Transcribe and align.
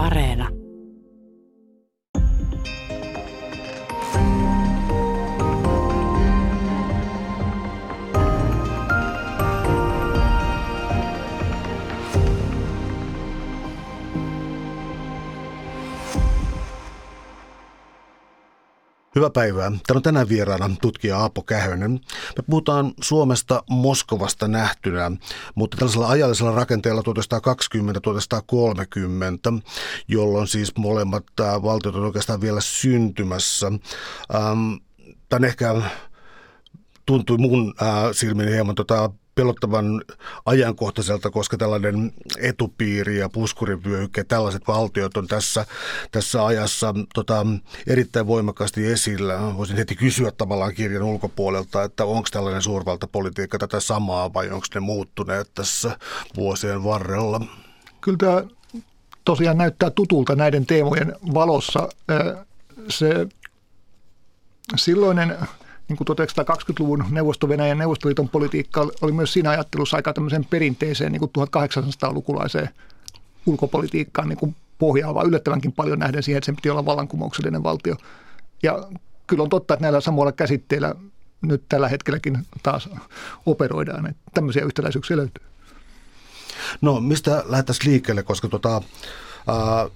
Areena. 0.00 0.59
Hyvää 19.20 19.30
päivää. 19.30 19.70
Täällä 19.70 19.98
on 19.98 20.02
tänään 20.02 20.28
vieraana 20.28 20.70
tutkija 20.82 21.18
Aapo 21.18 21.42
Kähönen. 21.42 21.92
Me 22.36 22.42
puhutaan 22.50 22.92
Suomesta 23.02 23.62
Moskovasta 23.70 24.48
nähtynä, 24.48 25.12
mutta 25.54 25.76
tällaisella 25.76 26.08
ajallisella 26.08 26.54
rakenteella 26.54 27.02
1920-1930, 27.02 27.04
jolloin 30.08 30.48
siis 30.48 30.76
molemmat 30.76 31.24
valtiot 31.62 31.94
on 31.94 32.04
oikeastaan 32.04 32.40
vielä 32.40 32.60
syntymässä. 32.60 33.72
Tämä 35.28 35.46
ehkä 35.46 35.82
tuntui 37.06 37.38
mun 37.38 37.74
silmiin 38.12 38.48
hieman 38.48 38.74
tota 38.74 39.10
pelottavan 39.40 40.02
ajankohtaiselta, 40.46 41.30
koska 41.30 41.56
tällainen 41.56 42.12
etupiiri 42.38 43.18
ja 43.18 43.28
puskurivyöhykke, 43.28 44.24
tällaiset 44.24 44.62
valtiot 44.68 45.16
on 45.16 45.26
tässä, 45.26 45.66
tässä 46.10 46.46
ajassa 46.46 46.94
tota, 47.14 47.46
erittäin 47.86 48.26
voimakkaasti 48.26 48.86
esillä. 48.86 49.56
Voisin 49.56 49.76
heti 49.76 49.96
kysyä 49.96 50.30
tavallaan 50.30 50.74
kirjan 50.74 51.02
ulkopuolelta, 51.02 51.82
että 51.82 52.04
onko 52.04 52.28
tällainen 52.30 52.62
suurvaltapolitiikka 52.62 53.58
tätä 53.58 53.80
samaa 53.80 54.34
vai 54.34 54.50
onko 54.50 54.66
ne 54.74 54.80
muuttuneet 54.80 55.50
tässä 55.54 55.98
vuosien 56.36 56.84
varrella? 56.84 57.40
Kyllä 58.00 58.18
tämä 58.18 58.44
tosiaan 59.24 59.58
näyttää 59.58 59.90
tutulta 59.90 60.34
näiden 60.34 60.66
teemojen 60.66 61.16
valossa. 61.34 61.88
Se 62.88 63.26
silloinen 64.76 65.36
niin 65.90 65.96
kuin 65.96 66.08
1920-luvun 66.08 67.04
Neuvosto-Venäjän 67.10 67.78
Neuvostoliiton 67.78 68.28
politiikka 68.28 68.88
oli 69.00 69.12
myös 69.12 69.32
siinä 69.32 69.50
ajattelussa 69.50 69.96
aika 69.96 70.12
tämmöiseen 70.12 70.44
perinteiseen 70.44 71.12
niin 71.12 71.20
kuin 71.20 71.30
1800-lukulaiseen 71.38 72.68
ulkopolitiikkaan 73.46 74.28
niin 74.28 74.38
kuin 74.38 74.56
pohjaava 74.78 75.22
yllättävänkin 75.22 75.72
paljon 75.72 75.98
nähden 75.98 76.22
siihen, 76.22 76.38
että 76.38 76.46
sen 76.46 76.56
piti 76.56 76.70
olla 76.70 76.84
vallankumouksellinen 76.86 77.62
valtio. 77.62 77.96
Ja 78.62 78.88
kyllä 79.26 79.42
on 79.42 79.48
totta, 79.48 79.74
että 79.74 79.84
näillä 79.84 80.00
samoilla 80.00 80.32
käsitteillä 80.32 80.94
nyt 81.42 81.62
tällä 81.68 81.88
hetkelläkin 81.88 82.38
taas 82.62 82.88
operoidaan. 83.46 84.06
Että 84.06 84.22
tämmöisiä 84.34 84.64
yhtäläisyyksiä 84.64 85.16
löytyy. 85.16 85.44
No 86.80 87.00
mistä 87.00 87.44
lähdettäisiin 87.46 87.90
liikkeelle, 87.90 88.22
koska 88.22 88.48
tota, 88.48 88.76
äh, 88.76 89.90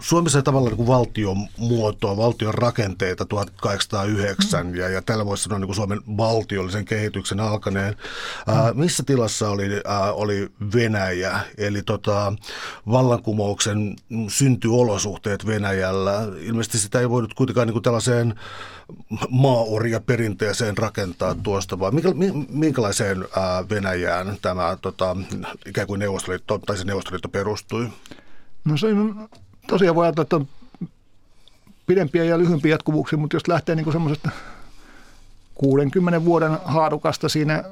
Suomessa 0.00 0.42
tavallaan 0.42 0.76
niin 0.76 0.86
valtion 0.86 1.36
muotoa, 1.58 2.16
valtion 2.16 2.54
rakenteita 2.54 3.24
1809 3.24 4.66
mm. 4.66 4.74
ja, 4.74 4.88
ja 4.88 5.02
tällä 5.02 5.26
voisi 5.26 5.42
sanoa 5.42 5.58
niin 5.58 5.74
Suomen 5.74 6.00
valtiollisen 6.16 6.84
kehityksen 6.84 7.40
alkaneen. 7.40 7.94
Mm. 8.46 8.54
Ää, 8.54 8.72
missä 8.74 9.02
tilassa 9.06 9.50
oli, 9.50 9.80
ää, 9.84 10.12
oli 10.12 10.48
Venäjä, 10.74 11.40
eli 11.58 11.82
tota, 11.82 12.32
vallankumouksen 12.90 13.96
syntyolosuhteet 14.28 15.46
Venäjällä? 15.46 16.28
Ilmeisesti 16.40 16.78
sitä 16.78 17.00
ei 17.00 17.10
voinut 17.10 17.34
kuitenkaan 17.34 17.66
niin 17.66 17.72
kuin 17.72 17.82
tällaiseen 17.82 18.34
maaoria 19.30 20.00
perinteeseen 20.00 20.78
rakentaa 20.78 21.34
mm. 21.34 21.42
tuosta, 21.42 21.78
vaan 21.78 21.94
minkä, 21.94 22.08
minkälaiseen 22.48 23.24
ää, 23.36 23.68
Venäjään 23.68 24.36
tämä 24.42 24.78
tota, 24.82 25.16
ikään 25.66 25.86
kuin 25.86 26.00
Neuvostoliitto, 26.00 26.58
tai 26.58 26.78
se 26.78 26.84
Neuvostoliitto 26.84 27.28
perustui? 27.28 27.88
No 28.64 28.76
se 28.76 28.86
on 28.86 29.28
tosiaan 29.68 29.96
voi 29.96 30.04
ajatella, 30.06 30.22
että 30.22 30.36
on 30.36 30.48
pidempiä 31.86 32.24
ja 32.24 32.38
lyhyempiä 32.38 32.74
jatkuvuuksia, 32.74 33.18
mutta 33.18 33.36
jos 33.36 33.48
lähtee 33.48 33.74
niin 33.74 33.92
semmoisesta 33.92 34.30
60 35.54 36.24
vuoden 36.24 36.58
haarukasta 36.64 37.28
siinä 37.28 37.64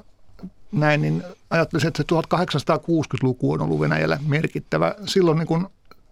näin, 0.72 1.03
niin 1.03 1.22
ajattelisin, 1.50 1.88
että 1.88 2.03
se 2.03 2.37
1860-luku 2.37 3.53
on 3.53 3.62
ollut 3.62 3.81
Venäjällä 3.81 4.19
merkittävä. 4.26 4.94
Silloin 5.06 5.38
niin 5.38 5.47
kun, 5.47 5.71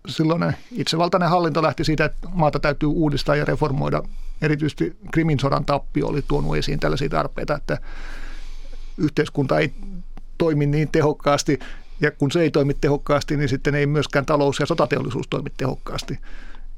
silloin 0.08 0.52
itsevaltainen 0.72 1.28
hallinto 1.28 1.62
lähti 1.62 1.84
siitä, 1.84 2.04
että 2.04 2.28
maata 2.32 2.60
täytyy 2.60 2.88
uudistaa 2.88 3.36
ja 3.36 3.44
reformoida. 3.44 4.02
Erityisesti 4.42 4.96
Krimin 5.12 5.40
sodan 5.40 5.64
tappio 5.64 6.06
oli 6.06 6.22
tuonut 6.28 6.56
esiin 6.56 6.80
tällaisia 6.80 7.08
tarpeita, 7.08 7.54
että 7.54 7.78
yhteiskunta 8.98 9.58
ei 9.58 9.72
toimi 10.38 10.66
niin 10.66 10.88
tehokkaasti 10.92 11.58
ja 12.00 12.10
kun 12.10 12.30
se 12.30 12.40
ei 12.40 12.50
toimi 12.50 12.74
tehokkaasti, 12.74 13.36
niin 13.36 13.48
sitten 13.48 13.74
ei 13.74 13.86
myöskään 13.86 14.26
talous- 14.26 14.60
ja 14.60 14.66
sotateollisuus 14.66 15.28
toimi 15.28 15.50
tehokkaasti. 15.56 16.18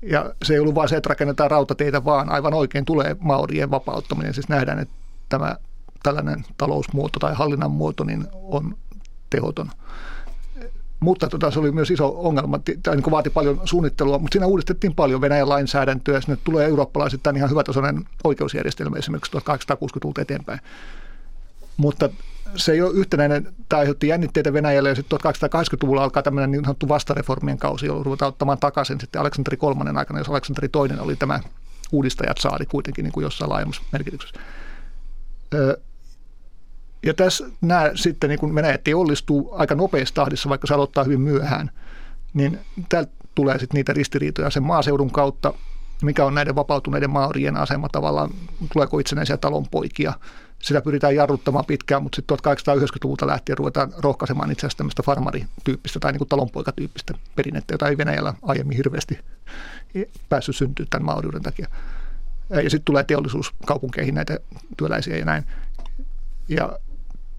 Ja 0.03 0.35
se 0.43 0.55
ei 0.55 0.61
ollut 0.61 0.75
vain 0.75 0.89
se, 0.89 0.97
että 0.97 1.09
rakennetaan 1.09 1.51
rautateitä, 1.51 2.05
vaan 2.05 2.31
aivan 2.31 2.55
oikein 2.55 2.85
tulee 2.85 3.17
maorien 3.21 3.71
vapauttaminen. 3.71 4.35
Siis 4.35 4.49
nähdään, 4.49 4.79
että 4.79 4.95
tämä 5.29 5.57
tällainen 6.03 6.45
talousmuoto 6.57 7.19
tai 7.19 7.35
hallinnan 7.35 7.71
muoto 7.71 8.05
niin 8.05 8.27
on 8.33 8.77
tehoton. 9.31 9.71
Mutta 11.01 11.29
tota, 11.29 11.51
se 11.51 11.59
oli 11.59 11.73
myös 11.73 11.91
iso 11.91 12.15
ongelma, 12.17 12.61
tai 12.83 12.97
niin 12.97 13.11
vaati 13.11 13.31
paljon 13.31 13.61
suunnittelua, 13.65 14.19
mutta 14.19 14.35
siinä 14.35 14.47
uudistettiin 14.47 14.95
paljon 14.95 15.21
Venäjän 15.21 15.49
lainsäädäntöä, 15.49 16.21
sinne 16.21 16.39
tulee 16.45 16.67
eurooppalaisittain 16.67 17.37
ihan 17.37 17.51
hyvätasoinen 17.51 18.05
oikeusjärjestelmä 18.25 18.97
esimerkiksi 18.97 19.33
1860-luvulta 19.33 20.23
eteenpäin. 20.23 20.61
Mutta 21.77 22.11
se 22.57 22.73
ei 22.73 22.83
ole 22.83 22.93
yhtenäinen, 22.95 23.55
tämä 23.69 23.81
aiheutti 23.81 24.09
jännitteitä 24.09 24.53
Venäjälle 24.53 24.89
ja 24.89 24.95
sitten 24.95 25.19
1880-luvulla 25.19 26.05
alkaa 26.05 26.23
tämmöinen 26.23 26.51
niin 26.51 26.65
sanottu 26.65 26.89
vastareformien 26.89 27.59
kausi, 27.59 27.87
jolloin 27.87 28.07
ruvetaan 28.07 28.29
ottamaan 28.29 28.59
takaisin 28.59 29.01
sitten 29.01 29.21
Aleksanteri 29.21 29.57
kolmannen 29.57 29.99
aikana, 29.99 30.21
jos 30.21 30.29
Aleksanteri 30.29 30.69
toinen 30.69 31.01
oli 31.01 31.17
tämä 31.17 31.41
uudistajat 31.93 32.39
saari 32.39 32.67
kuitenkin 32.67 33.03
niin 33.03 33.13
kuin 33.13 33.25
jossain 33.25 33.51
laajemmassa 33.51 33.83
merkityksessä. 33.93 34.41
Ja 37.03 37.15
tässä 37.15 37.45
nämä 37.61 37.91
sitten, 37.95 38.31
niin 38.31 38.39
kun 38.39 38.55
Venäjä 38.55 38.79
onnistuu 38.95 39.55
aika 39.55 39.75
nopeassa 39.75 40.15
tahdissa, 40.15 40.49
vaikka 40.49 40.67
se 40.67 40.75
aloittaa 40.75 41.05
hyvin 41.05 41.21
myöhään, 41.21 41.71
niin 42.35 42.59
täältä 42.89 43.13
tulee 43.35 43.59
sitten 43.59 43.79
niitä 43.79 43.93
ristiriitoja 43.93 44.51
sen 44.51 44.63
maaseudun 44.63 45.11
kautta, 45.11 45.55
mikä 46.03 46.25
on 46.25 46.35
näiden 46.35 46.55
vapautuneiden 46.55 47.11
maorien 47.11 47.57
asema 47.57 47.89
tavallaan, 47.89 48.31
tuleeko 48.73 48.99
itsenäisiä 48.99 49.37
talonpoikia– 49.37 50.13
sitä 50.63 50.81
pyritään 50.81 51.15
jarruttamaan 51.15 51.65
pitkään, 51.65 52.03
mutta 52.03 52.17
sitten 52.17 52.39
1890-luvulta 52.39 53.27
lähtien 53.27 53.59
ruvetaan 53.59 53.93
rohkaisemaan 53.99 54.51
itse 54.51 54.61
asiassa 54.61 54.79
tämmöistä 54.79 55.03
farmarityyppistä 55.03 56.01
tai 56.01 56.13
niin 56.13 56.29
talonpoikatyyppistä 56.29 57.15
perinnettä, 57.37 57.75
jota 57.75 57.89
ei 57.89 57.99
Venäjällä 57.99 58.35
aiemmin 58.43 58.77
hirveästi 58.77 59.19
päässyt 60.29 60.57
syntyä 60.57 60.87
tämän 60.91 61.07
mauriuden 61.07 61.43
takia. 61.43 61.69
Ja 62.51 62.71
sitten 62.71 62.85
tulee 62.85 63.05
teollisuus 63.05 63.55
kaupunkeihin 63.67 64.15
näitä 64.15 64.39
työläisiä 64.77 65.17
ja 65.17 65.25
näin. 65.25 65.45
Ja 66.49 66.79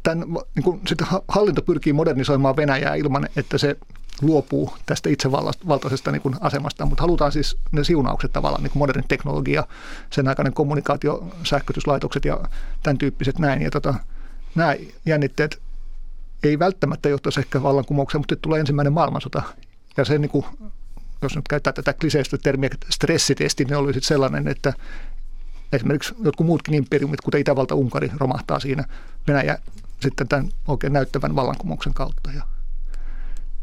tämän, 0.04 0.28
niin 0.56 0.64
kuin, 0.64 0.82
sitten 0.88 1.08
hallinto 1.28 1.62
pyrkii 1.62 1.94
modernisoimaan 1.94 2.56
Venäjää 2.56 2.96
ilman, 2.96 3.28
että 3.36 3.58
se 3.58 3.78
luopuu 4.22 4.74
tästä 4.86 5.10
itsevaltaisesta 5.10 6.12
niin 6.12 6.22
asemasta, 6.40 6.86
mutta 6.86 7.02
halutaan 7.02 7.32
siis 7.32 7.58
ne 7.72 7.84
siunaukset 7.84 8.34
tavallaan, 8.34 8.64
niin 8.64 8.72
kuin 8.72 8.80
moderni 8.80 9.04
teknologia, 9.08 9.64
sen 10.10 10.28
aikainen 10.28 10.54
kommunikaatio, 10.54 11.28
sähkötyslaitokset 11.44 12.26
ja 12.26 12.40
tämän 12.84 12.98
tyyppiset 12.98 13.40
näin. 13.40 13.62
Ja 13.62 13.72
tota, 13.72 13.94
nämä 14.56 14.76
jännitteet 15.06 15.62
ei 16.44 16.60
välttämättä 16.60 17.10
johtaisi 17.10 17.40
ehkä 17.40 17.64
vallankumoukseen, 17.64 18.20
mutta 18.20 18.36
tulee 18.36 18.60
ensimmäinen 18.60 18.94
maailmansota. 18.94 19.44
Ja 19.98 20.06
se, 20.06 20.18
niin 20.18 20.30
kuin, 20.30 20.46
jos 21.22 21.36
nyt 21.36 21.48
käyttää 21.48 21.74
tätä 21.74 21.94
kliseistä 21.94 22.38
termiä 22.38 22.70
stressitesti, 22.90 23.66
niin 23.66 23.78
olisi 23.78 24.00
sellainen, 24.04 24.48
että 24.48 24.74
esimerkiksi 25.74 26.16
jotkut 26.24 26.48
muutkin 26.48 26.74
imperiumit, 26.74 27.22
kuten 27.22 27.42
Itävalta, 27.42 27.76
Unkari, 27.76 28.12
romahtaa 28.18 28.60
siinä 28.60 28.84
Venäjä 29.28 29.58
sitten 30.00 30.28
tämän 30.28 30.50
oikein 30.68 30.94
näyttävän 30.94 31.36
vallankumouksen 31.36 31.94
kautta. 31.94 32.32
Ja 32.32 32.44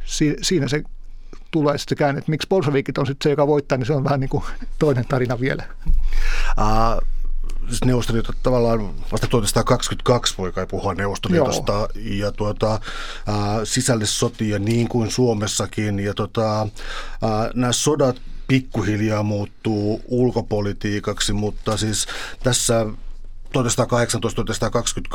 si, 0.04 0.36
siinä 0.42 0.68
se 0.68 0.82
tulee 1.50 1.78
sitten 1.78 1.98
käänne, 1.98 2.18
että 2.18 2.30
miksi 2.30 2.48
bolshevikit 2.48 2.98
on 2.98 3.06
sitten 3.06 3.24
se, 3.24 3.30
joka 3.30 3.46
voittaa, 3.46 3.78
niin 3.78 3.86
se 3.86 3.92
on 3.92 4.04
vähän 4.04 4.20
niin 4.20 4.30
kuin 4.30 4.44
toinen 4.78 5.04
tarina 5.08 5.40
vielä. 5.40 5.64
Uh, 5.86 7.08
siis 7.68 7.84
Neuvostoliitto 7.84 8.32
tavallaan 8.42 8.94
vasta 9.12 9.26
1922 9.26 10.34
voi 10.38 10.52
kai 10.52 10.66
puhua 10.66 10.94
Neuvostoliitosta 10.94 11.72
Joo. 11.72 11.88
ja 11.94 12.32
tuota, 12.32 12.74
uh, 12.74 12.80
sisällissotia 13.64 14.58
niin 14.58 14.88
kuin 14.88 15.10
Suomessakin 15.10 15.98
ja 15.98 16.14
tuota, 16.14 16.68
nämä 17.54 17.72
sodat 17.72 18.20
pikkuhiljaa 18.48 19.22
muuttuu 19.22 20.02
ulkopolitiikaksi, 20.06 21.32
mutta 21.32 21.76
siis 21.76 22.06
tässä 22.42 22.86
1918-1922, 23.56 23.60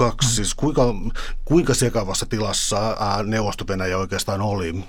mm. 0.03 0.11
siis 0.21 0.55
kuinka, 0.55 0.81
kuinka 1.45 1.73
sekavassa 1.73 2.25
tilassa 2.25 2.97
neuvosto 3.25 3.65
oikeastaan 3.97 4.41
oli? 4.41 4.83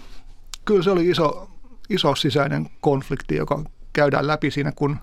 Kyllä 0.64 0.82
se 0.82 0.90
oli 0.90 1.08
iso, 1.08 1.50
iso 1.88 2.14
sisäinen 2.14 2.70
konflikti, 2.80 3.36
joka 3.36 3.64
käydään 3.92 4.26
läpi 4.26 4.50
siinä, 4.50 4.72
kun 4.72 4.96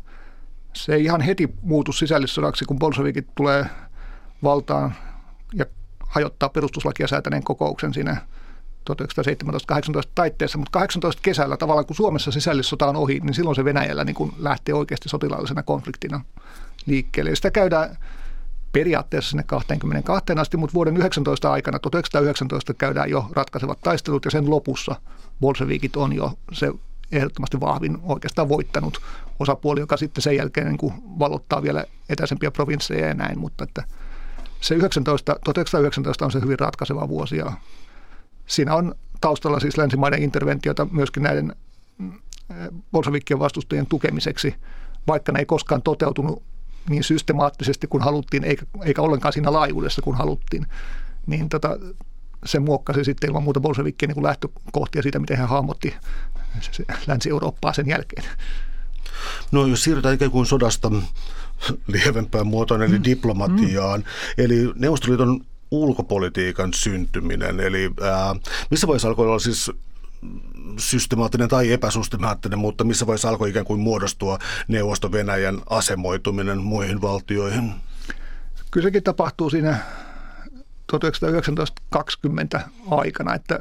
se 0.74 0.94
ei 0.94 1.04
ihan 1.04 1.22
heti 1.22 1.50
muutu 1.62 1.92
sisällissodaksi, 1.92 2.66
kun 2.66 2.80
bolshevikit 2.80 3.28
tulee 3.36 3.66
valtaan 4.44 4.96
ja 5.54 5.66
hajottaa 6.08 6.50
perustuslakia 6.50 7.08
säätäneen 7.08 7.44
kokouksen 7.44 7.94
siinä 7.94 8.22
1917-18 8.90 8.94
taitteessa, 10.16 10.58
mutta 10.58 10.80
18 10.80 11.22
kesällä 11.22 11.58
tavallaan 11.58 11.86
kun 11.86 11.96
Suomessa 11.96 12.32
sisällissota 12.32 12.88
on 12.88 12.96
ohi, 12.96 13.20
niin 13.20 13.34
silloin 13.34 13.56
se 13.56 13.66
Venäjällä 13.66 14.04
niin 14.04 14.16
kuin 14.16 14.32
lähtee 14.38 14.76
oikeasti 14.76 15.10
sotilaallisena 15.10 15.64
konfliktina 15.64 16.22
liikkeelle. 16.86 17.30
Ja 17.30 17.36
sitä 17.36 17.52
käydään 17.52 17.98
periaatteessa 18.78 19.30
sinne 19.30 19.44
22 19.44 20.34
asti, 20.38 20.58
mutta 20.58 20.74
vuoden 20.74 20.98
19 20.98 21.52
aikana, 21.52 21.80
1919 21.80 22.74
käydään 22.74 23.10
jo 23.10 23.26
ratkaisevat 23.32 23.82
taistelut 23.82 24.26
ja 24.26 24.32
sen 24.32 24.50
lopussa 24.50 24.96
bolshevikit 25.42 25.96
on 25.96 26.14
jo 26.14 26.34
se 26.52 26.72
ehdottomasti 27.12 27.60
vahvin 27.60 27.98
oikeastaan 28.04 28.50
voittanut 28.50 29.02
osapuoli, 29.40 29.80
joka 29.80 29.98
sitten 29.98 30.22
sen 30.22 30.36
jälkeen 30.36 30.68
niin 30.68 30.78
kuin 30.78 30.94
valottaa 31.20 31.64
vielä 31.64 31.86
etäisempiä 32.10 32.52
provinsseja 32.52 33.08
ja 33.08 33.14
näin, 33.14 33.40
mutta 33.40 33.64
että 33.64 33.84
se 34.62 34.76
19, 34.76 35.36
1919 35.44 36.26
on 36.26 36.32
se 36.32 36.42
hyvin 36.42 36.60
ratkaiseva 36.60 37.10
vuosi 37.10 37.38
ja 37.38 37.54
siinä 38.48 38.76
on 38.76 38.96
taustalla 39.22 39.60
siis 39.60 39.78
länsimaiden 39.78 40.24
interventiota 40.24 40.88
myöskin 40.92 41.24
näiden 41.24 41.56
mm, 41.98 42.12
bolshevikkien 42.92 43.40
vastustajien 43.40 43.88
tukemiseksi, 43.88 44.56
vaikka 45.08 45.32
ne 45.32 45.40
ei 45.40 45.46
koskaan 45.46 45.82
toteutunut 45.82 46.44
niin 46.90 47.04
systemaattisesti 47.04 47.88
kuin 47.88 48.04
haluttiin, 48.04 48.44
eikä, 48.44 48.66
eikä 48.84 49.02
ollenkaan 49.02 49.34
siinä 49.34 49.54
laajuudessa 49.54 50.02
kuin 50.02 50.18
haluttiin, 50.18 50.66
niin 51.28 51.50
tota, 51.50 51.78
se 52.46 52.60
muokkasi 52.60 53.04
sitten 53.04 53.28
ilman 53.28 53.44
muuta 53.44 53.60
bolshevikkien 53.60 54.10
niin 54.10 54.24
lähtökohtia 54.24 55.02
siitä, 55.02 55.20
miten 55.20 55.38
hän 55.38 55.50
hahmotti 55.50 55.96
Länsi-Eurooppaa 57.08 57.74
sen 57.74 57.88
jälkeen. 57.88 58.24
No 59.52 59.66
jos 59.66 59.84
siirrytään 59.84 60.16
ikään 60.16 60.32
kuin 60.32 60.46
sodasta 60.46 60.92
lievempään 61.88 62.48
muotoon, 62.48 62.84
eli 62.84 62.98
mm. 62.98 63.04
diplomatiaan, 63.04 64.00
mm. 64.00 64.06
eli 64.44 64.74
Neuvostoliiton 64.76 65.42
ulkopolitiikan 65.72 66.74
syntyminen, 66.74 67.60
eli 67.60 67.92
ää, 68.02 68.36
missä 68.72 68.88
vaiheessa 68.88 69.08
alkoi 69.08 69.28
olla 69.28 69.40
siis 69.40 69.72
systemaattinen 70.78 71.48
tai 71.48 71.72
epäsystemaattinen, 71.72 72.60
mutta 72.60 72.84
missä 72.84 73.08
vaiheessa 73.08 73.30
alkoi 73.30 73.50
ikään 73.50 73.66
kuin 73.66 73.80
muodostua 73.80 74.40
Neuvosto-Venäjän 74.68 75.62
asemoituminen 75.70 76.58
muihin 76.58 77.02
valtioihin? 77.02 77.74
Kyllä 78.72 78.88
sekin 78.88 79.04
tapahtuu 79.04 79.50
siinä 79.50 79.78
1919-20 82.58 82.62
aikana, 82.92 83.36
että 83.36 83.60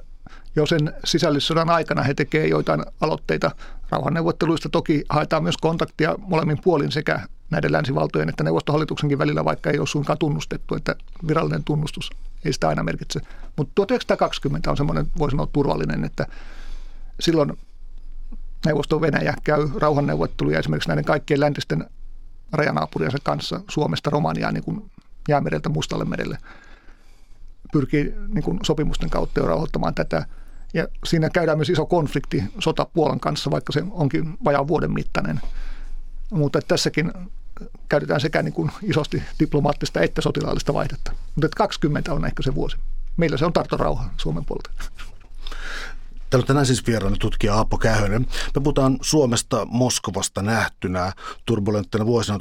jo 0.57 0.67
sen 0.67 0.93
sisällissodan 1.05 1.71
aikana 1.71 2.03
he 2.03 2.15
tekevät 2.15 2.51
joitain 2.51 2.85
aloitteita 3.01 3.51
rauhanneuvotteluista. 3.91 4.69
Toki 4.69 5.05
haetaan 5.09 5.43
myös 5.43 5.57
kontaktia 5.57 6.15
molemmin 6.19 6.59
puolin 6.65 6.93
sekä 6.93 7.21
näiden 7.51 7.73
länsivaltojen 7.73 8.29
että 8.29 8.45
neuvostohallituksenkin 8.45 9.19
välillä, 9.19 9.45
vaikka 9.45 9.71
ei 9.71 9.79
ole 9.79 9.87
suinkaan 9.87 10.19
tunnustettu, 10.19 10.75
että 10.75 10.95
virallinen 11.29 11.65
tunnustus 11.65 12.11
ei 12.45 12.53
sitä 12.53 12.69
aina 12.69 12.83
merkitse. 12.83 13.21
Mutta 13.57 13.73
1920 13.75 14.71
on 14.71 14.77
semmoinen, 14.77 15.07
voi 15.19 15.31
sanoa, 15.31 15.47
turvallinen, 15.47 16.05
että 16.05 16.27
silloin 17.21 17.59
neuvosto 18.67 19.01
Venäjä 19.01 19.35
käy 19.45 19.69
rauhanneuvotteluja 19.77 20.59
esimerkiksi 20.59 20.89
näiden 20.89 21.05
kaikkien 21.05 21.41
läntisten 21.41 21.87
rajanaapuriensa 22.53 23.19
kanssa 23.23 23.61
Suomesta 23.71 24.11
Romaniaan 24.11 24.55
niin 24.55 24.65
kuin 24.65 24.91
jäämereltä 25.29 25.69
Mustalle 25.69 26.05
merelle. 26.05 26.39
Pyrkii 27.73 28.15
niin 28.29 28.45
kuin 28.45 28.59
sopimusten 28.63 29.11
kautta 29.11 29.41
jo 29.41 29.47
rauhoittamaan 29.47 29.95
tätä. 29.95 30.27
Ja 30.75 30.89
siinä 31.05 31.31
käydään 31.31 31.59
myös 31.59 31.71
iso 31.71 31.87
konflikti 31.87 32.45
sota 32.59 32.87
Puolan 32.95 33.21
kanssa, 33.21 33.51
vaikka 33.51 33.73
se 33.73 33.85
onkin 33.91 34.37
vajaan 34.45 34.69
vuoden 34.69 34.93
mittainen. 34.93 35.41
Mutta 36.31 36.61
tässäkin 36.69 37.13
käytetään 37.89 38.21
sekä 38.21 38.43
niin 38.43 38.53
kuin 38.53 38.71
isosti 38.83 39.23
diplomaattista 39.41 40.01
että 40.01 40.21
sotilaallista 40.21 40.75
vaihdetta. 40.75 41.13
Mutta 41.35 41.49
20 41.57 42.13
on 42.13 42.25
ehkä 42.25 42.43
se 42.43 42.55
vuosi. 42.55 42.77
Meillä 43.17 43.37
se 43.37 43.45
on 43.45 43.53
Tarton 43.53 43.81
rauha 43.81 44.05
Suomen 44.17 44.45
puolelta. 44.45 44.71
Täällä 46.31 46.43
on 46.43 46.47
tänään 46.47 46.67
siis 46.67 46.87
vieraana 46.87 47.17
tutkija 47.21 47.55
Aapo 47.55 47.79
Kähönen. 47.79 48.27
Me 48.55 48.61
puhutaan 48.63 48.99
Suomesta 49.01 49.67
Moskovasta 49.71 50.43
nähtynä 50.43 51.13
turbulenttina 51.45 52.07
vuosina 52.07 52.39
1920-1930. 52.39 52.41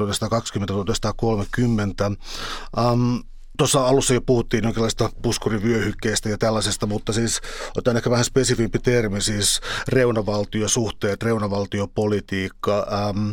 Um, 2.84 3.24
Tuossa 3.58 3.88
alussa 3.88 4.14
jo 4.14 4.22
puhuttiin 4.22 4.64
jonkinlaista 4.64 5.10
puskurivyöhykkeestä 5.22 6.30
ja 6.30 6.38
tällaisesta, 6.38 6.86
mutta 6.86 7.14
siis 7.14 7.42
otetaan 7.70 7.98
ehkä 7.98 8.10
vähän 8.10 8.26
spesifimpi 8.26 8.80
termi, 8.80 9.22
siis 9.22 9.62
reunavaltiosuhteet, 9.88 11.24
reunavaltiopolitiikka. 11.24 12.88
Ähm, 12.94 13.32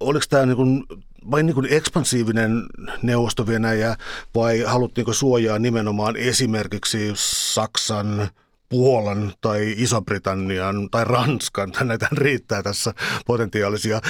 oliko 0.00 0.24
tämä 0.30 0.46
niin 0.46 0.56
kuin, 0.56 0.84
vain 1.30 1.46
niin 1.46 1.54
kuin 1.54 1.66
ekspansiivinen 1.70 2.62
neuvosto-Venäjä 3.02 3.96
vai 4.34 4.60
haluttiinko 4.60 5.12
suojaa 5.12 5.58
nimenomaan 5.58 6.16
esimerkiksi 6.16 7.12
Saksan, 7.14 8.28
Puolan 8.68 9.32
tai 9.40 9.74
Iso-Britannian 9.76 10.88
tai 10.90 11.04
Ranskan, 11.04 11.72
näitä 11.84 12.08
riittää 12.12 12.62
tässä 12.62 12.94
potentiaalisia. 13.26 14.00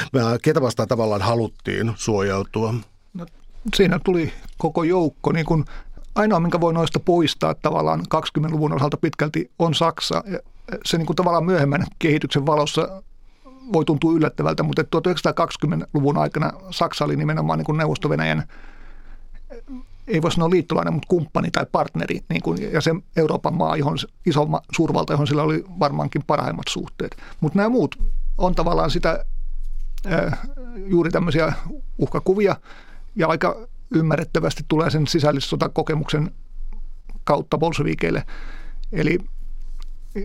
Ketä 0.43 0.61
vastaan 0.61 0.89
tavallaan 0.89 1.23
haluttiin 1.23 1.93
suojautua? 1.97 2.75
Siinä 3.77 4.01
tuli 4.05 4.33
koko 4.59 4.83
joukko. 4.83 5.33
Niin 5.33 5.47
kuin 5.47 5.65
ainoa, 6.15 6.41
minkä 6.41 6.61
voi 6.61 6.73
noista 6.73 7.01
poistaa 7.01 7.55
tavallaan 7.55 8.01
20-luvun 8.01 8.73
osalta 8.73 8.97
pitkälti 8.97 9.51
on 9.59 9.75
Saksa. 9.75 10.25
Se 10.85 10.99
niin 10.99 11.07
kuin 11.07 11.17
tavallaan 11.17 11.45
myöhemmän 11.45 11.87
kehityksen 11.99 12.47
valossa 12.47 13.03
voi 13.73 13.85
tuntua 13.85 14.13
yllättävältä, 14.13 14.63
mutta 14.63 14.83
1920-luvun 14.83 16.19
aikana 16.19 16.53
Saksa 16.71 17.05
oli 17.05 17.17
nimenomaan 17.17 17.59
niin 17.59 17.67
kuin 17.67 17.79
Neuvosto-Venäjän 17.79 18.45
ei 20.11 20.23
voi 20.23 20.33
sanoa 20.33 20.51
liittolainen, 20.51 20.93
mutta 20.93 21.09
kumppani 21.09 21.51
tai 21.51 21.67
partneri, 21.73 22.21
niin 22.29 22.43
kuin, 22.43 22.73
ja 22.73 22.81
se 22.81 22.95
Euroopan 23.17 23.55
maa, 23.55 23.77
johon, 23.77 23.97
iso 24.27 24.49
suurvalta, 24.77 25.13
johon 25.13 25.27
sillä 25.27 25.43
oli 25.43 25.65
varmaankin 25.79 26.23
parhaimmat 26.27 26.69
suhteet. 26.69 27.17
Mutta 27.41 27.59
nämä 27.59 27.69
muut 27.69 27.99
on 28.39 28.55
tavallaan 28.55 28.91
sitä 28.91 29.25
äh, 30.13 30.39
juuri 30.77 31.11
tämmöisiä 31.11 31.53
uhkakuvia, 31.99 32.57
ja 33.21 33.29
aika 33.29 33.69
ymmärrettävästi 33.95 34.65
tulee 34.69 34.91
sen 34.91 35.07
sisällissotakokemuksen 35.07 36.31
kautta 37.25 37.59
bolsevikeille. 37.59 38.25
Eli 38.93 39.19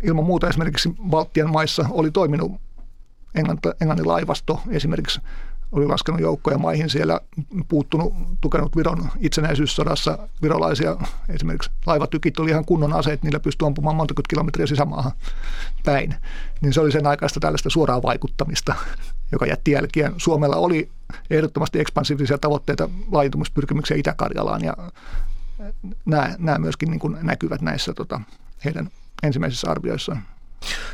ilman 0.03 0.25
muuta 0.25 0.49
esimerkiksi 0.49 0.95
Baltian 1.09 1.51
maissa 1.51 1.85
oli 1.89 2.11
toiminut 2.11 2.51
Englannin 3.81 4.07
laivasto 4.07 4.61
esimerkiksi 4.69 5.21
oli 5.71 5.87
laskenut 5.87 6.21
joukkoja 6.21 6.57
maihin 6.57 6.89
siellä, 6.89 7.19
puuttunut, 7.67 8.13
tukenut 8.41 8.75
Viron 8.75 9.09
itsenäisyyssodassa 9.19 10.27
virolaisia. 10.41 10.95
Esimerkiksi 11.29 11.71
laivatykit 11.85 12.39
oli 12.39 12.49
ihan 12.49 12.65
kunnon 12.65 12.93
aseet, 12.93 13.23
niillä 13.23 13.39
pystyi 13.39 13.65
ampumaan 13.67 13.95
monta 13.95 14.13
kilometriä 14.29 14.67
sisämaahan 14.67 15.11
päin. 15.85 16.15
Niin 16.61 16.73
se 16.73 16.81
oli 16.81 16.91
sen 16.91 17.07
aikaista 17.07 17.39
tällaista 17.39 17.69
suoraa 17.69 18.01
vaikuttamista, 18.01 18.75
joka 19.35 19.45
jätti 19.45 19.71
jälkiä. 19.71 20.11
Suomella 20.17 20.55
oli 20.55 20.89
ehdottomasti 21.29 21.79
ekspansiivisia 21.79 22.37
tavoitteita 22.37 22.89
laajentumispyrkimyksiä 23.11 23.97
Itä-Karjalaan 23.97 24.63
ja 24.63 24.73
nämä, 26.05 26.35
nämä 26.37 26.57
myöskin 26.57 26.89
niin 26.89 26.99
kuin 26.99 27.17
näkyvät 27.21 27.61
näissä 27.61 27.93
tota, 27.93 28.21
heidän 28.65 28.89
ensimmäisissä 29.23 29.71
arvioissaan. 29.71 30.23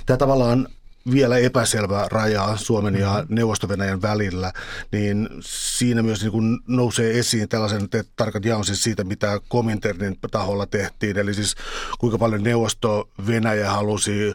Tämä 0.05 0.17
tavallaan 0.17 0.67
vielä 1.11 1.37
epäselvä 1.37 2.07
raja 2.11 2.53
Suomen 2.55 2.95
ja 2.95 3.13
mm-hmm. 3.13 3.35
neuvosto 3.35 3.67
välillä, 4.01 4.53
niin 4.91 5.29
siinä 5.41 6.01
myös 6.01 6.21
niin 6.21 6.31
kuin 6.31 6.59
nousee 6.67 7.19
esiin 7.19 7.49
tällaisen 7.49 7.83
että 7.83 8.03
tarkat 8.15 8.45
jaon 8.45 8.65
siis 8.65 8.83
siitä, 8.83 9.03
mitä 9.03 9.39
Kominternin 9.47 10.17
taholla 10.31 10.65
tehtiin, 10.65 11.17
eli 11.17 11.33
siis 11.33 11.55
kuinka 11.99 12.17
paljon 12.17 12.43
neuvosto-Venäjä 12.43 13.71
halusi 13.71 14.33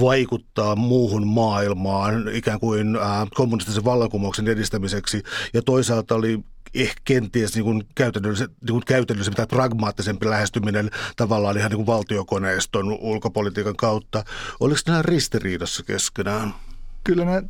vaikuttaa 0.00 0.76
muuhun 0.76 1.26
maailmaan 1.26 2.28
ikään 2.32 2.60
kuin 2.60 2.98
kommunistisen 3.34 3.84
vallankumouksen 3.84 4.48
edistämiseksi. 4.48 5.22
Ja 5.54 5.62
toisaalta 5.62 6.14
oli 6.14 6.40
ehkä 6.74 7.00
kenties 7.04 7.54
niin 7.54 7.64
kuin 7.64 7.84
käytännöllisempi, 7.94 8.54
niin 8.60 8.72
kuin 8.72 8.84
käytännöllisempi 8.86 9.36
tai 9.36 9.46
pragmaattisempi 9.46 10.30
lähestyminen 10.30 10.90
tavallaan 11.16 11.58
ihan 11.58 11.70
niin 11.70 11.84
kuin 11.84 11.86
valtiokoneiston 11.86 12.92
ulkopolitiikan 13.00 13.76
kautta. 13.76 14.24
Oliko 14.60 14.80
nämä 14.86 15.02
ristiriidassa 15.02 15.82
keskenään? 15.82 16.54
Kyllä 17.04 17.24
ne 17.24 17.42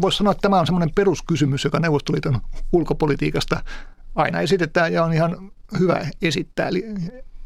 voisi 0.00 0.18
sanoa, 0.18 0.30
että 0.30 0.42
tämä 0.42 0.60
on 0.60 0.66
semmoinen 0.66 0.94
peruskysymys, 0.94 1.64
joka 1.64 1.80
Neuvostoliiton 1.80 2.40
ulkopolitiikasta 2.72 3.64
aina 4.14 4.40
esitetään 4.40 4.92
ja 4.92 5.04
on 5.04 5.12
ihan 5.12 5.52
hyvä 5.78 6.06
esittää. 6.22 6.68
Eli 6.68 6.84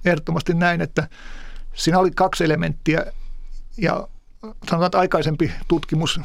ehdottomasti 0.04 0.54
näin, 0.54 0.80
että 0.80 1.08
siinä 1.75 1.99
oli 1.99 2.11
kaksi 2.11 2.44
elementtiä 2.44 3.12
ja 3.78 4.08
sanotaan, 4.68 4.87
että 4.87 4.99
aikaisempi 4.99 5.52
tutkimus, 5.68 6.20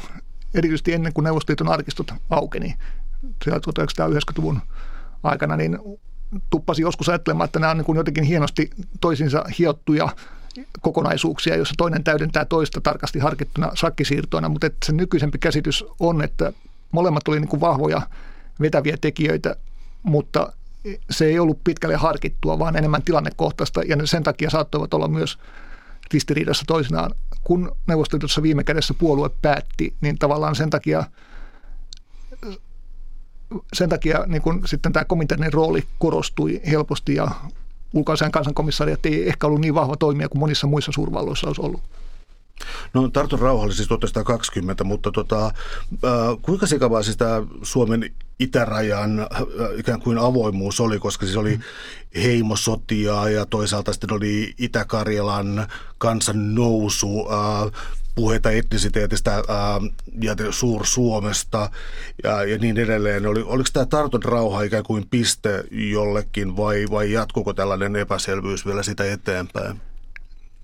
erityisesti 0.54 0.92
ennen 0.92 1.12
kuin 1.12 1.24
Neuvostoliiton 1.24 1.68
arkistot 1.68 2.14
aukeni, 2.30 2.76
1990-luvun 3.24 4.60
aikana, 5.22 5.56
niin 5.56 5.78
tuppasi 6.50 6.82
joskus 6.82 7.08
ajattelemaan, 7.08 7.44
että 7.44 7.58
nämä 7.58 7.70
on 7.70 7.76
niin 7.78 7.96
jotenkin 7.96 8.24
hienosti 8.24 8.70
toisinsa 9.00 9.44
hiottuja 9.58 10.08
kokonaisuuksia, 10.80 11.56
joissa 11.56 11.74
toinen 11.78 12.04
täydentää 12.04 12.44
toista 12.44 12.80
tarkasti 12.80 13.18
harkittuna 13.18 13.70
sakkisiirtoina, 13.74 14.48
mutta 14.48 14.66
että 14.66 14.86
se 14.86 14.92
nykyisempi 14.92 15.38
käsitys 15.38 15.84
on, 16.00 16.22
että 16.22 16.52
molemmat 16.92 17.28
oli 17.28 17.40
niin 17.40 17.48
kuin 17.48 17.60
vahvoja 17.60 18.02
vetäviä 18.60 18.96
tekijöitä, 19.00 19.56
mutta 20.02 20.52
se 21.10 21.24
ei 21.24 21.38
ollut 21.38 21.64
pitkälle 21.64 21.96
harkittua, 21.96 22.58
vaan 22.58 22.76
enemmän 22.76 23.02
tilannekohtaista 23.02 23.82
ja 23.82 24.06
sen 24.06 24.22
takia 24.22 24.50
saattoivat 24.50 24.94
olla 24.94 25.08
myös 25.08 25.38
ristiriidassa 26.12 26.64
toisinaan. 26.66 27.10
Kun 27.44 27.76
neuvostoliitossa 27.86 28.42
viime 28.42 28.64
kädessä 28.64 28.94
puolue 28.94 29.30
päätti, 29.42 29.94
niin 30.00 30.18
tavallaan 30.18 30.54
sen 30.54 30.70
takia 30.70 31.04
sen 33.72 33.88
takia 33.88 34.24
niin 34.26 34.42
kun 34.42 34.62
sitten 34.66 34.92
tämä 34.92 35.04
komitean 35.04 35.52
rooli 35.52 35.84
korostui 35.98 36.60
helposti 36.70 37.14
ja 37.14 37.28
ulkoasian 37.92 38.32
kansankomissariat 38.32 39.06
ei 39.06 39.28
ehkä 39.28 39.46
ollut 39.46 39.60
niin 39.60 39.74
vahva 39.74 39.96
toimija 39.96 40.28
kuin 40.28 40.38
monissa 40.38 40.66
muissa 40.66 40.92
suurvalloissa 40.92 41.46
olisi 41.46 41.62
ollut. 41.62 41.82
No 42.94 43.08
Tartun 43.08 43.38
rauha 43.38 43.64
oli 43.64 43.74
siis 43.74 43.88
1920, 43.88 44.84
mutta 44.84 45.12
tota, 45.12 45.46
äh, 45.46 45.52
kuinka 46.42 46.66
sekavaa 46.66 47.02
siis 47.02 47.16
tämä 47.16 47.42
Suomen 47.62 48.10
itärajan 48.38 49.20
äh, 49.20 49.26
ikään 49.76 50.00
kuin 50.00 50.18
avoimuus 50.18 50.80
oli, 50.80 50.98
koska 50.98 51.26
siis 51.26 51.36
oli 51.36 51.60
heimosotia 52.22 53.28
ja 53.28 53.46
toisaalta 53.46 53.92
sitten 53.92 54.12
oli 54.12 54.54
Itä-Karjalan 54.58 55.66
kansan 55.98 56.54
nousu, 56.54 57.28
äh, 57.30 57.72
puheita 58.14 58.50
etnisiteetistä 58.50 59.34
ää, 59.34 59.80
ja 60.20 60.36
Suur-Suomesta 60.50 61.70
ja, 62.24 62.44
ja 62.44 62.58
niin 62.58 62.78
edelleen. 62.78 63.26
Oli, 63.26 63.42
oliko 63.42 63.68
tämä 63.72 63.86
Tarton 63.86 64.22
rauha 64.22 64.62
ikään 64.62 64.84
kuin 64.84 65.06
piste 65.10 65.64
jollekin 65.70 66.56
vai, 66.56 66.86
vai 66.90 67.12
jatkuuko 67.12 67.52
tällainen 67.52 67.96
epäselvyys 67.96 68.66
vielä 68.66 68.82
sitä 68.82 69.12
eteenpäin? 69.12 69.80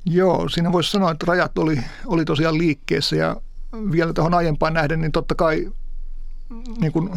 Joo, 0.04 0.48
siinä 0.48 0.72
voisi 0.72 0.90
sanoa, 0.90 1.10
että 1.10 1.26
rajat 1.28 1.58
oli, 1.58 1.80
oli 2.06 2.24
tosiaan 2.24 2.58
liikkeessä 2.58 3.16
ja 3.16 3.36
vielä 3.92 4.12
tuohon 4.12 4.34
aiempaan 4.34 4.74
nähden, 4.74 5.00
niin 5.00 5.12
totta 5.12 5.34
kai 5.34 5.72
niin 6.80 6.92
kun, 6.92 7.16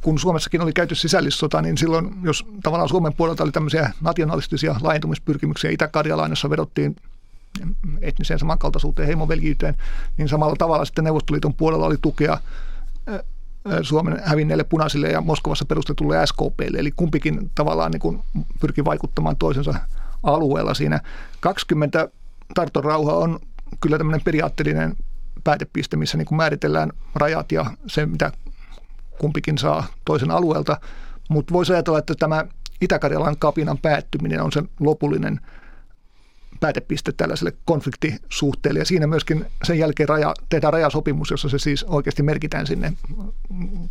kun 0.00 0.18
Suomessakin 0.18 0.60
oli 0.60 0.72
käyty 0.72 0.94
sisällissota, 0.94 1.62
niin 1.62 1.78
silloin, 1.78 2.14
jos 2.22 2.46
tavallaan 2.62 2.88
Suomen 2.88 3.14
puolelta 3.14 3.44
oli 3.44 3.52
tämmöisiä 3.52 3.92
nationalistisia 4.00 4.76
laajentumispyrkimyksiä 4.80 5.70
Itä-Karjalaan, 5.70 6.30
jossa 6.30 6.50
vedottiin 6.50 6.96
etniseen 8.00 8.38
samankaltaisuuteen, 8.38 9.06
heimovelkiyteen, 9.06 9.74
niin 10.16 10.28
samalla 10.28 10.56
tavalla 10.56 10.84
sitten 10.84 11.04
Neuvostoliiton 11.04 11.54
puolella 11.54 11.86
oli 11.86 11.96
tukea 12.02 12.38
Suomen 13.82 14.20
hävinneille 14.24 14.64
punaisille 14.64 15.08
ja 15.08 15.20
Moskovassa 15.20 15.64
perustetulle 15.64 16.26
SKPlle, 16.26 16.78
eli 16.78 16.90
kumpikin 16.90 17.50
tavallaan 17.54 17.90
niin 17.90 18.00
kuin 18.00 18.22
pyrki 18.60 18.84
vaikuttamaan 18.84 19.36
toisensa 19.36 19.74
alueella 20.22 20.74
siinä. 20.74 21.00
20 21.40 22.08
Tarton 22.54 22.84
rauha 22.84 23.12
on 23.12 23.40
kyllä 23.80 23.98
tämmöinen 23.98 24.24
periaatteellinen 24.24 24.96
päätepiste, 25.44 25.96
missä 25.96 26.18
niin 26.18 26.26
kuin 26.26 26.36
määritellään 26.36 26.92
rajat 27.14 27.52
ja 27.52 27.66
se, 27.86 28.06
mitä 28.06 28.32
kumpikin 29.18 29.58
saa 29.58 29.86
toisen 30.04 30.30
alueelta. 30.30 30.80
Mutta 31.28 31.54
voisi 31.54 31.72
ajatella, 31.72 31.98
että 31.98 32.14
tämä 32.18 32.44
Itä-Karjalan 32.80 33.36
kapinan 33.38 33.78
päättyminen 33.78 34.42
on 34.42 34.52
se 34.52 34.62
lopullinen 34.80 35.40
päätepiste 36.60 37.12
tällaiselle 37.12 37.52
konfliktisuhteelle. 37.64 38.78
Ja 38.78 38.84
siinä 38.84 39.06
myöskin 39.06 39.46
sen 39.62 39.78
jälkeen 39.78 40.08
raja, 40.08 40.34
tehdään 40.48 40.72
rajasopimus, 40.72 41.30
jossa 41.30 41.48
se 41.48 41.58
siis 41.58 41.84
oikeasti 41.84 42.22
merkitään 42.22 42.66
sinne 42.66 42.92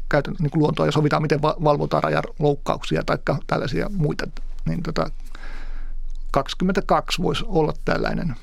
käytön, 0.10 0.36
niin 0.40 0.52
kuin 0.52 0.60
luontoon 0.60 0.88
ja 0.88 0.92
sovitaan, 0.92 1.22
miten 1.22 1.42
valvotaan 1.42 2.04
rajaloukkauksia 2.04 3.04
tai 3.04 3.18
tällaisia 3.48 3.90
muita. 3.94 4.28
Niin 4.66 4.84
tota, 4.84 5.12
22 6.36 7.22
voisi 7.22 7.44
olla 7.48 7.74
tällainen 7.86 8.36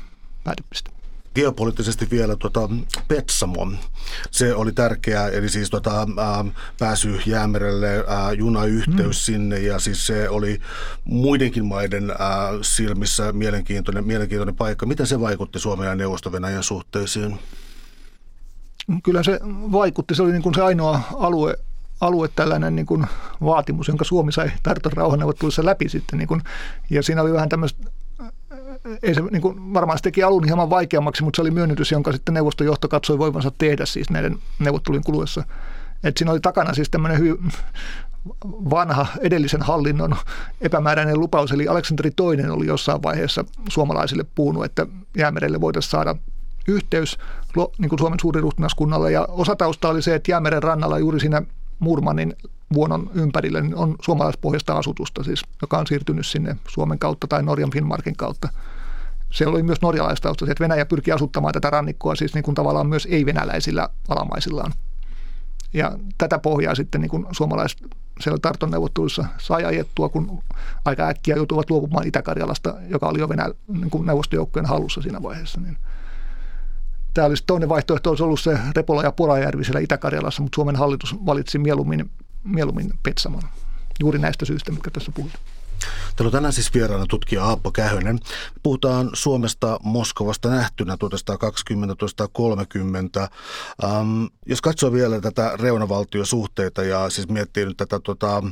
päätepiste 0.44 0.90
geopoliittisesti 1.34 2.10
vielä 2.10 2.36
tuota, 2.36 2.60
Petsamo. 3.08 3.72
Se 4.30 4.54
oli 4.54 4.72
tärkeää, 4.72 5.28
eli 5.28 5.48
siis 5.48 5.70
tuota, 5.70 5.98
ää, 5.98 6.44
pääsy 6.78 7.20
jäämerelle, 7.26 8.04
ää, 8.06 8.32
junayhteys 8.32 9.16
mm. 9.16 9.32
sinne 9.32 9.58
ja 9.58 9.78
siis 9.78 10.06
se 10.06 10.28
oli 10.28 10.60
muidenkin 11.04 11.64
maiden 11.64 12.10
ää, 12.10 12.18
silmissä 12.62 13.32
mielenkiintoinen, 13.32 14.06
mielenkiintoinen 14.06 14.56
paikka. 14.56 14.86
Miten 14.86 15.06
se 15.06 15.20
vaikutti 15.20 15.58
Suomen 15.58 15.88
ja 15.88 15.94
neuvosto 15.94 16.30
suhteisiin? 16.60 17.38
Kyllä 19.02 19.22
se 19.22 19.40
vaikutti. 19.72 20.14
Se 20.14 20.22
oli 20.22 20.32
niin 20.32 20.42
kuin 20.42 20.54
se 20.54 20.62
ainoa 20.62 21.00
alue, 21.14 21.58
alue 22.02 22.28
tällainen 22.28 22.76
niin 22.76 22.86
kuin 22.86 23.06
vaatimus, 23.44 23.88
jonka 23.88 24.04
Suomi 24.04 24.32
sai 24.32 24.50
Tarton 24.62 24.92
rauhanneuvotteluissa 24.92 25.64
läpi 25.64 25.88
sitten. 25.88 26.18
Niin 26.18 26.28
kuin, 26.28 26.42
ja 26.90 27.02
siinä 27.02 27.22
oli 27.22 27.32
vähän 27.32 27.48
tämmöistä 27.48 27.90
ei 29.02 29.14
se 29.14 29.20
niin 29.20 29.42
kuin, 29.42 29.74
varmaan 29.74 29.98
se 29.98 30.02
teki 30.02 30.22
alun 30.22 30.44
hieman 30.44 30.70
vaikeammaksi, 30.70 31.24
mutta 31.24 31.36
se 31.36 31.42
oli 31.42 31.50
myönnytys, 31.50 31.92
jonka 31.92 32.12
sitten 32.12 32.34
neuvostojohto 32.34 32.88
katsoi 32.88 33.18
voivansa 33.18 33.52
tehdä 33.58 33.86
siis 33.86 34.10
näiden 34.10 34.38
neuvottelujen 34.58 35.04
kuluessa. 35.04 35.44
Et 36.04 36.16
siinä 36.16 36.32
oli 36.32 36.40
takana 36.40 36.74
siis 36.74 36.90
tämmöinen 36.90 37.20
hy- 37.20 37.52
vanha 38.70 39.06
edellisen 39.20 39.62
hallinnon 39.62 40.16
epämääräinen 40.60 41.20
lupaus, 41.20 41.52
eli 41.52 41.68
Aleksanteri 41.68 42.10
II 42.20 42.50
oli 42.50 42.66
jossain 42.66 43.02
vaiheessa 43.02 43.44
suomalaisille 43.68 44.24
puhunut, 44.34 44.64
että 44.64 44.86
jäämerelle 45.16 45.60
voitaisiin 45.60 45.90
saada 45.90 46.14
yhteys 46.68 47.18
niin 47.78 47.88
kuin 47.88 47.98
Suomen 47.98 48.20
suuriruhtinaskunnalle. 48.20 49.12
Ja 49.12 49.26
osatausta 49.28 49.88
oli 49.88 50.02
se, 50.02 50.14
että 50.14 50.30
jäämeren 50.30 50.62
rannalla 50.62 50.98
juuri 50.98 51.20
siinä 51.20 51.42
Murmanin 51.82 52.36
vuonon 52.74 53.10
ympärille 53.14 53.60
niin 53.60 53.74
on 53.74 53.96
suomalaispohjaista 54.02 54.78
asutusta, 54.78 55.22
siis, 55.22 55.42
joka 55.62 55.78
on 55.78 55.86
siirtynyt 55.86 56.26
sinne 56.26 56.56
Suomen 56.68 56.98
kautta 56.98 57.26
tai 57.26 57.42
Norjan 57.42 57.70
Finnmarkin 57.70 58.16
kautta. 58.16 58.48
Se 59.30 59.46
oli 59.46 59.62
myös 59.62 59.82
norjalaista, 59.82 60.30
että 60.30 60.64
Venäjä 60.64 60.86
pyrki 60.86 61.12
asuttamaan 61.12 61.54
tätä 61.54 61.70
rannikkoa 61.70 62.14
siis 62.14 62.34
niin 62.34 62.44
kuin 62.44 62.54
tavallaan 62.54 62.86
myös 62.86 63.08
ei-venäläisillä 63.10 63.88
alamaisillaan. 64.08 64.72
Ja 65.72 65.98
tätä 66.18 66.38
pohjaa 66.38 66.74
sitten 66.74 67.00
niin 67.00 67.10
kuin 67.10 67.26
suomalaiset 67.30 67.78
siellä 68.20 68.38
Tarton 68.42 68.70
neuvotteluissa 68.70 69.24
sai 69.38 69.64
ajettua, 69.64 70.08
kun 70.08 70.42
aika 70.84 71.08
äkkiä 71.08 71.36
joutuivat 71.36 71.70
luopumaan 71.70 72.06
Itä-Karjalasta, 72.06 72.74
joka 72.88 73.08
oli 73.08 73.18
jo 73.18 73.28
Venäjä, 73.28 73.54
niin 73.68 73.90
kuin 73.90 74.06
neuvostojoukkojen 74.06 74.66
hallussa 74.66 75.02
siinä 75.02 75.22
vaiheessa. 75.22 75.60
Niin 75.60 75.76
Tämä 77.14 77.26
olisi 77.26 77.44
toinen 77.46 77.68
vaihtoehto, 77.68 78.10
olisi 78.10 78.22
ollut 78.22 78.40
se 78.40 78.58
Repola 78.76 79.02
ja 79.02 79.12
Porajärvi 79.12 79.64
siellä 79.64 79.80
Itä-Karjalassa, 79.80 80.42
mutta 80.42 80.54
Suomen 80.56 80.76
hallitus 80.76 81.26
valitsi 81.26 81.58
mieluummin, 81.58 82.10
mieluummin 82.44 82.92
Petsamon. 83.02 83.42
Juuri 84.00 84.18
näistä 84.18 84.44
syistä, 84.44 84.72
mitkä 84.72 84.90
tässä 84.90 85.12
puhutaan. 85.14 85.44
Täällä 86.16 86.28
on 86.28 86.32
tänään 86.32 86.52
siis 86.52 86.74
vieraana 86.74 87.06
tutkija 87.08 87.44
Aappo 87.44 87.70
Kähönen. 87.70 88.18
Puhutaan 88.62 89.10
Suomesta 89.12 89.78
Moskovasta 89.82 90.48
nähtynä 90.48 90.94
1920-1930. 90.94 90.98
Ähm, 93.84 94.24
jos 94.46 94.60
katsoo 94.60 94.92
vielä 94.92 95.20
tätä 95.20 95.52
reunavaltiosuhteita 95.54 96.82
ja 96.82 97.10
siis 97.10 97.28
miettii 97.28 97.64
nyt 97.64 97.76
tätä 97.76 98.00
tota, 98.00 98.42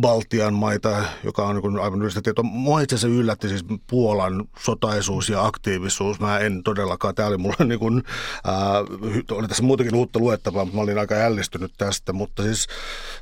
Baltian 0.00 0.54
maita, 0.54 1.04
joka 1.24 1.46
on 1.46 1.56
niin 1.56 1.78
aivan 1.78 1.98
yleistä 2.00 2.22
tietoa. 2.22 2.42
Mua 2.42 2.80
itse 2.80 2.96
asiassa 2.96 3.18
yllätti 3.20 3.48
siis 3.48 3.64
Puolan 3.86 4.44
sotaisuus 4.58 5.28
ja 5.28 5.46
aktiivisuus. 5.46 6.20
Mä 6.20 6.38
en 6.38 6.62
todellakaan, 6.62 7.14
tämä 7.14 7.28
oli 7.28 7.36
mulle 7.36 7.64
niin 7.64 7.78
kuin, 7.78 8.02
äh, 8.48 9.34
oli 9.36 9.48
tässä 9.48 9.62
muutenkin 9.62 9.94
uutta 9.94 10.18
luettavaa, 10.18 10.64
mutta 10.64 10.76
mä 10.76 10.82
olin 10.82 10.98
aika 10.98 11.14
ällistynyt 11.14 11.72
tästä. 11.78 12.12
Mutta 12.12 12.42
siis 12.42 12.66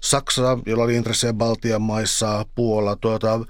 Saksa, 0.01 0.59
jolla 0.67 0.85
oli 0.85 0.95
intressejä 0.95 1.33
Baltian 1.33 1.83
maissa, 1.83 2.47
Puola, 2.55 2.97
tuota, 3.01 3.41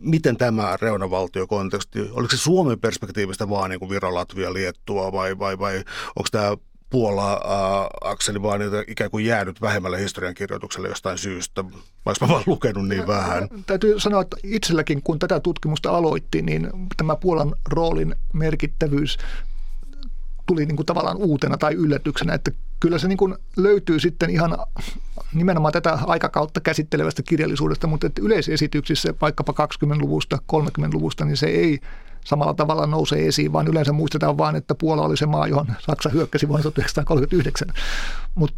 miten 0.00 0.36
tämä 0.36 0.78
reunavaltiokonteksti, 0.80 2.00
oliko 2.00 2.30
se 2.30 2.36
Suomen 2.36 2.80
perspektiivistä 2.80 3.48
vaan 3.48 3.70
niin 3.70 3.78
kuin 3.78 3.90
Viro, 3.90 4.14
Latvia, 4.14 4.52
Liettua 4.52 5.12
vai, 5.12 5.38
vai, 5.38 5.58
vai 5.58 5.76
onko 6.16 6.28
tämä 6.32 6.56
Puola-akseli 6.90 8.42
vaan 8.42 8.60
niitä 8.60 8.84
ikään 8.88 9.10
kuin 9.10 9.24
jäänyt 9.24 9.60
vähemmälle 9.60 10.00
historiankirjoitukselle 10.00 10.88
jostain 10.88 11.18
syystä, 11.18 11.64
vai 12.06 12.14
mä 12.20 12.28
vaan 12.28 12.42
lukenut 12.46 12.88
niin 12.88 13.06
vähän? 13.06 13.48
Täytyy 13.66 14.00
sanoa, 14.00 14.22
että 14.22 14.36
itselläkin 14.44 15.02
kun 15.02 15.18
tätä 15.18 15.40
tutkimusta 15.40 15.90
aloitti, 15.90 16.42
niin 16.42 16.70
tämä 16.96 17.16
Puolan 17.16 17.54
roolin 17.68 18.14
merkittävyys 18.32 19.18
tuli 20.46 20.66
niin 20.66 20.76
kuin 20.76 20.86
tavallaan 20.86 21.16
uutena 21.16 21.56
tai 21.58 21.74
yllätyksenä, 21.74 22.34
että 22.34 22.50
kyllä 22.80 22.98
se 22.98 23.08
niin 23.08 23.18
kuin 23.18 23.34
löytyy 23.56 24.00
sitten 24.00 24.30
ihan 24.30 24.58
nimenomaan 25.34 25.72
tätä 25.72 25.98
aikakautta 26.06 26.60
käsittelevästä 26.60 27.22
kirjallisuudesta, 27.22 27.86
mutta 27.86 28.06
että 28.06 28.22
yleisesityksissä 28.22 29.14
vaikkapa 29.20 29.66
20-luvusta, 29.66 30.38
30-luvusta, 30.52 31.24
niin 31.24 31.36
se 31.36 31.46
ei 31.46 31.78
samalla 32.24 32.54
tavalla 32.54 32.86
nouse 32.86 33.26
esiin, 33.26 33.52
vaan 33.52 33.68
yleensä 33.68 33.92
muistetaan 33.92 34.38
vain, 34.38 34.56
että 34.56 34.74
Puola 34.74 35.02
oli 35.02 35.16
se 35.16 35.26
maa, 35.26 35.46
johon 35.46 35.66
Saksa 35.78 36.08
hyökkäsi 36.08 36.48
vuonna 36.48 36.62
1939. 36.62 37.68
Mut, 38.34 38.54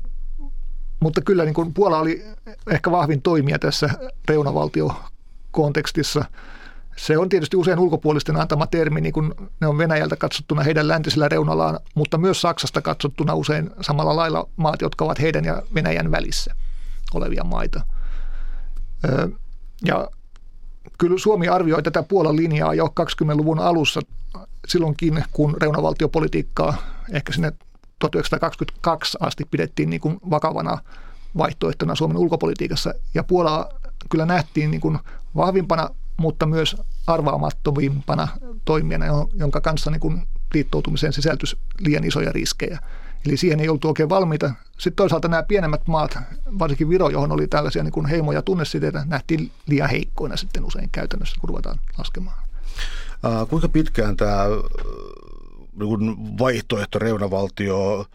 mutta 1.01 1.21
kyllä 1.21 1.45
niin 1.45 1.55
kuin 1.55 1.75
Puola 1.75 1.99
oli 1.99 2.25
ehkä 2.71 2.91
vahvin 2.91 3.23
toimija 3.23 3.59
tässä 3.59 3.91
reunavaltiokontekstissa– 4.29 6.25
se 6.97 7.19
on 7.19 7.29
tietysti 7.29 7.57
usein 7.57 7.79
ulkopuolisten 7.79 8.37
antama 8.37 8.67
termi, 8.67 9.01
niin 9.01 9.13
kuin 9.13 9.35
ne 9.61 9.67
on 9.67 9.79
Venäjältä 9.79 10.17
katsottuna 10.17 10.63
heidän 10.63 10.89
läntisellä 10.89 11.29
reunallaan, 11.29 11.79
mutta 11.95 12.19
myös 12.19 12.41
Saksasta 12.41 12.83
katsottuna 12.83 13.35
usein 13.35 13.71
samalla 13.81 14.17
lailla 14.17 14.49
maat, 14.57 14.81
jotka 14.81 15.05
ovat 15.05 15.21
heidän 15.21 15.45
ja 15.45 15.63
Venäjän 15.75 16.11
välissä 16.11 16.55
olevia 17.15 17.45
maita. 17.45 17.81
Ja 19.87 20.09
kyllä 20.99 21.19
Suomi 21.19 21.49
arvioi 21.49 21.83
tätä 21.83 22.03
Puolan 22.03 22.37
linjaa 22.37 22.75
jo 22.75 22.87
20-luvun 22.87 23.59
alussa 23.59 24.01
silloinkin, 24.69 25.25
kun 25.33 25.57
reunavaltiopolitiikkaa 25.61 26.77
ehkä 27.13 27.33
sinne 27.33 27.53
1922 27.99 29.19
asti 29.21 29.45
pidettiin 29.51 29.91
niin 29.91 30.01
kuin 30.01 30.19
vakavana 30.31 30.79
vaihtoehtona 31.37 31.95
Suomen 31.95 32.17
ulkopolitiikassa. 32.17 32.95
Ja 33.15 33.25
Puolaa 33.25 33.69
kyllä 34.11 34.27
nähtiin 34.27 34.71
niin 34.71 34.81
kuin 34.81 34.99
vahvimpana, 35.37 35.91
mutta 36.17 36.47
myös 36.47 36.77
arvaamattomimpana 37.07 38.29
toimijana, 38.65 39.07
jonka 39.35 39.61
kanssa 39.61 39.91
niin 39.91 40.01
kuin 40.01 40.27
liittoutumiseen 40.55 41.13
sisältyi 41.13 41.59
liian 41.79 42.05
isoja 42.05 42.33
riskejä. 42.33 42.79
Eli 43.27 43.37
siihen 43.37 43.61
ei 43.61 43.69
oltu 43.69 43.89
oikein 43.89 44.09
valmiita. 44.09 44.55
Sitten 44.73 44.97
toisaalta 44.97 45.29
nämä 45.29 45.43
pienemmät 45.43 45.87
maat, 45.87 46.19
varsinkin 46.59 46.89
Viro, 46.89 47.09
johon 47.09 47.33
oli 47.33 47.47
tällaisia 47.47 47.83
niin 47.83 47.93
kuin 47.93 48.07
heimoja 48.07 48.43
tunnesiteitä, 48.43 49.05
nähtiin 49.07 49.51
liian 49.67 49.91
heikkoina 49.91 50.37
sitten 50.37 50.65
usein 50.65 50.89
käytännössä, 50.93 51.37
kun 51.41 51.49
ruvetaan 51.49 51.81
laskemaan. 51.99 52.37
Äh, 53.25 53.49
kuinka 53.49 53.69
pitkään 53.69 54.17
tämä 54.17 54.45
niin 55.79 56.39
vaihtoehto 56.39 56.99
reunavaltio 56.99 58.07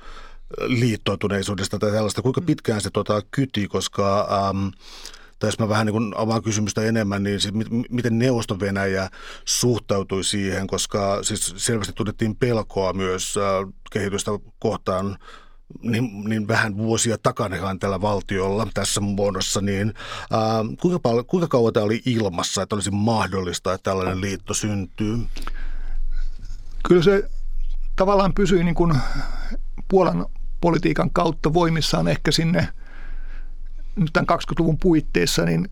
liittoutuneisuudesta 0.59 1.79
tai 1.79 1.91
tällaista, 1.91 2.21
kuinka 2.21 2.41
pitkään 2.41 2.81
se 2.81 2.89
tota, 2.89 3.21
kyti, 3.31 3.67
koska 3.67 4.27
ähm, 4.31 4.67
tai 5.39 5.47
jos 5.47 5.59
mä 5.59 5.69
vähän 5.69 5.85
niin 5.85 5.93
kuin 5.93 6.13
avaan 6.17 6.43
kysymystä 6.43 6.81
enemmän, 6.81 7.23
niin 7.23 7.41
siis 7.41 7.53
miten 7.89 8.19
Neuvosto-Venäjä 8.19 9.09
suhtautui 9.45 10.23
siihen, 10.23 10.67
koska 10.67 11.23
siis 11.23 11.53
selvästi 11.57 11.93
tunnettiin 11.93 12.35
pelkoa 12.35 12.93
myös 12.93 13.37
äh, 13.37 13.73
kehitystä 13.91 14.31
kohtaan 14.59 15.17
niin, 15.81 16.23
niin 16.29 16.47
vähän 16.47 16.77
vuosia 16.77 17.17
takanahan 17.17 17.79
tällä 17.79 18.01
valtiolla 18.01 18.67
tässä 18.73 19.01
muodossa, 19.01 19.61
niin 19.61 19.93
ää, 20.31 20.59
äh, 20.59 20.65
kuinka, 20.81 20.99
paljon, 20.99 21.25
kuinka 21.25 21.47
kauan 21.47 21.73
tämä 21.73 21.83
oli 21.83 22.01
ilmassa, 22.05 22.61
että 22.61 22.75
olisi 22.75 22.91
mahdollista, 22.91 23.73
että 23.73 23.83
tällainen 23.83 24.21
liitto 24.21 24.53
syntyy? 24.53 25.17
Kyllä 26.87 27.03
se 27.03 27.29
tavallaan 27.95 28.33
pysyi 28.33 28.63
niin 28.63 28.75
kuin 28.75 28.95
Puolan 29.87 30.25
politiikan 30.61 31.11
kautta 31.11 31.53
voimissaan 31.53 32.07
ehkä 32.07 32.31
sinne 32.31 32.67
tämän 34.13 34.27
20-luvun 34.39 34.77
puitteissa, 34.77 35.45
niin 35.45 35.69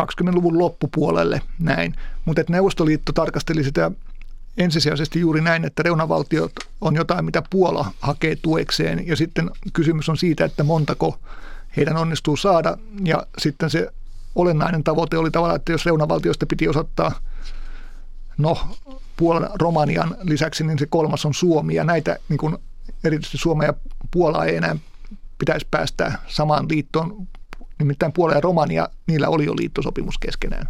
20-luvun 0.00 0.58
loppupuolelle 0.58 1.42
näin. 1.58 1.94
Mutta 2.24 2.42
Neuvostoliitto 2.48 3.12
tarkasteli 3.12 3.64
sitä 3.64 3.90
ensisijaisesti 4.56 5.20
juuri 5.20 5.40
näin, 5.40 5.64
että 5.64 5.82
reunavaltiot 5.82 6.52
on 6.80 6.96
jotain, 6.96 7.24
mitä 7.24 7.42
Puola 7.50 7.92
hakee 8.00 8.36
tuekseen. 8.36 9.06
Ja 9.06 9.16
sitten 9.16 9.50
kysymys 9.72 10.08
on 10.08 10.16
siitä, 10.16 10.44
että 10.44 10.64
montako 10.64 11.18
heidän 11.76 11.96
onnistuu 11.96 12.36
saada. 12.36 12.78
Ja 13.04 13.26
sitten 13.38 13.70
se 13.70 13.88
olennainen 14.34 14.84
tavoite 14.84 15.18
oli 15.18 15.30
tavallaan, 15.30 15.56
että 15.56 15.72
jos 15.72 15.86
reunavaltioista 15.86 16.46
piti 16.46 16.68
osoittaa, 16.68 17.12
no 18.38 18.58
Puolan 19.16 19.48
Romanian 19.54 20.16
lisäksi, 20.22 20.64
niin 20.64 20.78
se 20.78 20.86
kolmas 20.86 21.26
on 21.26 21.34
Suomi. 21.34 21.74
Ja 21.74 21.84
näitä 21.84 22.16
niin 22.28 22.38
kuin 22.38 22.58
erityisesti 23.04 23.38
Suomea 23.38 23.68
ja 23.68 23.74
Puolaa 24.10 24.44
ei 24.44 24.56
enää 24.56 24.76
pitäisi 25.40 25.66
päästä 25.70 26.12
samaan 26.26 26.66
liittoon. 26.68 27.26
Nimittäin 27.78 28.12
Puola 28.12 28.34
ja 28.34 28.40
Romania, 28.40 28.88
niillä 29.06 29.28
oli 29.28 29.44
jo 29.44 29.56
liittosopimus 29.56 30.18
keskenään. 30.18 30.66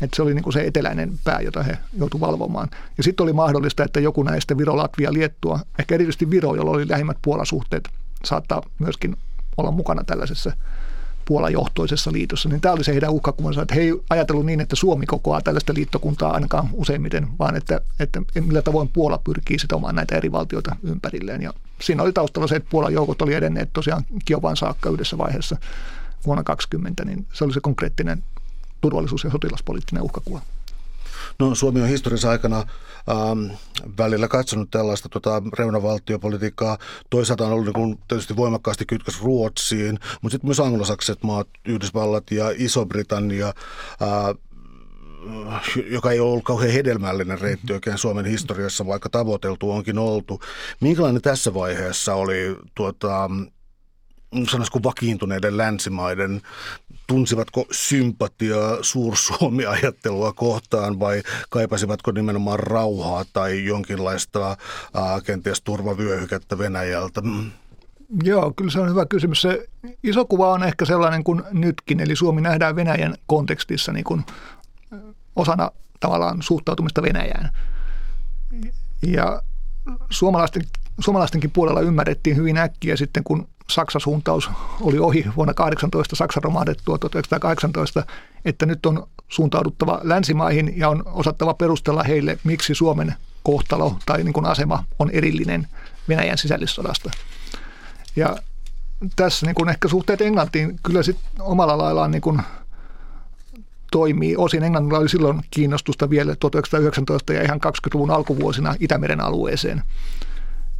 Että 0.00 0.16
se 0.16 0.22
oli 0.22 0.34
niin 0.34 0.42
kuin 0.42 0.52
se 0.52 0.60
eteläinen 0.60 1.18
pää, 1.24 1.40
jota 1.40 1.62
he 1.62 1.78
joutuivat 1.98 2.28
valvomaan. 2.28 2.68
Ja 2.96 3.02
sitten 3.02 3.24
oli 3.24 3.32
mahdollista, 3.32 3.84
että 3.84 4.00
joku 4.00 4.22
näistä 4.22 4.58
Viro, 4.58 4.76
Latvia, 4.76 5.12
Liettua, 5.12 5.60
ehkä 5.78 5.94
erityisesti 5.94 6.30
Viro, 6.30 6.54
jolla 6.54 6.70
oli 6.70 6.88
lähimmät 6.88 7.16
Puolasuhteet, 7.22 7.88
saattaa 8.24 8.62
myöskin 8.78 9.16
olla 9.56 9.70
mukana 9.70 10.04
tällaisessa 10.04 10.52
Puola-johtoisessa 11.24 12.12
liitossa, 12.12 12.48
niin 12.48 12.60
tämä 12.60 12.74
oli 12.74 12.84
se 12.84 12.92
heidän 12.92 13.10
uhkakuvansa, 13.10 13.62
että 13.62 13.74
he 13.74 13.80
ei 13.80 13.92
ajatellut 14.10 14.46
niin, 14.46 14.60
että 14.60 14.76
Suomi 14.76 15.06
kokoaa 15.06 15.40
tällaista 15.40 15.74
liittokuntaa 15.74 16.32
ainakaan 16.32 16.68
useimmiten, 16.72 17.28
vaan 17.38 17.56
että, 17.56 17.80
että 18.00 18.22
millä 18.40 18.62
tavoin 18.62 18.88
Puola 18.88 19.18
pyrkii 19.18 19.58
sitomaan 19.58 19.94
näitä 19.94 20.16
eri 20.16 20.32
valtioita 20.32 20.76
ympärilleen. 20.82 21.42
Ja 21.42 21.52
siinä 21.80 22.02
oli 22.02 22.12
taustalla 22.12 22.48
se, 22.48 22.56
että 22.56 22.70
Puolan 22.70 22.92
joukot 22.92 23.22
oli 23.22 23.34
edenneet 23.34 23.70
tosiaan 23.72 24.04
Kiovan 24.24 24.56
saakka 24.56 24.90
yhdessä 24.90 25.18
vaiheessa 25.18 25.56
vuonna 26.26 26.42
2020, 26.42 27.04
niin 27.04 27.26
se 27.32 27.44
oli 27.44 27.52
se 27.52 27.60
konkreettinen 27.60 28.22
turvallisuus- 28.80 29.24
ja 29.24 29.30
sotilaspoliittinen 29.30 30.02
uhkakuva. 30.02 30.40
No, 31.38 31.54
Suomi 31.54 31.82
on 31.82 31.88
historiassa 31.88 32.30
aikana 32.30 32.58
ähm, 32.58 33.50
välillä 33.98 34.28
katsonut 34.28 34.70
tällaista 34.70 35.08
tota, 35.08 35.42
reunavaltiopolitiikkaa. 35.58 36.78
Toisaalta 37.10 37.46
on 37.46 37.52
ollut 37.52 37.66
niin 37.66 37.74
kuin, 37.74 37.98
tietysti 38.08 38.36
voimakkaasti 38.36 38.86
kytkös 38.86 39.22
Ruotsiin, 39.22 39.98
mutta 40.22 40.34
sitten 40.34 40.48
myös 40.48 40.60
anglosakset 40.60 41.22
maat, 41.22 41.48
Yhdysvallat 41.66 42.30
ja 42.30 42.50
Iso-Britannia, 42.56 43.46
äh, 44.02 44.36
joka 45.90 46.10
ei 46.10 46.20
ole 46.20 46.30
ollut 46.30 46.44
kauhean 46.44 46.72
hedelmällinen 46.72 47.40
reitti 47.40 47.72
oikein 47.72 47.98
Suomen 47.98 48.24
historiassa, 48.24 48.86
vaikka 48.86 49.08
tavoiteltu 49.08 49.70
onkin 49.70 49.98
oltu. 49.98 50.40
Minkälainen 50.80 51.22
tässä 51.22 51.54
vaiheessa 51.54 52.14
oli 52.14 52.56
tuota, 52.74 53.30
sanoisiko 54.50 54.80
vakiintuneiden 54.82 55.56
länsimaiden, 55.56 56.40
tunsivatko 57.06 57.66
sympatiaa 57.70 58.78
suursuomi-ajattelua 58.80 60.32
kohtaan 60.32 61.00
vai 61.00 61.22
kaipasivatko 61.50 62.10
nimenomaan 62.10 62.60
rauhaa 62.60 63.24
tai 63.32 63.64
jonkinlaista 63.64 64.56
ää, 64.94 65.20
kenties 65.20 65.62
turvavyöhykettä 65.62 66.58
Venäjältä? 66.58 67.20
Mm. 67.20 67.50
Joo, 68.22 68.52
kyllä 68.56 68.70
se 68.70 68.80
on 68.80 68.90
hyvä 68.90 69.06
kysymys. 69.06 69.42
Se 69.42 69.68
iso 70.02 70.24
kuva 70.24 70.52
on 70.52 70.64
ehkä 70.64 70.84
sellainen 70.84 71.24
kuin 71.24 71.42
nytkin, 71.52 72.00
eli 72.00 72.16
Suomi 72.16 72.40
nähdään 72.40 72.76
Venäjän 72.76 73.14
kontekstissa 73.26 73.92
niin 73.92 74.04
kuin 74.04 74.24
osana 75.36 75.70
tavallaan 76.00 76.42
suhtautumista 76.42 77.02
Venäjään. 77.02 77.50
Ja 79.06 79.42
suomalaisten, 80.10 80.62
suomalaistenkin 81.00 81.50
puolella 81.50 81.80
ymmärrettiin 81.80 82.36
hyvin 82.36 82.58
äkkiä 82.58 82.96
sitten, 82.96 83.24
kun 83.24 83.48
Saksan 83.70 84.00
suuntaus 84.00 84.50
oli 84.80 84.98
ohi 84.98 85.24
vuonna 85.36 85.54
18, 85.54 86.16
Saksan 86.16 86.42
romahdettua 86.42 86.98
1918, 86.98 88.04
että 88.44 88.66
nyt 88.66 88.86
on 88.86 89.06
suuntauduttava 89.28 90.00
länsimaihin 90.02 90.72
ja 90.76 90.88
on 90.88 91.02
osattava 91.06 91.54
perustella 91.54 92.02
heille, 92.02 92.38
miksi 92.44 92.74
Suomen 92.74 93.14
kohtalo 93.42 93.96
tai 94.06 94.24
niin 94.24 94.32
kuin 94.32 94.46
asema 94.46 94.84
on 94.98 95.10
erillinen 95.10 95.68
Venäjän 96.08 96.38
sisällissodasta. 96.38 97.10
Ja 98.16 98.36
tässä 99.16 99.46
niin 99.46 99.54
kuin 99.54 99.68
ehkä 99.68 99.88
suhteet 99.88 100.20
Englantiin 100.20 100.78
kyllä 100.82 101.02
sit 101.02 101.18
omalla 101.40 101.78
laillaan 101.78 102.10
niin 102.10 102.22
kuin 102.22 102.42
toimii. 103.90 104.36
Osin 104.36 104.62
Englannilla 104.62 104.98
oli 104.98 105.08
silloin 105.08 105.40
kiinnostusta 105.50 106.10
vielä 106.10 106.36
1919 106.36 107.32
ja 107.32 107.42
ihan 107.42 107.60
20-luvun 107.66 108.10
alkuvuosina 108.10 108.74
Itämeren 108.80 109.20
alueeseen. 109.20 109.82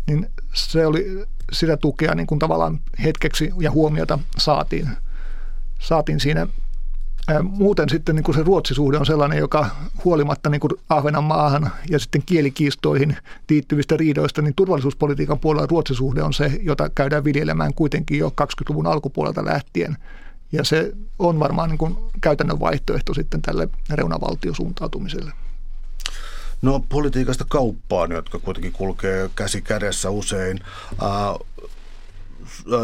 Niin 0.07 0.31
se 0.55 0.87
oli 0.87 1.25
sitä 1.53 1.77
tukea 1.77 2.15
niin 2.15 2.27
kuin 2.27 2.39
tavallaan 2.39 2.81
hetkeksi 3.05 3.53
ja 3.61 3.71
huomiota 3.71 4.19
saatiin, 4.39 4.89
saatiin 5.79 6.21
siinä. 6.21 6.47
Muuten 7.43 7.89
sitten 7.89 8.15
niin 8.15 8.25
kuin 8.25 8.35
se 8.35 8.43
ruotsisuhde 8.43 8.99
on 8.99 9.07
sellainen, 9.07 9.39
joka 9.39 9.71
huolimatta 10.05 10.51
niin 10.51 10.61
kuin 10.61 10.73
Ahvenanmaahan 10.89 11.71
ja 11.91 11.99
sitten 11.99 12.23
kielikiistoihin 12.27 13.17
liittyvistä 13.51 13.97
riidoista, 13.97 14.43
niin 14.43 14.55
turvallisuuspolitiikan 14.55 15.39
puolella 15.39 15.67
ruotsisuhde 15.71 16.23
on 16.23 16.33
se, 16.33 16.61
jota 16.63 16.91
käydään 16.95 17.25
viljelemään 17.25 17.75
kuitenkin 17.75 18.19
jo 18.19 18.29
20-luvun 18.29 18.87
alkupuolelta 18.87 19.45
lähtien. 19.45 19.97
Ja 20.53 20.65
se 20.65 20.93
on 21.19 21.39
varmaan 21.39 21.69
niin 21.71 21.79
kuin 21.79 21.97
käytännön 22.21 22.61
vaihtoehto 22.61 23.15
sitten 23.15 23.43
tälle 23.43 23.69
reunavaltiosuuntautumiselle. 23.91 25.33
No 26.63 26.81
politiikasta 26.89 27.45
kauppaan, 27.49 28.11
jotka 28.11 28.39
kuitenkin 28.39 28.73
kulkee 28.73 29.31
käsi 29.37 29.63
kädessä 29.63 30.11
usein. 30.11 30.61
Äh, 31.03 31.65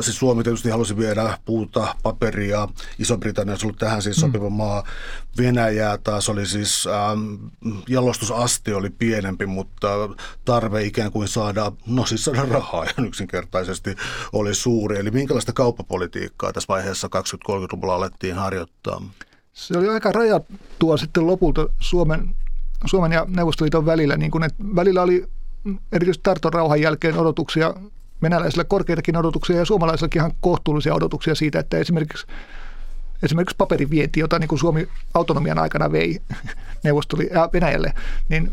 siis 0.01 0.19
Suomi 0.19 0.43
tietysti 0.43 0.71
halusi 0.71 0.97
viedä 0.97 1.39
puuta, 1.45 1.95
paperia, 2.03 2.69
Iso-Britannia 2.99 3.53
olisi 3.53 3.67
ollut 3.67 3.79
tähän 3.79 4.03
siis 4.03 4.17
mm. 4.17 4.21
sopiva 4.21 4.51
mm. 4.51 4.57
maa. 4.57 4.85
Venäjää 5.39 5.99
taas 5.99 6.29
oli 6.29 6.47
siis, 6.47 6.87
ähm, 6.87 7.35
jalostusaste 7.89 8.75
oli 8.75 8.91
pienempi, 8.91 9.47
mutta 9.47 9.89
tarve 10.45 10.83
ikään 10.83 11.13
kuin 11.13 11.29
saada, 11.29 11.73
no 11.87 12.07
siis 12.07 12.25
saada 12.25 12.43
rahaa 12.43 12.85
ja 12.85 13.05
yksinkertaisesti 13.05 13.97
oli 14.33 14.55
suuri. 14.55 14.99
Eli 14.99 15.11
minkälaista 15.11 15.53
kauppapolitiikkaa 15.53 16.53
tässä 16.53 16.69
vaiheessa 16.69 17.09
20-30-luvulla 17.17 17.95
alettiin 17.95 18.35
harjoittaa? 18.35 19.03
Se 19.53 19.79
oli 19.79 19.89
aika 19.89 20.13
rajattua 20.13 20.97
sitten 20.97 21.27
lopulta 21.27 21.67
Suomen 21.81 22.35
Suomen 22.87 23.13
ja 23.13 23.27
Neuvostoliiton 23.29 23.87
välillä. 23.87 24.17
Niin 24.17 24.31
kuin, 24.31 24.45
että 24.45 24.65
välillä 24.77 25.03
oli 25.03 25.27
erityisesti 25.93 26.23
Tarton 26.23 26.53
rauhan 26.53 26.81
jälkeen 26.81 27.19
odotuksia, 27.19 27.75
venäläisillä 28.23 28.65
korkeitakin 28.65 29.17
odotuksia 29.17 29.57
ja 29.57 29.65
suomalaisillakin 29.65 30.21
ihan 30.21 30.33
kohtuullisia 30.41 30.95
odotuksia 30.95 31.35
siitä, 31.35 31.59
että 31.59 31.79
esimerkiksi, 31.79 32.27
esimerkiksi 33.23 33.57
paperivienti, 33.59 34.21
jota 34.21 34.39
niin 34.39 34.59
Suomi 34.59 34.89
autonomian 35.15 35.59
aikana 35.59 35.93
vei 35.93 36.21
Neuvostoli- 36.85 37.31
ja 37.35 37.51
Venäjälle, 37.53 37.93
niin 38.29 38.53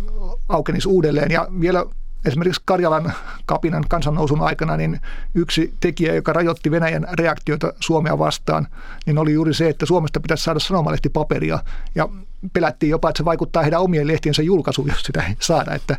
aukenisi 0.50 0.88
uudelleen. 0.88 1.32
Ja 1.32 1.48
vielä 1.60 1.86
esimerkiksi 2.26 2.62
Karjalan 2.66 3.14
kapinan 3.46 3.84
kansannousun 3.90 4.42
aikana 4.42 4.78
niin 4.78 5.00
yksi 5.36 5.74
tekijä, 5.80 6.14
joka 6.14 6.34
rajoitti 6.34 6.72
Venäjän 6.72 7.08
reaktioita 7.20 7.74
Suomea 7.80 8.20
vastaan, 8.20 8.68
niin 9.06 9.18
oli 9.18 9.34
juuri 9.34 9.54
se, 9.54 9.70
että 9.70 9.86
Suomesta 9.86 10.20
pitäisi 10.20 10.44
saada 10.44 10.60
sanomalehtipaperia 10.60 11.60
ja 11.96 12.10
pelättiin 12.54 12.90
jopa, 12.90 13.10
että 13.10 13.18
se 13.18 13.26
vaikuttaa 13.26 13.64
heidän 13.64 13.82
omien 13.82 14.08
lehtiensä 14.08 14.42
julkaisuun, 14.42 14.88
jos 14.88 15.02
sitä 15.02 15.24
ei 15.24 15.36
saada. 15.40 15.74
Että 15.74 15.98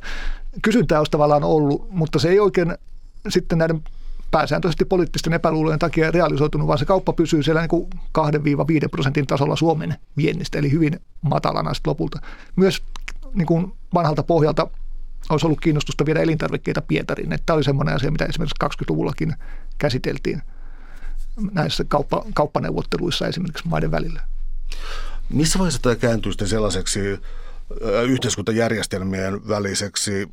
kysyntää 0.62 0.98
olisi 0.98 1.10
tavallaan 1.10 1.44
ollut, 1.44 1.90
mutta 1.90 2.18
se 2.18 2.28
ei 2.28 2.40
oikein 2.40 2.74
sitten 3.28 3.58
näiden 3.58 3.82
pääsääntöisesti 4.30 4.84
poliittisten 4.84 5.32
epäluulojen 5.32 5.78
takia 5.78 6.10
realisoitunut, 6.10 6.66
vaan 6.66 6.78
se 6.78 6.84
kauppa 6.84 7.12
pysyy 7.12 7.42
siellä 7.42 7.60
niin 7.60 7.88
2-5 8.18 8.88
prosentin 8.90 9.26
tasolla 9.26 9.56
Suomen 9.56 9.94
viennistä, 10.16 10.58
eli 10.58 10.72
hyvin 10.72 11.00
matalana 11.22 11.74
sitten 11.74 11.90
lopulta. 11.90 12.20
Myös 12.56 12.82
niin 13.34 13.46
kuin 13.46 13.72
vanhalta 13.94 14.22
pohjalta 14.22 14.66
olisi 15.30 15.46
ollut 15.46 15.60
kiinnostusta 15.60 16.06
viedä 16.06 16.20
elintarvikkeita 16.20 16.82
Pietariin. 16.82 17.32
Että 17.32 17.42
tämä 17.46 17.54
oli 17.54 17.64
semmoinen 17.64 17.94
asia, 17.94 18.10
mitä 18.10 18.24
esimerkiksi 18.24 18.64
20-luvullakin 18.64 19.34
käsiteltiin 19.78 20.42
näissä 21.52 21.84
kauppa, 21.88 22.24
kauppaneuvotteluissa 22.34 23.26
esimerkiksi 23.26 23.68
maiden 23.68 23.90
välillä. 23.90 24.20
Missä 25.28 25.58
vaiheessa 25.58 25.82
tämä 25.82 25.94
kääntyy 25.94 26.32
sitten 26.32 26.48
sellaiseksi 26.48 27.00
yhteiskuntajärjestelmien 28.08 29.48
väliseksi 29.48 30.28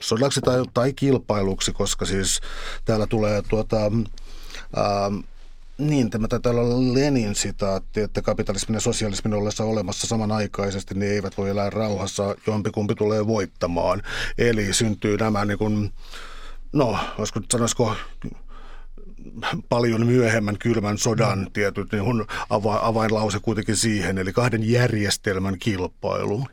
sodaksi 0.00 0.40
tai, 0.40 0.62
tai 0.74 0.92
kilpailuksi, 0.92 1.72
koska 1.72 2.04
siis 2.04 2.40
täällä 2.84 3.06
tulee 3.06 3.42
tuota, 3.42 3.76
ää, 4.76 5.10
niin, 5.80 6.10
tämä 6.10 6.28
taitaa 6.28 6.52
olla 6.52 6.94
Lenin 6.94 7.34
sitaatti, 7.34 8.00
että 8.00 8.22
kapitalismin 8.22 8.74
ja 8.74 8.80
sosialismin 8.80 9.34
ollessa 9.34 9.64
olemassa 9.64 10.06
samanaikaisesti, 10.06 10.94
niin 10.94 11.12
eivät 11.12 11.38
voi 11.38 11.50
elää 11.50 11.70
rauhassa, 11.70 12.36
jompikumpi 12.46 12.94
tulee 12.94 13.26
voittamaan. 13.26 14.02
Eli 14.38 14.72
syntyy 14.72 15.16
nämä 15.16 15.44
niin 15.44 15.58
kuin, 15.58 15.92
no, 16.72 16.98
olisiko, 17.18 17.40
sanoisiko 17.52 17.96
paljon 19.68 20.06
myöhemmän 20.06 20.58
kylmän 20.58 20.98
sodan 20.98 21.38
mm. 21.38 21.50
tietyt 21.52 21.92
niin 21.92 22.04
kuin 22.04 22.24
ava, 22.50 22.80
avainlause 22.82 23.38
kuitenkin 23.38 23.76
siihen, 23.76 24.18
eli 24.18 24.32
kahden 24.32 24.70
järjestelmän 24.70 25.58
kilpailu. 25.58 26.46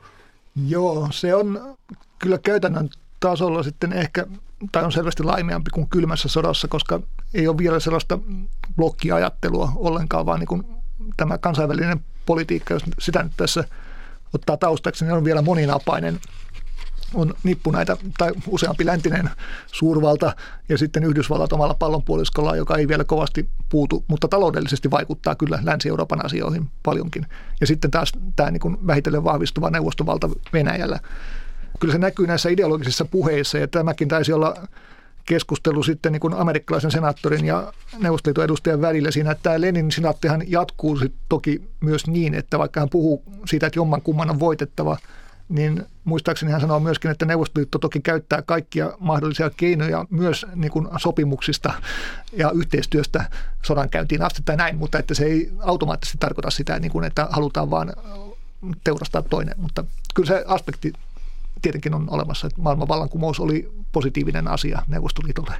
Joo, 0.67 1.07
se 1.11 1.35
on 1.35 1.77
kyllä 2.19 2.37
käytännön 2.37 2.89
tasolla 3.19 3.63
sitten 3.63 3.93
ehkä, 3.93 4.25
tai 4.71 4.83
on 4.83 4.91
selvästi 4.91 5.23
laimeampi 5.23 5.69
kuin 5.69 5.89
kylmässä 5.89 6.27
sodassa, 6.27 6.67
koska 6.67 6.99
ei 7.37 7.47
ole 7.47 7.57
vielä 7.57 7.79
sellaista 7.79 8.19
blokkiajattelua 8.75 9.71
ollenkaan, 9.75 10.25
vaan 10.25 10.39
niin 10.39 10.47
kuin 10.47 10.63
tämä 11.17 11.37
kansainvälinen 11.37 11.99
politiikka, 12.25 12.73
jos 12.73 12.83
sitä 12.99 13.23
nyt 13.23 13.31
tässä 13.37 13.63
ottaa 14.33 14.57
taustaksi, 14.57 15.05
niin 15.05 15.13
on 15.13 15.23
vielä 15.23 15.41
moninapainen 15.41 16.19
on 17.13 17.33
nippu 17.43 17.71
näitä, 17.71 17.97
tai 18.17 18.31
useampi 18.47 18.85
läntinen 18.85 19.29
suurvalta 19.67 20.35
ja 20.69 20.77
sitten 20.77 21.03
Yhdysvallat 21.03 21.53
omalla 21.53 21.73
pallonpuoliskolla, 21.73 22.55
joka 22.55 22.77
ei 22.77 22.87
vielä 22.87 23.03
kovasti 23.03 23.49
puutu, 23.69 24.05
mutta 24.07 24.27
taloudellisesti 24.27 24.91
vaikuttaa 24.91 25.35
kyllä 25.35 25.59
Länsi-Euroopan 25.63 26.25
asioihin 26.25 26.69
paljonkin. 26.83 27.25
Ja 27.61 27.67
sitten 27.67 27.91
taas 27.91 28.11
tämä 28.35 28.51
niin 28.51 28.87
vähitellen 28.87 29.23
vahvistuva 29.23 29.69
neuvostovalta 29.69 30.29
Venäjällä. 30.53 30.99
Kyllä 31.79 31.91
se 31.91 31.97
näkyy 31.97 32.27
näissä 32.27 32.49
ideologisissa 32.49 33.05
puheissa 33.05 33.57
ja 33.57 33.67
tämäkin 33.67 34.07
taisi 34.07 34.33
olla 34.33 34.55
keskustelu 35.27 35.83
sitten 35.83 36.11
niin 36.11 36.19
kuin 36.19 36.33
amerikkalaisen 36.33 36.91
senaattorin 36.91 37.45
ja 37.45 37.73
neuvostoliiton 37.99 38.43
edustajan 38.43 38.81
välillä 38.81 39.11
siinä, 39.11 39.31
että 39.31 39.43
tämä 39.43 39.61
Lenin 39.61 39.91
senaattihan 39.91 40.43
jatkuu 40.47 40.99
toki 41.29 41.61
myös 41.79 42.07
niin, 42.07 42.33
että 42.33 42.59
vaikka 42.59 42.79
hän 42.79 42.89
puhuu 42.89 43.23
siitä, 43.45 43.67
että 43.67 43.79
jomman 43.79 44.01
kumman 44.01 44.29
on 44.29 44.39
voitettava– 44.39 44.97
niin 45.49 45.85
muistaakseni 46.03 46.51
hän 46.51 46.61
sanoo 46.61 46.79
myöskin, 46.79 47.11
että 47.11 47.25
Neuvostoliitto 47.25 47.79
toki 47.79 47.99
käyttää 47.99 48.41
kaikkia 48.41 48.93
mahdollisia 48.99 49.49
keinoja 49.49 50.05
myös 50.09 50.45
niin 50.55 50.71
kuin 50.71 50.87
sopimuksista 50.97 51.73
ja 52.33 52.51
yhteistyöstä 52.51 53.29
sodankäyntiin 53.61 54.21
asti 54.21 54.41
tai 54.45 54.57
näin, 54.57 54.77
mutta 54.77 54.99
että 54.99 55.13
se 55.13 55.25
ei 55.25 55.51
automaattisesti 55.59 56.17
tarkoita 56.17 56.49
sitä, 56.49 56.79
niin 56.79 56.91
kuin, 56.91 57.05
että 57.05 57.27
halutaan 57.29 57.69
vaan 57.69 57.93
teurastaa 58.83 59.21
toinen. 59.21 59.55
Mutta 59.57 59.85
kyllä 60.15 60.27
se 60.27 60.43
aspekti 60.47 60.93
tietenkin 61.61 61.93
on 61.93 62.07
olemassa, 62.09 62.47
että 62.47 62.61
maailman 62.61 62.87
vallankumous 62.87 63.39
oli 63.39 63.71
positiivinen 63.91 64.47
asia 64.47 64.81
Neuvostoliitolle. 64.87 65.53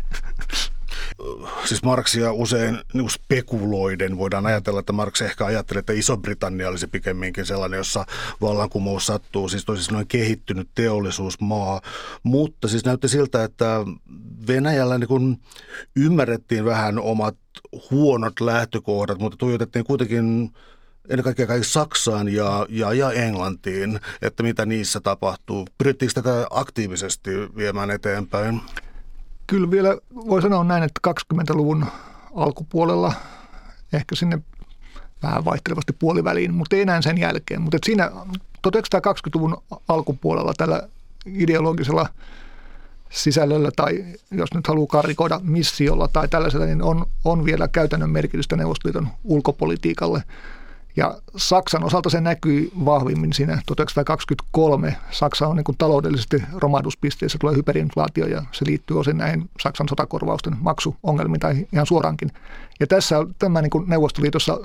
Siis 1.66 1.84
Marksia 1.84 2.34
usein 2.34 2.80
niin 2.94 3.10
spekuloiden 3.10 4.18
voidaan 4.18 4.46
ajatella, 4.46 4.80
että 4.80 4.94
Marx 4.94 5.22
ehkä 5.22 5.46
ajattelee, 5.46 5.80
että 5.80 5.94
Iso-Britannia 5.94 6.70
olisi 6.70 6.88
pikemminkin 6.88 7.46
sellainen, 7.46 7.78
jossa 7.78 8.06
vallankumous 8.42 9.06
sattuu, 9.06 9.50
siis 9.50 9.66
tosi 9.66 9.92
noin 9.92 10.08
kehittynyt 10.08 10.70
teollisuusmaa. 10.76 11.82
Mutta 12.24 12.68
siis 12.68 12.86
näytti 12.86 13.08
siltä, 13.08 13.44
että 13.44 13.86
Venäjällä 14.48 14.98
niin 14.98 15.08
kuin 15.08 15.42
ymmärrettiin 15.96 16.66
vähän 16.66 17.00
omat 17.00 17.36
huonot 17.92 18.40
lähtökohdat, 18.40 19.20
mutta 19.20 19.38
tuijotettiin 19.38 19.86
kuitenkin 19.86 20.52
ennen 21.10 21.24
kaikkea 21.24 21.48
kaikki 21.48 21.67
Saksaan 21.67 22.34
ja, 22.34 22.65
ja, 22.70 22.93
ja 22.93 23.12
Englantiin, 23.12 24.00
että 24.22 24.43
mitä 24.43 24.65
niissä 24.65 25.00
tapahtuu. 25.00 25.67
Pyrittiinkö 25.78 26.13
tätä 26.13 26.48
aktiivisesti 26.50 27.32
viemään 27.56 27.91
eteenpäin? 27.91 28.62
Kyllä 29.48 29.72
vielä 29.72 29.98
voi 30.13 30.41
sanoa 30.41 30.63
näin, 30.63 30.84
että 30.84 31.13
20-luvun 31.34 31.86
alkupuolella, 32.36 33.13
ehkä 33.93 34.15
sinne 34.15 34.39
vähän 35.24 35.46
vaihtelevasti 35.46 35.93
puoliväliin, 35.93 36.54
mutta 36.54 36.76
ei 36.76 36.82
enää 36.82 37.02
sen 37.02 37.17
jälkeen. 37.17 37.62
Mutta 37.62 37.78
siinä 37.86 38.12
1920-luvun 38.67 39.58
alkupuolella 39.88 40.54
tällä 40.58 40.89
ideologisella 41.26 42.10
sisällöllä 43.10 43.70
tai 43.76 44.06
jos 44.32 44.54
nyt 44.54 44.67
haluaa 44.67 44.88
karikoida 44.88 45.39
missiolla 45.43 46.08
tai 46.08 46.28
tällaisella, 46.28 46.65
niin 46.65 46.84
on, 46.84 47.06
on 47.26 47.46
vielä 47.46 47.67
käytännön 47.67 48.10
merkitystä 48.10 48.56
Neuvostoliiton 48.56 49.08
ulkopolitiikalle– 49.24 50.24
ja 50.98 51.18
Saksan 51.36 51.84
osalta 51.84 52.10
se 52.10 52.22
näkyy 52.22 52.72
vahvimmin 52.86 53.34
siinä 53.34 53.62
1923. 53.66 54.98
Saksa 55.12 55.48
on 55.48 55.56
niin 55.56 55.64
kuin 55.64 55.78
taloudellisesti 55.78 56.44
romahduspisteessä, 56.54 57.38
tulee 57.38 57.56
hyperinflaatio 57.56 58.28
ja 58.28 58.44
se 58.52 58.66
liittyy 58.66 59.00
osin 59.00 59.18
näihin 59.18 59.50
Saksan 59.62 59.90
sotakorvausten 59.90 60.58
maksuongelmiin 60.60 61.40
tai 61.40 61.68
ihan 61.74 61.86
suoraankin. 61.86 62.32
Ja 62.80 62.88
tässä 62.88 63.16
tämä 63.40 63.62
niin 63.62 63.70
kuin 63.70 63.90
Neuvostoliitossa 63.90 64.60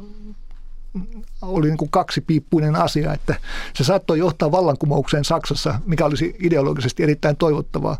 oli 1.42 1.66
niin 1.66 1.78
kuin 1.78 1.90
kaksipiippuinen 1.90 2.76
asia, 2.76 3.12
että 3.12 3.34
se 3.74 3.84
saattoi 3.84 4.18
johtaa 4.18 4.52
vallankumoukseen 4.52 5.24
Saksassa, 5.24 5.80
mikä 5.86 6.04
olisi 6.04 6.36
ideologisesti 6.38 7.02
erittäin 7.02 7.36
toivottavaa 7.36 7.96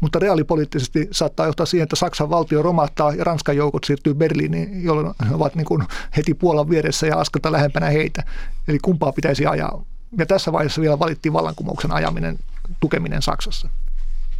mutta 0.00 0.18
reaalipoliittisesti 0.18 1.08
saattaa 1.10 1.46
johtaa 1.46 1.66
siihen, 1.66 1.82
että 1.82 1.96
Saksan 1.96 2.30
valtio 2.30 2.62
romahtaa 2.62 3.14
ja 3.14 3.24
Ranskan 3.24 3.56
joukot 3.56 3.84
siirtyy 3.84 4.14
Berliiniin, 4.14 4.84
jolloin 4.84 5.14
he 5.28 5.34
ovat 5.34 5.54
niin 5.54 5.64
kuin 5.64 5.84
heti 6.16 6.34
Puolan 6.34 6.70
vieressä 6.70 7.06
ja 7.06 7.16
askelta 7.16 7.52
lähempänä 7.52 7.86
heitä. 7.86 8.22
Eli 8.68 8.78
kumpaa 8.78 9.12
pitäisi 9.12 9.46
ajaa. 9.46 9.84
Ja 10.18 10.26
tässä 10.26 10.52
vaiheessa 10.52 10.80
vielä 10.80 10.98
valittiin 10.98 11.32
vallankumouksen 11.32 11.92
ajaminen, 11.92 12.38
tukeminen 12.80 13.22
Saksassa. 13.22 13.68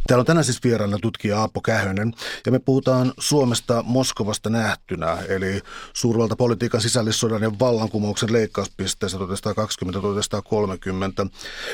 Täällä 0.07 0.21
on 0.21 0.25
tänään 0.25 0.43
siis 0.43 0.63
vieraana 0.63 0.97
tutkija 1.01 1.39
Aapo 1.39 1.61
Kähönen 1.61 2.13
ja 2.45 2.51
me 2.51 2.59
puhutaan 2.59 3.13
Suomesta 3.17 3.83
Moskovasta 3.83 4.49
nähtynä, 4.49 5.17
eli 5.27 5.61
suurvaltapolitiikan 5.93 6.81
sisällissodan 6.81 7.41
ja 7.41 7.51
vallankumouksen 7.59 8.33
leikkauspisteessä 8.33 9.17
1920-1930. 9.17 9.21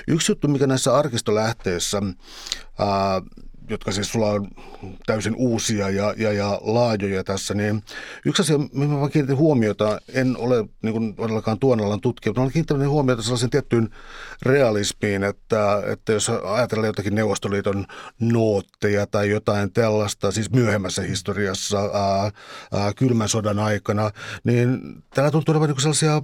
Yksi 0.07 0.31
juttu, 0.31 0.47
mikä 0.47 0.67
näissä 0.67 0.95
arkistolähteissä 0.95 2.01
ää, 2.79 3.21
jotka 3.69 3.91
siis 3.91 4.12
sulla 4.12 4.30
on 4.30 4.47
täysin 5.06 5.36
uusia 5.36 5.89
ja, 5.89 6.13
ja, 6.17 6.32
ja 6.34 6.60
laajoja 6.62 7.23
tässä, 7.23 7.54
niin 7.54 7.84
yksi 8.25 8.41
asia, 8.41 8.58
mihin 8.58 8.89
mä 8.89 9.10
kiinnitin 9.10 9.38
huomiota, 9.38 9.99
en 10.13 10.38
ole 10.38 10.65
niin 10.82 10.93
kuin 10.93 11.15
todellakaan 11.15 11.60
tuon 11.60 11.82
alan 11.82 12.01
tutkija, 12.01 12.32
mutta 12.32 12.41
olen 12.41 12.54
kiinnittänyt 12.54 12.88
huomiota 12.88 13.21
sellaisen 13.21 13.49
tiettyyn 13.49 13.89
realismiin, 14.41 15.23
että, 15.23 15.84
että 15.91 16.13
jos 16.13 16.30
ajatellaan 16.30 16.88
jotakin 16.88 17.15
Neuvostoliiton 17.15 17.86
nootteja 18.19 19.08
tai 19.08 19.30
jotain 19.30 19.71
tällaista, 19.71 20.32
siis 20.32 20.51
myöhemmässä 20.51 21.01
historiassa 21.01 21.80
ää, 21.80 22.32
ää, 22.73 22.93
kylmän 22.93 23.30
sodan 23.30 23.60
aikana, 23.60 24.12
niin 24.43 24.80
täällä 25.13 25.32
tuntuu 25.32 25.54
olevan 25.54 25.69
niin 25.69 25.82
sellaisia 25.82 26.21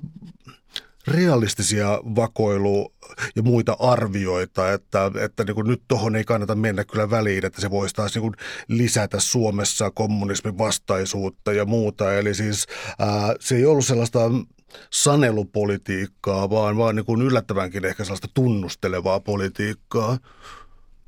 realistisia 1.07 1.99
vakoilu- 2.15 2.93
ja 3.35 3.43
muita 3.43 3.77
arvioita, 3.79 4.73
että, 4.73 5.11
että 5.19 5.43
niin 5.43 5.55
kuin 5.55 5.67
nyt 5.67 5.81
tuohon 5.87 6.15
ei 6.15 6.23
kannata 6.23 6.55
mennä 6.55 6.83
kyllä 6.83 7.09
väliin, 7.09 7.45
että 7.45 7.61
se 7.61 7.71
voisi 7.71 7.95
taas 7.95 8.15
niin 8.15 8.21
kuin 8.21 8.35
lisätä 8.67 9.19
Suomessa 9.19 9.91
kommunismin 9.91 10.57
vastaisuutta 10.57 11.53
ja 11.53 11.65
muuta. 11.65 12.13
Eli 12.13 12.33
siis 12.33 12.67
ää, 12.99 13.35
se 13.39 13.55
ei 13.55 13.65
ollut 13.65 13.85
sellaista 13.85 14.19
sanelupolitiikkaa, 14.89 16.49
vaan, 16.49 16.77
vaan 16.77 16.95
niin 16.95 17.05
kuin 17.05 17.21
yllättävänkin 17.21 17.85
ehkä 17.85 18.03
sellaista 18.03 18.27
tunnustelevaa 18.33 19.19
politiikkaa. 19.19 20.17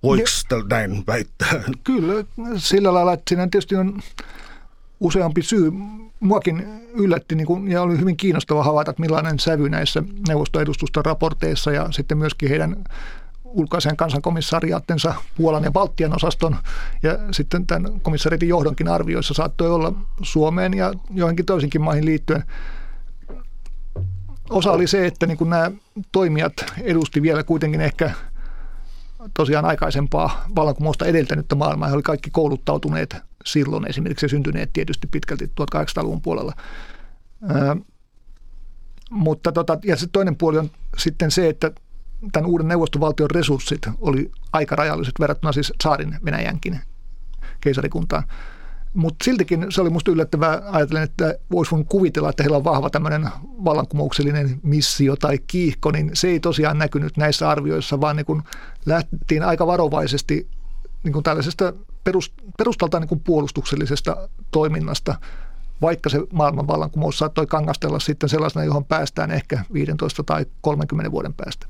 Voiko 0.04 0.26
näin 0.70 1.04
väittää? 1.08 1.64
Kyllä, 1.84 2.14
sillä 2.58 2.94
lailla, 2.94 3.14
että 3.14 3.24
siinä 3.30 3.48
tietysti 3.48 3.76
on 3.76 4.02
useampi 5.04 5.42
syy. 5.42 5.72
Muakin 6.20 6.68
yllätti 6.94 7.36
niin 7.36 7.48
kuin, 7.48 7.72
ja 7.72 7.82
oli 7.82 8.00
hyvin 8.00 8.18
kiinnostava 8.18 8.64
havaita, 8.64 8.92
että 8.92 9.02
millainen 9.02 9.40
sävy 9.40 9.70
näissä 9.70 10.04
neuvostoedustuston 10.28 11.06
raporteissa 11.06 11.72
ja 11.72 11.92
sitten 11.92 12.18
myöskin 12.18 12.50
heidän 12.50 12.84
ulkoisen 13.44 13.98
kansankomissariaattensa 13.98 15.14
Puolan 15.38 15.64
ja 15.64 15.72
Baltian 15.72 16.16
osaston 16.16 16.56
ja 17.04 17.20
sitten 17.32 17.68
tämän 17.68 18.02
komissariatin 18.02 18.50
johdonkin 18.50 18.88
arvioissa 18.88 19.34
saattoi 19.34 19.70
olla 19.70 19.94
Suomeen 20.22 20.74
ja 20.74 20.94
joihinkin 21.14 21.46
toisinkin 21.46 21.82
maihin 21.82 22.06
liittyen. 22.06 22.44
Osa 24.50 24.72
oli 24.72 24.88
se, 24.88 25.06
että 25.06 25.28
niin 25.28 25.38
kuin 25.38 25.50
nämä 25.50 25.72
toimijat 26.12 26.54
edusti 26.82 27.22
vielä 27.22 27.44
kuitenkin 27.44 27.82
ehkä 27.82 28.12
tosiaan 29.34 29.66
aikaisempaa 29.66 30.46
vallankumousta 30.56 31.06
edeltänyttä 31.06 31.56
maailmaa. 31.56 31.88
He 31.88 31.94
olivat 31.94 32.06
kaikki 32.06 32.30
kouluttautuneet 32.30 33.16
silloin 33.46 33.90
esimerkiksi 33.90 34.30
syntyneet 34.30 34.74
tietysti 34.74 35.08
pitkälti 35.08 35.46
1800-luvun 35.46 36.22
puolella. 36.22 36.54
Ää, 37.50 37.78
mutta 39.10 39.52
tota, 39.52 39.78
ja 39.84 39.98
se 39.98 40.08
toinen 40.08 40.36
puoli 40.36 40.58
on 40.58 40.72
sitten 40.98 41.32
se, 41.32 41.50
että 41.50 41.72
tämän 42.32 42.50
uuden 42.50 42.68
neuvostovaltion 42.68 43.32
resurssit 43.32 43.82
oli 44.00 44.32
aika 44.54 44.76
rajalliset 44.76 45.14
verrattuna 45.20 45.52
siis 45.52 45.74
saarin 45.84 46.16
Venäjänkin 46.26 46.80
keisarikuntaan. 47.62 48.24
Mutta 48.94 49.24
siltikin 49.24 49.66
se 49.70 49.82
oli 49.82 49.90
minusta 49.90 50.12
yllättävää, 50.12 50.62
ajatellen, 50.66 51.04
että 51.04 51.36
voisi 51.52 51.72
voinut 51.72 51.88
kuvitella, 51.90 52.30
että 52.30 52.44
heillä 52.44 52.58
on 52.58 52.64
vahva 52.64 52.90
tämmöinen 52.90 53.30
vallankumouksellinen 53.66 54.60
missio 54.64 55.16
tai 55.16 55.40
kiihko, 55.48 55.92
niin 55.92 56.12
se 56.14 56.28
ei 56.28 56.40
tosiaan 56.40 56.78
näkynyt 56.78 57.18
näissä 57.18 57.50
arvioissa, 57.50 58.02
vaan 58.02 58.16
niin 58.16 58.26
kun 58.26 58.44
lähtiin 58.86 59.44
aika 59.44 59.68
varovaisesti 59.68 60.48
niin 61.04 61.14
kuin 61.14 61.24
tällaisesta 61.24 61.74
perustaltaan 62.58 63.02
niin 63.02 63.10
kuin 63.10 63.22
puolustuksellisesta 63.24 64.30
toiminnasta, 64.52 65.16
vaikka 65.82 66.10
se 66.10 66.20
maailman 66.32 66.68
vallankumous 66.68 67.18
saattoi 67.18 67.48
kangastella 67.48 68.00
sitten 68.00 68.30
sellaisena, 68.30 68.66
johon 68.66 68.86
päästään 68.86 69.32
ehkä 69.32 69.66
15 69.74 70.24
tai 70.24 70.46
30 70.62 71.12
vuoden 71.12 71.34
päästä. 71.34 71.68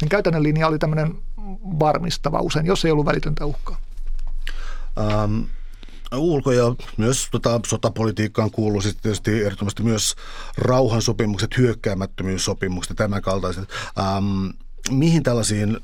Niin 0.00 0.08
käytännön 0.08 0.42
linja 0.42 0.68
oli 0.68 0.78
tämmöinen 0.78 1.14
varmistava 1.80 2.40
usein, 2.40 2.66
jos 2.66 2.84
ei 2.84 2.90
ollut 2.90 3.06
välitöntä 3.06 3.46
uhkaa. 3.46 3.78
Um, 5.24 5.48
ulko- 6.14 6.52
ja 6.52 6.74
myös 6.96 7.28
tota, 7.30 7.60
sotapolitiikkaan 7.66 8.50
kuuluu 8.50 8.80
sitten 8.80 9.02
tietysti 9.02 9.44
ehdottomasti 9.44 9.82
myös 9.82 10.14
rauhansopimukset, 10.58 11.56
hyökkäämättömyyssopimukset 11.56 12.90
ja 12.90 12.94
tämän 12.94 13.22
kaltaiset. 13.22 13.68
Um, 14.18 14.52
mihin 14.90 15.22
tällaisiin 15.22 15.80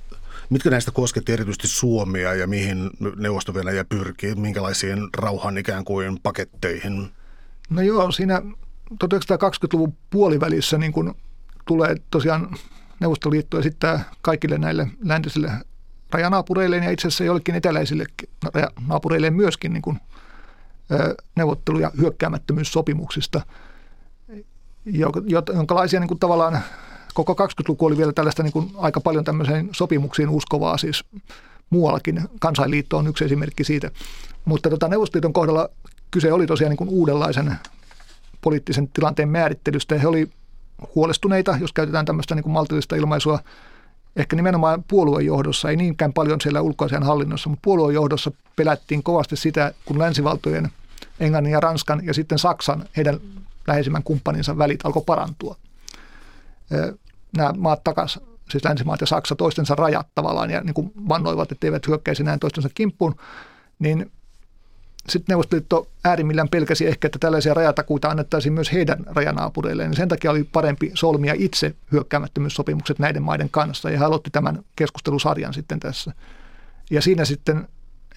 Mitkä 0.52 0.70
näistä 0.70 0.90
kosketti 0.90 1.32
erityisesti 1.32 1.68
Suomia 1.68 2.34
ja 2.34 2.46
mihin 2.46 2.90
neuvosto 3.16 3.52
pyrkii? 3.88 4.34
Minkälaisiin 4.34 4.98
rauhan 5.16 5.58
ikään 5.58 5.84
kuin 5.84 6.18
paketteihin? 6.22 7.10
No 7.70 7.82
joo, 7.82 8.12
siinä 8.12 8.42
1920-luvun 8.92 9.96
puolivälissä 10.10 10.78
niin 10.78 10.92
kun 10.92 11.14
tulee 11.66 11.96
tosiaan 12.10 12.56
Neuvostoliitto 13.00 13.58
esittää 13.58 14.04
kaikille 14.22 14.58
näille 14.58 14.88
läntisille 15.04 15.50
rajanaapureille 16.10 16.76
ja 16.76 16.90
itse 16.90 17.08
asiassa 17.08 17.24
joillekin 17.24 17.54
eteläisille 17.54 18.04
naapureille 18.86 19.30
myöskin 19.30 19.72
niin 19.72 19.82
kuin, 19.82 20.00
neuvotteluja 21.36 21.90
hyökkäämättömyyssopimuksista, 21.98 23.40
jonkalaisia 25.54 26.00
niin 26.00 26.08
kuin 26.08 26.20
tavallaan 26.20 26.60
koko 27.14 27.32
20-luku 27.32 27.86
oli 27.86 27.96
vielä 27.96 28.12
tällaista 28.12 28.42
niin 28.42 28.52
kuin 28.52 28.70
aika 28.76 29.00
paljon 29.00 29.24
tämmöiseen 29.24 29.68
sopimuksiin 29.72 30.28
uskovaa, 30.28 30.78
siis 30.78 31.04
muuallakin. 31.70 32.28
Kansainliitto 32.40 32.98
on 32.98 33.06
yksi 33.06 33.24
esimerkki 33.24 33.64
siitä. 33.64 33.90
Mutta 34.44 34.70
tota, 34.70 34.88
Neuvostoliiton 34.88 35.32
kohdalla 35.32 35.68
kyse 36.10 36.32
oli 36.32 36.46
tosiaan 36.46 36.70
niin 36.70 36.76
kuin 36.76 36.90
uudenlaisen 36.90 37.56
poliittisen 38.40 38.88
tilanteen 38.88 39.28
määrittelystä. 39.28 39.98
He 39.98 40.06
oli 40.06 40.30
huolestuneita, 40.94 41.56
jos 41.60 41.72
käytetään 41.72 42.04
tämmöistä 42.04 42.34
niin 42.34 42.42
kuin 42.42 42.52
maltillista 42.52 42.96
ilmaisua, 42.96 43.38
ehkä 44.16 44.36
nimenomaan 44.36 44.84
puoluejohdossa, 44.88 45.70
ei 45.70 45.76
niinkään 45.76 46.12
paljon 46.12 46.40
siellä 46.40 46.60
ulkoasian 46.60 47.02
hallinnossa, 47.02 47.50
mutta 47.50 47.62
puoluejohdossa 47.64 48.32
pelättiin 48.56 49.02
kovasti 49.02 49.36
sitä, 49.36 49.74
kun 49.84 49.98
länsivaltojen, 49.98 50.70
Englannin 51.20 51.52
ja 51.52 51.60
Ranskan 51.60 52.06
ja 52.06 52.14
sitten 52.14 52.38
Saksan, 52.38 52.84
heidän 52.96 53.20
läheisimmän 53.66 54.02
kumppaninsa 54.02 54.58
välit 54.58 54.80
alkoi 54.84 55.02
parantua 55.06 55.56
nämä 57.36 57.52
maat 57.56 57.84
takas, 57.84 58.20
siis 58.50 58.64
länsimaat 58.64 59.00
ja 59.00 59.06
Saksa 59.06 59.36
toistensa 59.36 59.74
rajat 59.74 60.06
tavallaan 60.14 60.50
ja 60.50 60.60
niin 60.60 60.74
kuin 60.74 60.92
vannoivat, 61.08 61.52
että 61.52 61.66
eivät 61.66 61.88
hyökkäisi 61.88 62.22
näin 62.22 62.40
toistensa 62.40 62.68
kimppuun, 62.74 63.14
niin 63.78 64.10
sitten 65.08 65.32
Neuvostoliitto 65.32 65.88
äärimmillään 66.04 66.48
pelkäsi 66.48 66.86
ehkä, 66.86 67.06
että 67.06 67.18
tällaisia 67.18 67.54
rajatakuita 67.54 68.08
annettaisiin 68.08 68.52
myös 68.52 68.72
heidän 68.72 69.04
rajanaapureilleen. 69.06 69.90
Niin 69.90 69.96
sen 69.96 70.08
takia 70.08 70.30
oli 70.30 70.44
parempi 70.44 70.90
solmia 70.94 71.34
itse 71.36 71.74
hyökkäämättömyyssopimukset 71.92 72.98
näiden 72.98 73.22
maiden 73.22 73.50
kanssa 73.50 73.90
ja 73.90 73.98
he 73.98 74.04
aloitti 74.04 74.30
tämän 74.30 74.62
keskustelusarjan 74.76 75.54
sitten 75.54 75.80
tässä. 75.80 76.12
Ja 76.90 77.02
siinä 77.02 77.24
sitten 77.24 77.68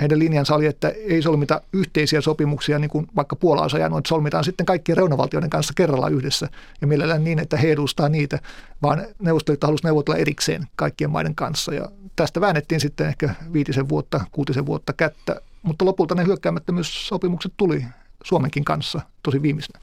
heidän 0.01 0.19
linjansa 0.19 0.55
oli, 0.55 0.65
että 0.65 0.89
ei 0.89 1.21
solmita 1.21 1.61
yhteisiä 1.73 2.21
sopimuksia, 2.21 2.79
niin 2.79 2.89
kuin 2.89 3.07
vaikka 3.15 3.35
Puola 3.35 3.61
on 3.61 3.69
ajanut, 3.73 3.97
että 3.97 4.09
solmitaan 4.09 4.43
sitten 4.43 4.65
kaikkien 4.65 4.97
reunavaltioiden 4.97 5.49
kanssa 5.49 5.73
kerralla 5.77 6.09
yhdessä. 6.09 6.49
Ja 6.81 6.87
mielellään 6.87 7.23
niin, 7.23 7.39
että 7.39 7.57
he 7.57 7.71
edustaa 7.71 8.09
niitä, 8.09 8.39
vaan 8.81 9.05
Neuvostoliitto 9.19 9.67
halusi 9.67 9.83
neuvotella 9.83 10.19
erikseen 10.19 10.67
kaikkien 10.75 11.09
maiden 11.09 11.35
kanssa. 11.35 11.73
Ja 11.73 11.89
tästä 12.15 12.41
väännettiin 12.41 12.81
sitten 12.81 13.07
ehkä 13.07 13.35
viitisen 13.53 13.89
vuotta, 13.89 14.21
kuutisen 14.31 14.65
vuotta 14.65 14.93
kättä, 14.93 15.41
mutta 15.63 15.85
lopulta 15.85 16.15
ne 16.15 16.25
hyökkäämättömyyssopimukset 16.25 17.53
tuli 17.57 17.85
Suomenkin 18.23 18.65
kanssa 18.65 19.01
tosi 19.23 19.41
viimeisenä. 19.41 19.79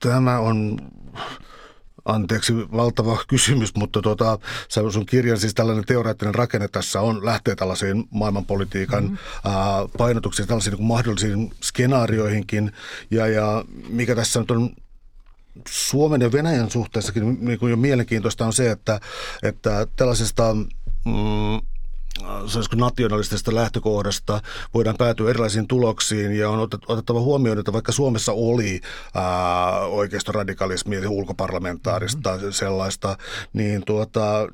Tämä 0.00 0.38
on 0.38 0.78
anteeksi, 2.04 2.54
valtava 2.56 3.18
kysymys, 3.28 3.74
mutta 3.76 4.02
tota, 4.02 4.38
sun 4.90 5.06
kirjan 5.06 5.38
siis 5.38 5.54
tällainen 5.54 5.84
teoreettinen 5.84 6.34
rakenne 6.34 6.68
tässä 6.68 7.00
on, 7.00 7.24
lähtee 7.24 7.54
tällaisiin 7.54 8.04
maailmanpolitiikan 8.10 9.04
mm-hmm. 9.04 9.18
ää, 9.44 9.88
painotuksiin, 9.98 10.48
tällaisiin 10.48 10.72
niin 10.72 10.78
kuin 10.78 10.86
mahdollisiin 10.86 11.52
skenaarioihinkin. 11.62 12.72
Ja, 13.10 13.26
ja 13.26 13.64
mikä 13.88 14.14
tässä 14.14 14.40
nyt 14.40 14.50
on 14.50 14.70
Suomen 15.68 16.20
ja 16.20 16.32
Venäjän 16.32 16.70
suhteessakin 16.70 17.38
niin 17.40 17.58
kuin 17.58 17.70
jo 17.70 17.76
mielenkiintoista 17.76 18.46
on 18.46 18.52
se, 18.52 18.70
että, 18.70 19.00
että 19.42 19.86
tällaisesta 19.96 20.54
mm, 21.04 21.60
nationalistisesta 22.74 23.54
lähtökohdasta 23.54 24.40
voidaan 24.74 24.96
päätyä 24.96 25.30
erilaisiin 25.30 25.68
tuloksiin 25.68 26.32
ja 26.32 26.50
on 26.50 26.68
otettava 26.88 27.20
huomioon, 27.20 27.58
että 27.58 27.72
vaikka 27.72 27.92
Suomessa 27.92 28.32
oli 28.32 28.80
ää, 29.14 29.78
oikeistoradikalismia 29.78 31.00
ja 31.00 31.10
ulkoparlamentaarista 31.10 32.32
mm-hmm. 32.32 32.52
sellaista, 32.52 33.16
niin 33.52 33.82
tuota, 33.86 34.48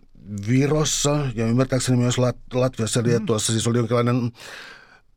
Virossa 0.48 1.26
ja 1.34 1.46
ymmärtääkseni 1.46 1.98
myös 1.98 2.16
Latviassa 2.54 3.00
ja 3.00 3.06
Liettuassa 3.06 3.52
siis 3.52 3.66
oli 3.66 3.78
jonkinlainen, 3.78 4.32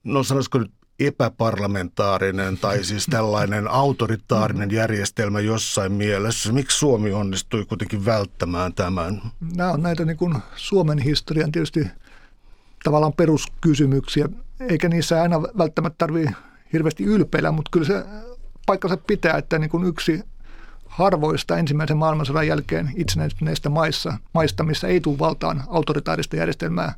no 0.04 0.24
sanoisiko 0.24 0.58
nyt 0.58 0.72
epäparlamentaarinen 1.00 2.58
tai 2.58 2.84
siis 2.84 3.06
tällainen 3.06 3.68
autoritaarinen 3.68 4.72
järjestelmä 4.72 5.40
jossain 5.40 5.92
mielessä. 5.92 6.54
Miksi 6.54 6.78
Suomi 6.78 7.12
onnistui 7.12 7.66
kuitenkin 7.66 8.06
välttämään 8.06 8.74
tämän? 8.74 9.22
Nämä 9.56 9.72
on 9.72 9.84
näitä 9.84 10.06
niin 10.06 10.18
kuin 10.18 10.38
Suomen 10.56 11.00
historian 11.00 11.52
tietysti 11.52 11.88
tavallaan 12.84 13.14
peruskysymyksiä, 13.14 14.30
eikä 14.60 14.90
niissä 14.90 15.22
aina 15.22 15.42
välttämättä 15.42 15.98
tarvitse 15.98 16.36
hirveästi 16.74 17.04
ylpeillä, 17.04 17.52
mutta 17.52 17.70
kyllä 17.72 17.86
se 17.86 18.06
paikkansa 18.66 18.98
pitää, 18.98 19.38
että 19.38 19.60
niin 19.60 19.70
kuin 19.70 19.84
yksi 19.84 20.24
harvoista 20.86 21.58
ensimmäisen 21.58 21.98
maailmansodan 21.98 22.48
jälkeen 22.48 22.92
itsenäistyneistä 22.96 23.70
maissa, 23.70 24.18
maista, 24.34 24.64
missä 24.64 24.88
ei 24.88 25.02
tule 25.02 25.20
valtaan 25.20 25.64
autoritaarista 25.68 26.36
järjestelmää 26.36 26.96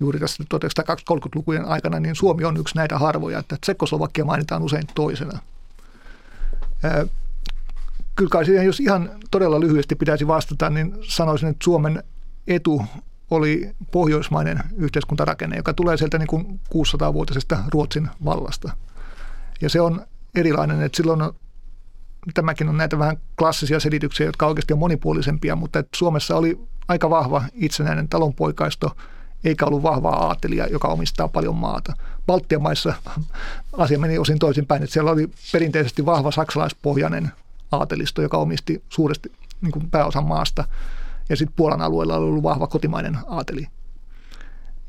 juuri 0.00 0.18
tässä 0.18 0.44
1930-lukujen 0.54 1.64
aikana, 1.64 2.00
niin 2.00 2.16
Suomi 2.16 2.44
on 2.44 2.56
yksi 2.56 2.76
näitä 2.76 2.98
harvoja, 2.98 3.38
että 3.38 3.56
Tsekoslovakia 3.60 4.24
mainitaan 4.24 4.62
usein 4.62 4.84
toisena. 4.94 5.38
Kyllä 8.16 8.30
kai 8.30 8.44
siihen, 8.44 8.66
jos 8.66 8.80
ihan 8.80 9.10
todella 9.30 9.60
lyhyesti 9.60 9.94
pitäisi 9.94 10.26
vastata, 10.26 10.70
niin 10.70 10.94
sanoisin, 11.02 11.48
että 11.48 11.64
Suomen 11.64 12.02
etu 12.46 12.82
oli 13.30 13.74
pohjoismainen 13.92 14.58
yhteiskuntarakenne, 14.76 15.56
joka 15.56 15.72
tulee 15.72 15.96
sieltä 15.96 16.18
niin 16.18 16.26
kuin 16.26 16.60
600-vuotisesta 16.74 17.58
Ruotsin 17.68 18.08
vallasta. 18.24 18.72
Ja 19.60 19.68
se 19.68 19.80
on 19.80 20.06
erilainen, 20.34 20.82
että 20.82 20.96
silloin 20.96 21.32
tämäkin 22.34 22.68
on 22.68 22.76
näitä 22.76 22.98
vähän 22.98 23.16
klassisia 23.38 23.80
selityksiä, 23.80 24.26
jotka 24.26 24.46
oikeasti 24.46 24.72
on 24.72 24.78
monipuolisempia, 24.78 25.56
mutta 25.56 25.78
että 25.78 25.98
Suomessa 25.98 26.36
oli 26.36 26.60
aika 26.88 27.10
vahva 27.10 27.44
itsenäinen 27.54 28.08
talonpoikaisto, 28.08 28.96
eikä 29.44 29.66
ollut 29.66 29.82
vahvaa 29.82 30.26
aatelia, 30.26 30.66
joka 30.66 30.88
omistaa 30.88 31.28
paljon 31.28 31.56
maata. 31.56 31.92
Baltian 32.26 32.62
maissa 32.62 32.94
asia 33.72 33.98
meni 33.98 34.18
osin 34.18 34.38
toisinpäin, 34.38 34.82
että 34.82 34.92
siellä 34.92 35.10
oli 35.10 35.30
perinteisesti 35.52 36.06
vahva 36.06 36.30
saksalaispohjainen 36.30 37.32
aatelisto, 37.72 38.22
joka 38.22 38.36
omisti 38.36 38.82
suuresti 38.88 39.32
niin 39.60 39.72
kuin 39.72 39.90
pääosan 39.90 40.24
maasta– 40.24 40.64
ja 41.30 41.36
sitten 41.36 41.56
Puolan 41.56 41.82
alueella 41.82 42.16
oli 42.16 42.26
ollut 42.26 42.42
vahva 42.42 42.66
kotimainen 42.66 43.18
aateli. 43.26 43.66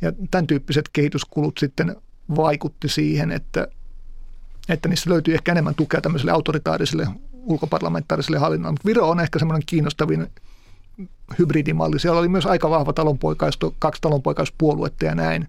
Ja 0.01 0.11
tämän 0.31 0.47
tyyppiset 0.47 0.89
kehityskulut 0.93 1.57
sitten 1.57 1.95
vaikutti 2.35 2.89
siihen, 2.89 3.31
että, 3.31 3.67
että 4.69 4.89
niissä 4.89 5.09
löytyi 5.09 5.33
ehkä 5.33 5.51
enemmän 5.51 5.75
tukea 5.75 6.01
tämmöiselle 6.01 6.31
autoritaariselle 6.31 7.07
ulkoparlamentaariselle 7.33 8.37
hallinnolle. 8.37 8.71
Mutta 8.71 8.85
Viro 8.85 9.09
on 9.09 9.19
ehkä 9.19 9.39
semmoinen 9.39 9.65
kiinnostavin 9.65 10.27
hybridimalli. 11.39 11.99
Siellä 11.99 12.19
oli 12.19 12.27
myös 12.27 12.45
aika 12.45 12.69
vahva 12.69 12.93
talonpoikaisto, 12.93 13.75
kaksi 13.79 14.01
talonpoikaispuoluetta 14.01 15.05
ja 15.05 15.15
näin, 15.15 15.47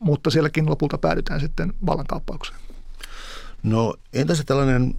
mutta 0.00 0.30
sielläkin 0.30 0.70
lopulta 0.70 0.98
päädytään 0.98 1.40
sitten 1.40 1.72
vallankaappaukseen. 1.86 2.58
No 3.62 3.94
entä 4.12 4.34
se 4.34 4.44
tällainen 4.44 4.94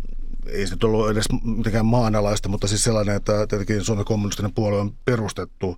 ei 0.49 0.67
se 0.67 0.75
ollut 0.83 1.09
edes 1.09 1.25
mitenkään 1.43 1.85
maanalaista, 1.85 2.49
mutta 2.49 2.67
siis 2.67 2.83
sellainen, 2.83 3.15
että 3.15 3.47
tietenkin 3.47 3.83
Suomen 3.83 4.05
kommunistinen 4.05 4.53
puolue 4.53 4.79
on 4.79 4.93
perustettu 5.05 5.77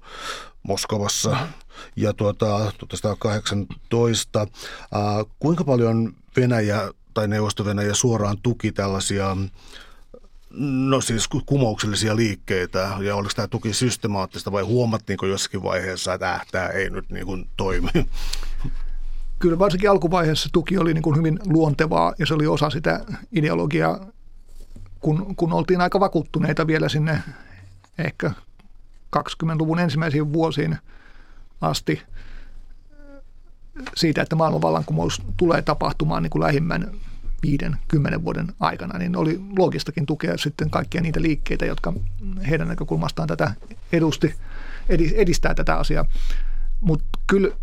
Moskovassa 0.64 1.38
ja 1.96 2.14
tuota, 2.14 2.72
1918. 2.78 4.40
Äh, 4.42 4.48
kuinka 5.40 5.64
paljon 5.64 6.14
Venäjä 6.38 6.92
tai 7.14 7.28
Neuvosto-Venäjä 7.28 7.94
suoraan 7.94 8.38
tuki 8.44 8.72
tällaisia 8.72 9.38
No 10.60 11.02
siis 11.02 11.28
kumouksellisia 11.46 12.16
liikkeitä 12.16 12.92
ja 13.00 13.16
oliko 13.16 13.32
tämä 13.36 13.48
tuki 13.48 13.74
systemaattista 13.74 14.52
vai 14.52 14.64
huomattiinko 14.64 15.26
jossakin 15.26 15.64
vaiheessa, 15.64 16.14
että 16.14 16.34
äh, 16.34 16.46
tämä 16.52 16.68
ei 16.68 16.90
nyt 16.90 17.10
niin 17.10 17.26
kuin 17.26 17.48
toimi? 17.58 17.90
Kyllä 19.40 19.60
varsinkin 19.60 19.90
alkuvaiheessa 19.90 20.50
tuki 20.54 20.78
oli 20.78 20.94
niin 20.94 21.02
kuin 21.02 21.18
hyvin 21.18 21.40
luontevaa 21.46 22.14
ja 22.20 22.26
se 22.26 22.34
oli 22.34 22.48
osa 22.48 22.70
sitä 22.70 23.06
ideologiaa, 23.32 24.08
kun, 25.00 25.36
kun 25.36 25.54
oltiin 25.54 25.82
aika 25.82 26.00
vakuuttuneita 26.00 26.68
vielä 26.68 26.90
sinne 26.90 27.24
ehkä 27.98 28.32
20-luvun 29.18 29.80
ensimmäisiin 29.80 30.34
vuosiin 30.34 30.78
asti 31.62 32.02
siitä, 33.96 34.22
että 34.22 34.36
maailmanvallankumous 34.36 35.22
tulee 35.38 35.62
tapahtumaan 35.62 36.24
niin 36.24 36.32
kuin 36.32 36.44
lähimmän 36.44 36.92
viiden, 37.44 37.78
kymmenen 37.88 38.24
vuoden 38.24 38.48
aikana, 38.60 39.00
niin 39.00 39.16
oli 39.16 39.42
loogistakin 39.58 40.06
tukea 40.06 40.38
sitten 40.38 40.70
kaikkia 40.70 41.02
niitä 41.02 41.22
liikkeitä, 41.22 41.66
jotka 41.66 41.94
heidän 42.50 42.68
näkökulmastaan 42.68 43.28
tätä 43.28 43.54
edusti, 43.92 44.36
edistää 45.16 45.54
tätä 45.54 45.76
asiaa. 45.76 46.06
Mutta 46.82 47.06
kyllä, 47.28 47.56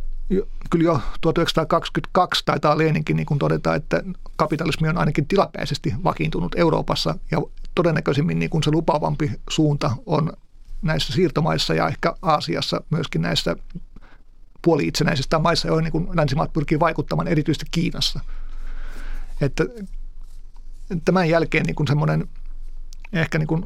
kyllä 0.71 0.85
jo 0.85 1.01
1922 1.21 2.43
taitaa 2.45 2.79
Leninkin 2.79 3.17
niin 3.17 3.39
todeta, 3.39 3.75
että 3.75 4.03
kapitalismi 4.37 4.89
on 4.89 4.99
ainakin 4.99 5.27
tilapäisesti 5.27 5.95
vakiintunut 6.05 6.55
Euroopassa 6.57 7.19
ja 7.31 7.39
todennäköisimmin 7.75 8.39
niin 8.39 8.51
kuin 8.51 8.63
se 8.63 8.71
lupaavampi 8.71 9.31
suunta 9.51 9.91
on 10.07 10.33
näissä 10.83 11.13
siirtomaissa 11.13 11.75
ja 11.75 11.89
ehkä 11.89 12.15
Aasiassa 12.23 12.83
myöskin 12.91 13.23
näissä 13.23 13.57
puoli-itsenäisistä 14.63 15.39
maissa, 15.39 15.69
joihin 15.69 15.91
niin 15.93 16.17
länsimaat 16.17 16.53
pyrkii 16.53 16.81
vaikuttamaan, 16.81 17.29
erityisesti 17.29 17.67
Kiinassa– 17.71 18.21
että 19.41 19.65
tämän 21.05 21.29
jälkeen 21.29 21.67
niin 21.67 21.75
kuin 21.75 21.87
semmoinen 21.87 22.29
ehkä 23.13 23.39
niin 23.39 23.47
kuin 23.47 23.65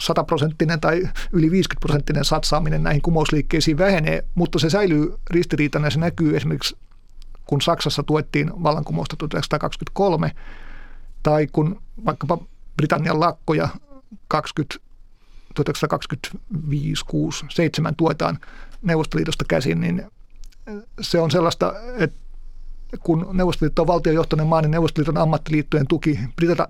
100 0.00 0.24
prosenttinen 0.24 0.80
tai 0.80 1.02
yli 1.32 1.50
50 1.50 1.80
prosenttinen 1.80 2.24
satsaaminen 2.24 2.82
näihin 2.82 3.02
kumousliikkeisiin 3.02 3.78
vähenee, 3.78 4.24
mutta 4.34 4.58
se 4.58 4.70
säilyy 4.70 5.14
ristiriitana. 5.30 5.90
Se 5.90 5.98
näkyy 5.98 6.36
esimerkiksi 6.36 6.76
kun 7.46 7.60
Saksassa 7.60 8.02
tuettiin 8.02 8.50
vallankumousta 8.62 9.16
1923 9.16 10.32
tai 11.22 11.46
kun 11.52 11.82
vaikkapa 12.04 12.38
Britannian 12.76 13.20
lakkoja 13.20 13.68
20, 14.28 14.74
1925, 15.54 17.04
6, 17.04 17.46
7 17.50 17.96
tuetaan 17.96 18.38
Neuvostoliitosta 18.82 19.44
käsin, 19.48 19.80
niin 19.80 20.10
se 21.00 21.20
on 21.20 21.30
sellaista, 21.30 21.74
että 21.98 22.29
kun 22.98 23.28
Neuvostoliitto 23.32 23.82
on 23.82 23.88
valtiojohtoinen 23.88 24.46
maa, 24.46 24.62
niin 24.62 24.70
Neuvostoliiton 24.70 25.16
ammattiliittojen 25.16 25.86
tuki, 25.86 26.18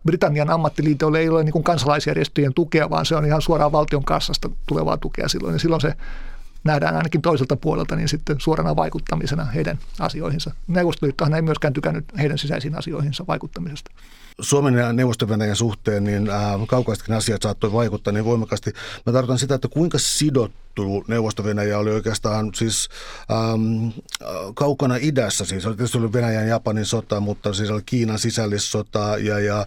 Britannian 0.06 0.50
ammattiliitoille 0.50 1.18
ei 1.18 1.28
ole 1.28 1.44
niin 1.44 1.52
kuin 1.52 1.64
kansalaisjärjestöjen 1.64 2.54
tukea, 2.54 2.90
vaan 2.90 3.06
se 3.06 3.16
on 3.16 3.26
ihan 3.26 3.42
suoraan 3.42 3.72
valtion 3.72 4.04
kassasta 4.04 4.50
tulevaa 4.66 4.96
tukea 4.96 5.28
silloin. 5.28 5.52
Ja 5.52 5.58
silloin 5.58 5.80
se 5.80 5.94
nähdään 6.64 6.96
ainakin 6.96 7.22
toiselta 7.22 7.56
puolelta 7.56 7.96
niin 7.96 8.08
sitten 8.08 8.40
suorana 8.40 8.76
vaikuttamisena 8.76 9.44
heidän 9.44 9.78
asioihinsa. 9.98 10.54
Neuvostoliittohan 10.66 11.34
ei 11.34 11.42
myöskään 11.42 11.72
tykännyt 11.72 12.04
heidän 12.18 12.38
sisäisiin 12.38 12.78
asioihinsa 12.78 13.24
vaikuttamisesta. 13.28 13.90
Suomen 14.40 14.74
ja 14.74 14.92
neuvoston 14.92 15.28
suhteen 15.54 16.04
niin 16.04 16.30
äh, 16.30 16.66
kaukaistakin 16.68 17.14
asiat 17.14 17.42
saattoi 17.42 17.72
vaikuttaa 17.72 18.12
niin 18.12 18.24
voimakkaasti. 18.24 18.72
Mä 19.06 19.12
tarkoitan 19.12 19.38
sitä, 19.38 19.54
että 19.54 19.68
kuinka 19.68 19.98
sidottu 19.98 20.69
neuvosto 21.08 21.42
oli 21.78 21.90
oikeastaan 21.90 22.50
siis 22.54 22.88
ähm, 23.30 23.88
kaukana 24.54 24.96
idässä. 25.00 25.44
Siis 25.44 25.62
tietysti 25.64 25.98
oli 25.98 26.12
Venäjän 26.12 26.42
ja 26.42 26.48
Japanin 26.48 26.86
sota, 26.86 27.20
mutta 27.20 27.52
siis 27.52 27.70
oli 27.70 27.82
Kiinan 27.86 28.18
sisällissota 28.18 29.18
ja, 29.18 29.38
ja 29.38 29.58
äh, 29.60 29.66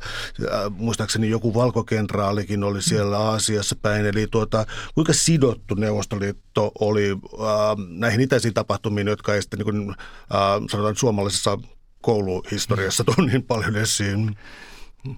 muistaakseni 0.70 1.30
joku 1.30 1.54
valkokenraalikin 1.54 2.64
oli 2.64 2.82
siellä 2.82 3.18
Aasiassa 3.18 3.76
päin. 3.82 4.06
Eli 4.06 4.28
tuota, 4.32 4.66
kuinka 4.96 5.14
sidottu 5.14 5.76
Neuvostoliitto 5.76 6.72
oli 6.80 7.10
äh, 7.12 7.18
näihin 7.90 8.22
itäisiin 8.22 8.54
tapahtumiin, 8.54 9.08
jotka 9.08 9.36
ei 9.36 9.42
sitten 9.42 9.60
niin 9.60 9.66
kuin, 9.66 9.90
äh, 9.90 9.98
sanotaan 10.72 10.96
suomalaisessa 10.96 11.58
kouluhistoriassa 12.02 13.04
tuon 13.04 13.28
niin 13.28 13.44
paljon 13.44 13.76
esiin. 13.76 14.38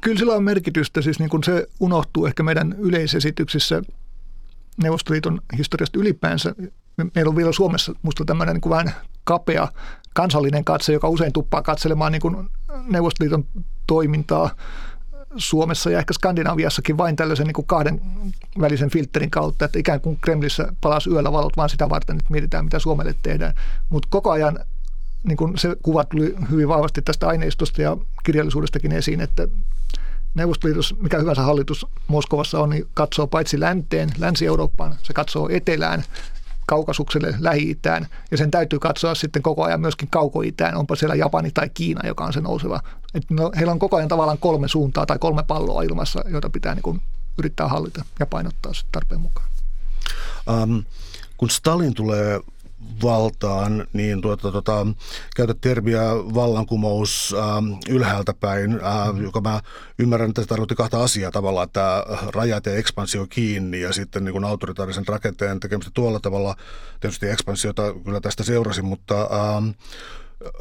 Kyllä 0.02 0.20
sillä 0.20 0.34
on 0.34 0.44
merkitystä, 0.44 1.02
siis 1.02 1.20
niin 1.20 1.30
kuin 1.30 1.44
se 1.44 1.68
unohtuu 1.80 2.26
ehkä 2.26 2.44
meidän 2.44 2.76
yleisesityksissä 2.80 3.82
Neuvostoliiton 4.84 5.42
historiasta 5.58 6.00
ylipäänsä. 6.00 6.56
Meillä 7.16 7.30
on 7.30 7.36
vielä 7.36 7.52
Suomessa 7.52 7.94
musta 8.02 8.26
tämmöinen 8.26 8.56
niin 8.56 8.70
vähän 8.70 8.92
kapea 9.24 9.68
kansallinen 10.14 10.66
katse, 10.66 10.94
joka 10.94 11.10
usein 11.10 11.34
tuppaa 11.34 11.62
katselemaan 11.62 12.12
niin 12.12 12.22
kuin 12.22 12.50
Neuvostoliiton 12.90 13.46
toimintaa 13.88 14.50
Suomessa 15.38 15.90
ja 15.90 16.00
ehkä 16.00 16.14
Skandinaviassakin 16.14 16.98
vain 16.98 17.16
tällaisen 17.16 17.48
niin 17.48 17.54
kuin 17.54 17.68
kahden 17.68 18.02
välisen 18.60 18.90
filterin 18.90 19.32
kautta, 19.32 19.66
että 19.66 19.80
ikään 19.80 20.02
kuin 20.02 20.18
Kremlissä 20.22 20.74
palasi 20.82 21.10
yöllä 21.10 21.32
valot 21.32 21.58
vaan 21.58 21.70
sitä 21.70 21.90
varten, 21.90 22.18
että 22.18 22.32
mietitään 22.32 22.66
mitä 22.66 22.80
Suomelle 22.80 23.16
tehdään. 23.24 23.54
Mutta 23.90 24.08
koko 24.12 24.32
ajan 24.32 24.60
niin 25.24 25.38
kuin 25.38 25.58
se 25.58 25.76
kuva 25.84 26.04
tuli 26.04 26.36
hyvin 26.52 26.68
vahvasti 26.68 27.02
tästä 27.02 27.28
aineistosta 27.28 27.82
ja 27.82 27.98
kirjallisuudestakin 28.24 28.92
esiin, 28.92 29.22
että 29.22 29.48
Neuvostoliitos, 30.36 30.96
mikä 31.00 31.20
hyvänsä 31.20 31.42
hallitus 31.42 31.86
Moskovassa 32.08 32.60
on, 32.60 32.70
niin 32.70 32.88
katsoo 32.94 33.28
paitsi 33.28 33.60
länteen, 33.60 34.10
Länsi-Eurooppaan, 34.18 34.96
se 35.04 35.14
katsoo 35.14 35.50
etelään, 35.50 36.04
kaukasukselle, 36.66 37.36
Lähi-Itään, 37.40 38.08
ja 38.32 38.38
sen 38.38 38.52
täytyy 38.52 38.80
katsoa 38.80 39.16
sitten 39.16 39.42
koko 39.42 39.64
ajan 39.64 39.82
myöskin 39.82 40.10
kauko-itään, 40.12 40.76
onpa 40.76 40.96
siellä 40.96 41.16
Japani 41.16 41.52
tai 41.52 41.70
Kiina, 41.70 42.08
joka 42.08 42.26
on 42.26 42.34
se 42.34 42.42
nouseva. 42.42 42.80
Et 43.14 43.24
no, 43.30 43.52
heillä 43.56 43.72
on 43.72 43.80
koko 43.80 43.98
ajan 43.98 44.10
tavallaan 44.10 44.38
kolme 44.38 44.68
suuntaa 44.68 45.06
tai 45.06 45.18
kolme 45.20 45.44
palloa 45.44 45.84
ilmassa, 45.84 46.24
joita 46.28 46.50
pitää 46.50 46.76
niin 46.76 46.84
kuin 46.84 47.02
yrittää 47.38 47.68
hallita 47.68 48.06
ja 48.20 48.26
painottaa 48.26 48.72
tarpeen 48.92 49.22
mukaan. 49.22 49.48
Um, 50.64 50.84
kun 51.38 51.50
Stalin 51.50 51.94
tulee 51.94 52.40
valtaan, 53.04 53.88
niin 53.94 54.22
tuota, 54.22 54.52
tuota, 54.52 54.88
käytät 55.36 55.58
termiä 55.62 56.02
vallankumous 56.16 57.36
äh, 57.38 57.80
ylhäältä 57.90 58.34
päin, 58.34 58.74
äh, 58.74 59.22
joka 59.24 59.42
mä 59.42 59.62
ymmärrän, 60.00 60.30
että 60.30 60.42
se 60.42 60.48
tarkoitti 60.48 60.76
kahta 60.76 61.04
asiaa 61.04 61.32
tavallaan, 61.32 61.66
että 61.66 62.06
rajat 62.34 62.66
ja 62.66 62.76
ekspansio 62.76 63.28
kiinni 63.30 63.82
ja 63.82 63.94
sitten 63.94 64.26
niin 64.26 64.34
kuin 64.34 64.46
autoritaarisen 64.46 65.08
rakenteen 65.08 65.60
tekemistä 65.60 65.92
tuolla 65.94 66.20
tavalla. 66.20 66.56
Tietysti 67.00 67.30
ekspansiota 67.30 67.94
kyllä 68.04 68.22
tästä 68.22 68.44
seurasi, 68.44 68.82
mutta 68.82 69.22
äh, 69.22 69.76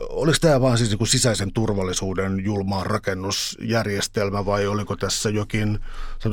Oliko 0.09 0.39
tämä 0.41 0.61
vaan 0.61 0.79
siis 0.79 0.91
niin 0.91 1.07
sisäisen 1.07 1.53
turvallisuuden 1.53 2.45
julmaa 2.45 2.85
rakennusjärjestelmä 2.85 4.47
vai 4.47 4.67
oliko 4.67 4.97
tässä 4.97 5.31
jokin, 5.31 5.79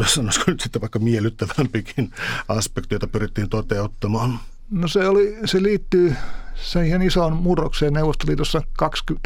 sanoisiko 0.05 0.51
nyt 0.51 0.59
sitten 0.59 0.81
vaikka 0.81 0.99
miellyttävämpikin 0.99 2.11
aspekti, 2.47 2.95
jota 2.95 3.07
pyrittiin 3.07 3.49
toteuttamaan? 3.49 4.39
No 4.71 4.87
se, 4.87 5.07
oli, 5.07 5.37
se 5.45 5.63
liittyy 5.63 6.15
siihen 6.55 7.01
isoon 7.01 7.35
murrokseen 7.37 7.93
Neuvostoliitossa 7.93 8.61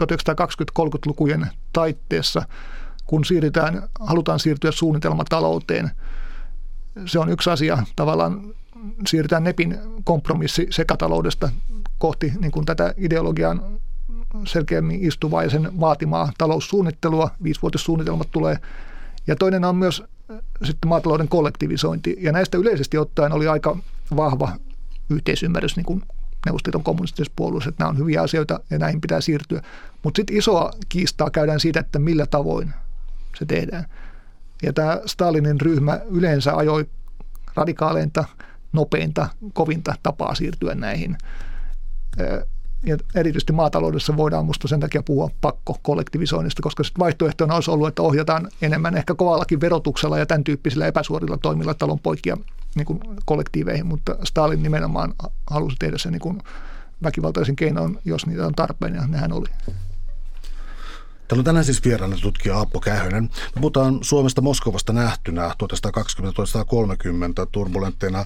1920-30-lukujen 0.01 1.47
taitteessa, 1.73 2.45
kun 3.05 3.25
siirrytään, 3.25 3.89
halutaan 3.99 4.39
siirtyä 4.39 4.71
suunnitelmatalouteen. 4.71 5.91
Se 7.05 7.19
on 7.19 7.29
yksi 7.29 7.49
asia. 7.49 7.77
Tavallaan 7.95 8.53
siirrytään 9.07 9.43
NEPin 9.43 9.77
kompromissi 10.03 10.67
sekataloudesta 10.69 11.49
kohti 11.97 12.33
niin 12.41 12.51
kuin 12.51 12.65
tätä 12.65 12.93
ideologian 12.97 13.61
selkeämmin 14.47 15.03
istuvaa 15.03 15.43
ja 15.43 15.49
sen 15.49 15.79
vaatimaa 15.79 16.31
taloussuunnittelua. 16.37 17.29
Viisivuotissuunnitelmat 17.43 18.31
tulee. 18.31 18.57
Ja 19.27 19.35
toinen 19.35 19.63
on 19.63 19.75
myös 19.75 20.03
sitten 20.63 20.89
maatalouden 20.89 21.27
kollektivisointi. 21.27 22.17
Ja 22.19 22.31
näistä 22.31 22.57
yleisesti 22.57 22.97
ottaen 22.97 23.33
oli 23.33 23.47
aika 23.47 23.77
vahva 24.15 24.51
yhteisymmärrys 25.09 25.75
niin 25.75 25.85
kuin 25.85 26.01
Neuvostoliiton 26.45 26.83
kommunistisessa 26.83 27.33
puolueessa, 27.35 27.69
että 27.69 27.83
nämä 27.83 27.89
on 27.89 27.97
hyviä 27.97 28.21
asioita 28.21 28.59
ja 28.69 28.79
näihin 28.79 29.01
pitää 29.01 29.21
siirtyä. 29.21 29.61
Mutta 30.03 30.17
sitten 30.17 30.37
isoa 30.37 30.71
kiistaa 30.89 31.29
käydään 31.29 31.59
siitä, 31.59 31.79
että 31.79 31.99
millä 31.99 32.25
tavoin 32.25 32.73
se 33.39 33.45
tehdään. 33.45 33.85
Ja 34.63 34.73
tämä 34.73 34.99
Stalinin 35.05 35.61
ryhmä 35.61 35.99
yleensä 36.09 36.55
ajoi 36.55 36.85
radikaaleinta, 37.55 38.25
nopeinta, 38.73 39.29
kovinta 39.53 39.95
tapaa 40.03 40.35
siirtyä 40.35 40.75
näihin. 40.75 41.17
Ja 42.83 42.97
erityisesti 43.15 43.53
maataloudessa 43.53 44.17
voidaan 44.17 44.45
musta 44.45 44.67
sen 44.67 44.79
takia 44.79 45.03
puhua 45.03 45.29
pakko 45.41 45.77
kollektivisoinnista, 45.81 46.61
koska 46.61 46.83
sitten 46.83 46.99
vaihtoehtona 46.99 47.55
olisi 47.55 47.71
ollut, 47.71 47.87
että 47.87 48.01
ohjataan 48.01 48.49
enemmän 48.61 48.97
ehkä 48.97 49.15
kovallakin 49.15 49.61
verotuksella 49.61 50.19
ja 50.19 50.25
tämän 50.25 50.43
tyyppisillä 50.43 50.87
epäsuorilla 50.87 51.37
toimilla 51.37 51.73
talon 51.73 51.99
poikia 51.99 52.37
niin 52.75 52.85
kuin 52.85 52.99
kollektiiveihin, 53.25 53.85
mutta 53.85 54.15
Stalin 54.23 54.63
nimenomaan 54.63 55.13
halusi 55.49 55.75
tehdä 55.79 55.97
sen 55.97 56.11
niin 56.11 56.19
kuin 56.19 56.41
väkivaltaisen 57.03 57.55
keinoin, 57.55 57.99
jos 58.05 58.25
niitä 58.25 58.47
on 58.47 58.55
tarpeen, 58.55 58.95
ja 58.95 59.07
nehän 59.07 59.33
oli. 59.33 59.47
Täällä 61.27 61.41
on 61.41 61.45
tänään 61.45 61.65
siis 61.65 61.85
vieraana 61.85 62.17
tutkija 62.21 62.59
Appo 62.59 62.79
Kähönen. 62.79 63.29
Puhutaan 63.55 63.99
Suomesta 64.01 64.41
Moskovasta 64.41 64.93
nähtynä 64.93 65.49
1920-1930 65.49 67.47
turbulentteina 67.51 68.25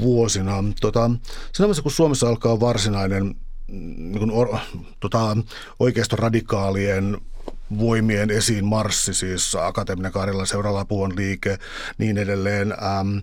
vuosina. 0.00 0.64
Tota, 0.80 1.10
siinä 1.52 1.74
kun 1.82 1.92
Suomessa 1.92 2.28
alkaa 2.28 2.60
varsinainen 2.60 3.24
mm, 3.26 3.34
niin 3.96 4.18
kuin, 4.18 4.30
or, 4.30 4.48
tota, 5.00 5.36
oikeiston 5.78 6.18
radikaalien 6.18 7.18
voimien 7.78 8.30
esiin 8.30 8.64
marssi, 8.64 9.14
siis 9.14 9.54
Akateeminen 9.54 10.12
Karjala, 10.12 10.46
Seuralapuon 10.46 11.16
liike, 11.16 11.58
niin 11.98 12.18
edelleen. 12.18 12.72
Ähm, 12.72 13.18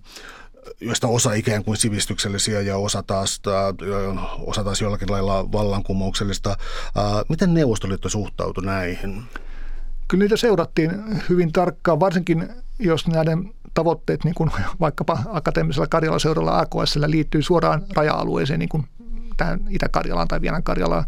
joista 0.81 1.07
osa 1.07 1.33
ikään 1.33 1.63
kuin 1.63 1.77
sivistyksellisiä 1.77 2.61
ja 2.61 2.77
osa 2.77 3.03
taas, 3.03 3.41
osa 4.39 4.63
taas 4.63 4.81
jollakin 4.81 5.11
lailla 5.11 5.51
vallankumouksellista. 5.51 6.57
Miten 7.29 7.53
Neuvostoliitto 7.53 8.09
suhtautui 8.09 8.65
näihin? 8.65 9.23
Kyllä 10.07 10.23
niitä 10.23 10.37
seurattiin 10.37 10.91
hyvin 11.29 11.51
tarkkaan, 11.51 11.99
varsinkin 11.99 12.49
jos 12.79 13.07
näiden 13.07 13.53
tavoitteet, 13.73 14.23
niin 14.23 14.35
kuin 14.35 14.51
vaikkapa 14.79 15.19
akateemisella 15.31 15.87
Karjala-seuralla 15.87 16.59
AKSllä 16.59 17.09
liittyy 17.09 17.41
suoraan 17.41 17.85
raja-alueeseen, 17.95 18.59
niin 18.59 18.69
kuin 18.69 18.87
tähän 19.37 19.59
Itä-Karjalaan 19.69 20.27
tai 20.27 20.41
Vienan-Karjalaan. 20.41 21.05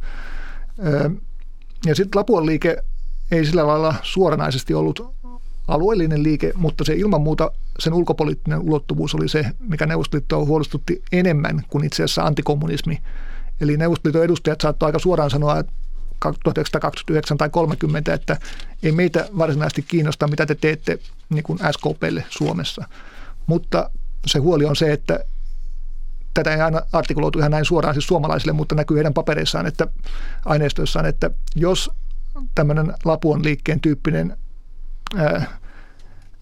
Ja 1.86 1.96
sitten 1.96 2.20
Lapuan 2.20 2.46
liike 2.46 2.78
ei 3.32 3.46
sillä 3.46 3.68
lailla 3.68 3.96
suoranaisesti 4.04 4.74
ollut 4.74 5.15
alueellinen 5.68 6.24
liike, 6.24 6.52
mutta 6.56 6.84
se 6.84 6.94
ilman 6.94 7.22
muuta 7.22 7.52
sen 7.80 7.94
ulkopoliittinen 7.94 8.60
ulottuvuus 8.60 9.16
oli 9.16 9.30
se, 9.30 9.46
mikä 9.60 9.86
Neuvostoliittoa 9.86 10.46
huolestutti 10.46 11.04
enemmän 11.12 11.64
kuin 11.70 11.86
itse 11.86 12.04
asiassa 12.04 12.24
antikommunismi. 12.24 13.02
Eli 13.62 13.78
Neuvostoliiton 13.78 14.24
edustajat 14.24 14.62
saattoivat 14.62 14.90
aika 14.90 15.00
suoraan 15.00 15.30
sanoa, 15.30 15.60
että 15.60 15.74
1929 16.20 17.38
tai 17.38 17.50
30, 17.50 18.14
että 18.14 18.38
ei 18.84 18.92
meitä 18.92 19.30
varsinaisesti 19.38 19.82
kiinnosta, 19.82 20.28
mitä 20.28 20.46
te 20.46 20.56
teette 20.56 21.00
niin 21.30 21.44
kuin 21.44 21.60
SKPlle 21.72 22.24
Suomessa. 22.30 22.86
Mutta 23.48 23.90
se 24.26 24.40
huoli 24.40 24.66
on 24.66 24.76
se, 24.76 24.94
että 24.94 25.20
tätä 26.34 26.54
ei 26.56 26.62
aina 26.62 26.82
artikuloitu 26.94 27.40
ihan 27.40 27.52
näin 27.52 27.66
suoraan 27.66 27.96
siis 27.96 28.08
suomalaisille, 28.08 28.54
mutta 28.54 28.76
näkyy 28.76 28.98
heidän 28.98 29.14
papereissaan, 29.14 29.66
että 29.66 29.88
aineistoissaan, 30.46 31.06
että 31.06 31.30
jos 31.56 31.92
tämmöinen 32.56 32.94
Lapuan 33.06 33.44
liikkeen 33.44 33.80
tyyppinen 33.80 34.38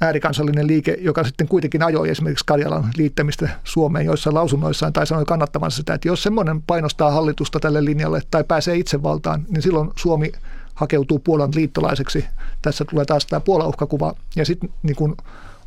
äärikansallinen 0.02 0.68
liike, 0.68 0.98
joka 1.02 1.24
sitten 1.24 1.48
kuitenkin 1.48 1.84
ajoi 1.84 2.10
esimerkiksi 2.10 2.46
Karjalan 2.46 2.90
liittämistä 2.98 3.50
Suomeen 3.64 4.06
joissain 4.06 4.34
lausunnoissaan 4.34 4.94
tai 4.94 5.08
sanoi 5.08 5.26
kannattavansa 5.26 5.78
sitä, 5.78 5.94
että 5.94 6.08
jos 6.08 6.24
semmoinen 6.24 6.62
painostaa 6.62 7.12
hallitusta 7.12 7.60
tälle 7.60 7.86
linjalle 7.86 8.22
tai 8.32 8.44
pääsee 8.44 8.76
itsevaltaan, 8.76 9.46
niin 9.50 9.62
silloin 9.62 9.90
Suomi 9.96 10.32
hakeutuu 10.74 11.20
Puolan 11.20 11.52
liittolaiseksi. 11.56 12.26
Tässä 12.62 12.86
tulee 12.86 13.06
taas 13.06 13.26
tämä 13.26 13.40
Puola-uhkakuva 13.40 14.16
ja 14.36 14.46
sitten 14.46 14.70
niin 14.84 14.96
kun 14.96 15.18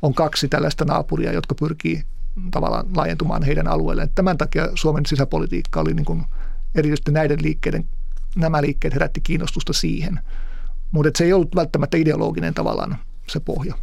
on 0.03 0.14
kaksi 0.14 0.49
tällaista 0.49 0.84
naapuria, 0.84 1.32
jotka 1.32 1.55
pyrkii 1.55 2.03
tavallaan 2.51 2.86
laajentumaan 2.97 3.42
heidän 3.42 3.68
alueelleen. 3.68 4.11
Tämän 4.14 4.38
takia 4.38 4.68
Suomen 4.74 5.07
sisäpolitiikka 5.07 5.80
oli 5.80 5.94
niin 5.94 6.05
kun, 6.05 6.24
erityisesti 6.74 7.12
näiden 7.12 7.42
liikkeiden, 7.42 7.84
nämä 8.36 8.62
liikkeet 8.62 8.94
herätti 8.94 9.20
kiinnostusta 9.20 9.72
siihen. 9.72 10.20
Mutta 10.91 11.11
se 11.18 11.24
ei 11.24 11.32
ollut 11.32 11.57
välttämättä 11.57 11.97
ideologinen 11.97 12.55
tavallaan 12.55 12.99
se 13.26 13.41
pohja. 13.41 13.74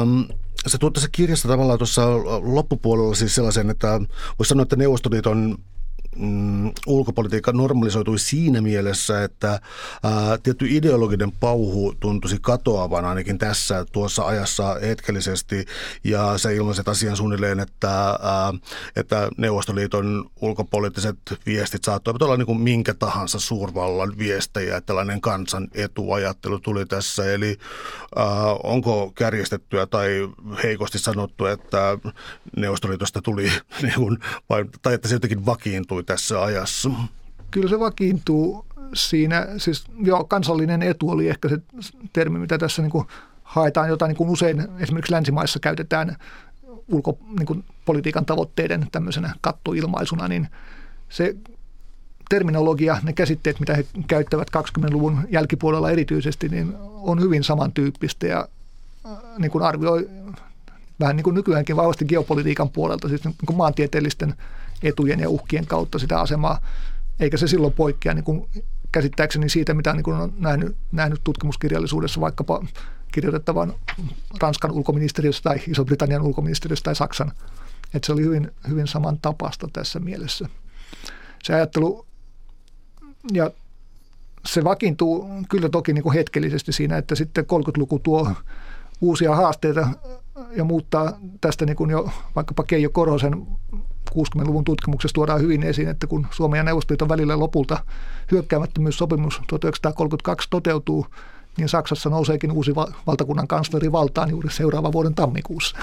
Um, 0.00 0.28
sä 0.66 0.78
tuot 0.78 0.92
tässä 0.92 1.08
kirjassa 1.12 1.48
tavallaan 1.48 1.78
tuossa 1.78 2.02
loppupuolella 2.42 3.14
siis 3.14 3.34
sellaisen, 3.34 3.70
että 3.70 4.00
voisi 4.38 4.48
sanoa, 4.48 4.62
että 4.62 4.76
Neuvostoliiton 4.76 5.58
mm, 6.16 6.72
ulkopolitiikka 6.86 7.52
normalisoitui 7.52 8.18
siinä 8.18 8.60
mielessä, 8.60 9.24
että 9.24 9.60
ää, 10.02 10.38
tietty 10.42 10.66
ideologinen 10.68 11.32
pauhu 11.32 11.94
tuntuisi 12.00 12.38
katoavan 12.40 13.04
ainakin 13.04 13.38
tässä 13.38 13.84
tuossa 13.92 14.26
ajassa 14.26 14.74
hetkellisesti 14.74 15.64
ja 16.04 16.38
se 16.38 16.54
ilmaiset 16.54 16.88
asian 16.88 17.16
suunnilleen, 17.16 17.60
että, 17.60 18.08
ää, 18.08 18.54
että 18.96 19.28
Neuvostoliiton 19.36 20.30
ulkopoliittiset 20.40 21.18
viestit 21.46 21.84
saattoivat 21.84 22.22
olla 22.22 22.36
niin 22.36 22.46
kuin 22.46 22.60
minkä 22.60 22.94
tahansa 22.94 23.38
suurvallan 23.38 24.18
viestejä, 24.18 24.76
että 24.76 24.86
tällainen 24.86 25.20
kansan 25.20 25.68
etuajattelu 25.74 26.58
tuli 26.58 26.86
tässä. 26.86 27.32
Eli 27.32 27.56
ää, 28.16 28.26
onko 28.62 29.12
kärjestettyä 29.14 29.86
tai 29.86 30.28
heikosti 30.62 30.98
sanottu, 30.98 31.46
että 31.46 31.98
Neuvostoliitosta 32.56 33.22
tuli, 33.22 33.52
niin 33.82 34.18
vai, 34.48 34.64
tai 34.82 34.94
että 34.94 35.08
se 35.08 35.14
jotenkin 35.14 35.46
vakiintui 35.46 35.97
tässä 36.02 36.42
ajassa? 36.42 36.90
Kyllä 37.50 37.68
se 37.68 37.80
vakiintuu 37.80 38.66
siinä. 38.94 39.46
Siis 39.56 39.84
joo, 40.02 40.24
kansallinen 40.24 40.82
etu 40.82 41.10
oli 41.10 41.28
ehkä 41.28 41.48
se 41.48 41.58
termi, 42.12 42.38
mitä 42.38 42.58
tässä 42.58 42.82
niin 42.82 42.90
kuin 42.90 43.06
haetaan, 43.42 43.88
jota 43.88 44.06
niin 44.06 44.16
kuin 44.16 44.30
usein 44.30 44.68
esimerkiksi 44.78 45.12
länsimaissa 45.12 45.58
käytetään 45.58 46.16
ulkopolitiikan 46.88 48.26
tavoitteiden 48.26 48.86
tämmöisenä 48.92 49.34
kattoilmaisuna, 49.40 50.28
niin 50.28 50.48
se 51.08 51.36
terminologia, 52.28 52.98
ne 53.02 53.12
käsitteet, 53.12 53.60
mitä 53.60 53.74
he 53.74 53.86
käyttävät 54.06 54.48
20-luvun 54.56 55.18
jälkipuolella 55.30 55.90
erityisesti, 55.90 56.48
niin 56.48 56.74
on 56.80 57.20
hyvin 57.20 57.44
samantyyppistä 57.44 58.26
ja 58.26 58.48
äh, 59.06 59.12
niin 59.38 59.50
kuin 59.50 59.64
arvioi 59.64 60.08
vähän 61.00 61.16
niin 61.16 61.24
kuin 61.24 61.34
nykyäänkin 61.34 61.76
vahvasti 61.76 62.04
geopolitiikan 62.04 62.70
puolelta, 62.70 63.08
siis 63.08 63.24
niin 63.24 63.34
kuin 63.46 63.56
maantieteellisten 63.56 64.34
etujen 64.82 65.20
ja 65.20 65.30
uhkien 65.30 65.66
kautta 65.66 65.98
sitä 65.98 66.20
asemaa, 66.20 66.60
eikä 67.20 67.36
se 67.36 67.48
silloin 67.48 67.72
poikkea 67.72 68.14
niin 68.14 68.24
kuin 68.24 68.48
käsittääkseni 68.92 69.48
siitä, 69.48 69.74
mitä 69.74 69.92
niin 69.92 70.04
kuin 70.04 70.16
on 70.16 70.32
nähnyt, 70.38 70.76
nähnyt 70.92 71.20
tutkimuskirjallisuudessa 71.24 72.20
vaikkapa 72.20 72.64
kirjoitettavan 73.12 73.74
Ranskan 74.40 74.70
ulkoministeriössä 74.70 75.42
tai 75.42 75.56
Iso-Britannian 75.66 76.22
ulkoministeriössä 76.22 76.82
tai 76.82 76.96
Saksan. 76.96 77.32
Että 77.94 78.06
se 78.06 78.12
oli 78.12 78.22
hyvin, 78.22 78.50
hyvin 78.68 78.86
saman 78.86 79.18
tapasta 79.18 79.68
tässä 79.72 80.00
mielessä. 80.00 80.48
Se 81.42 81.54
ajattelu 81.54 82.06
ja 83.32 83.50
se 84.46 84.64
vakiintuu 84.64 85.28
kyllä 85.48 85.68
toki 85.68 85.92
niin 85.92 86.02
kuin 86.02 86.14
hetkellisesti 86.14 86.72
siinä, 86.72 86.96
että 86.96 87.14
sitten 87.14 87.44
30-luku 87.44 87.98
tuo 87.98 88.32
uusia 89.00 89.36
haasteita 89.36 89.88
ja 90.56 90.64
muuttaa 90.64 91.18
tästä 91.40 91.66
niin 91.66 91.76
kuin 91.76 91.90
jo 91.90 92.10
vaikkapa 92.36 92.62
Keijo 92.62 92.90
Korhosen 92.90 93.46
60-luvun 94.14 94.64
tutkimuksessa 94.64 95.14
tuodaan 95.14 95.40
hyvin 95.40 95.62
esiin, 95.62 95.88
että 95.88 96.06
kun 96.06 96.26
Suomen 96.30 96.58
ja 96.58 96.64
Neuvostoliiton 96.64 97.08
välillä 97.08 97.38
lopulta 97.38 97.84
hyökkäämättömyyssopimus 98.30 99.40
1932 99.46 100.48
toteutuu, 100.50 101.06
niin 101.56 101.68
Saksassa 101.68 102.10
nouseekin 102.10 102.52
uusi 102.52 102.74
valtakunnan 103.06 103.48
kansleri 103.48 103.92
valtaan 103.92 104.30
juuri 104.30 104.50
seuraavan 104.50 104.92
vuoden 104.92 105.14
tammikuussa. 105.14 105.76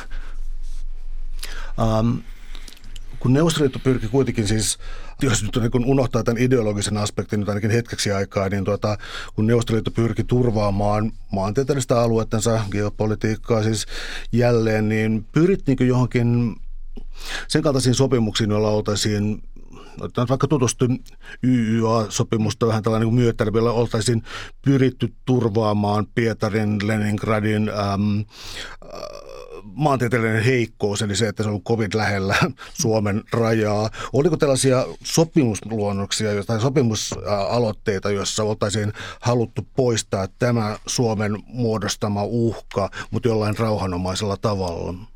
Um, 2.00 2.22
kun 3.20 3.34
Neuvostoliitto 3.34 3.80
pyrki 3.80 4.08
kuitenkin 4.08 4.48
siis, 4.48 4.78
jos 5.22 5.44
nyt 5.44 5.56
niin 5.56 5.86
unohtaa 5.86 6.24
tämän 6.24 6.42
ideologisen 6.42 6.98
aspektin 6.98 7.40
nyt 7.40 7.50
ainakin 7.50 7.72
hetkeksi 7.72 8.12
aikaa, 8.12 8.50
niin 8.50 8.66
tuota, 8.66 8.98
kun 9.36 9.48
Neuvostoliitto 9.48 9.92
pyrki 9.92 10.24
turvaamaan 10.24 11.12
maantieteellistä 11.32 12.02
aluettensa 12.02 12.62
geopolitiikkaa 12.72 13.64
siis 13.64 13.86
jälleen, 14.32 14.90
niin 14.90 15.26
pyrittiinkö 15.32 15.86
johonkin 15.86 16.56
sen 17.48 17.62
kaltaisiin 17.62 17.96
sopimuksiin, 17.96 18.50
joilla 18.50 18.70
oltaisiin 18.70 19.42
otetaan 20.02 20.28
vaikka 20.28 20.48
tutustu 20.48 20.86
YYA-sopimusta 21.44 22.68
vähän 22.68 22.84
tällainen 22.84 23.08
niin 23.08 23.16
myötäilyllä, 23.16 23.72
oltaisiin 23.72 24.24
pyritty 24.62 25.14
turvaamaan 25.26 26.08
Pietarin, 26.16 26.88
Leningradin 26.88 27.70
äm, 27.70 28.20
äh, 28.20 28.26
maantieteellinen 29.64 30.44
heikkous, 30.44 31.02
eli 31.02 31.16
se, 31.16 31.28
että 31.28 31.44
se 31.44 31.50
on 31.50 31.64
kovin 31.64 31.90
lähellä 31.94 32.36
Suomen 32.82 33.24
rajaa. 33.34 33.90
Oliko 34.14 34.38
tällaisia 34.38 34.86
sopimusluonnoksia 35.04 36.44
tai 36.44 36.62
sopimusaloitteita, 36.62 38.12
joissa 38.12 38.44
oltaisiin 38.44 38.94
haluttu 39.20 39.68
poistaa 39.76 40.28
tämä 40.40 40.78
Suomen 40.88 41.44
muodostama 41.48 42.24
uhka, 42.24 42.90
mutta 43.12 43.28
jollain 43.28 43.58
rauhanomaisella 43.58 44.38
tavalla? 44.38 45.15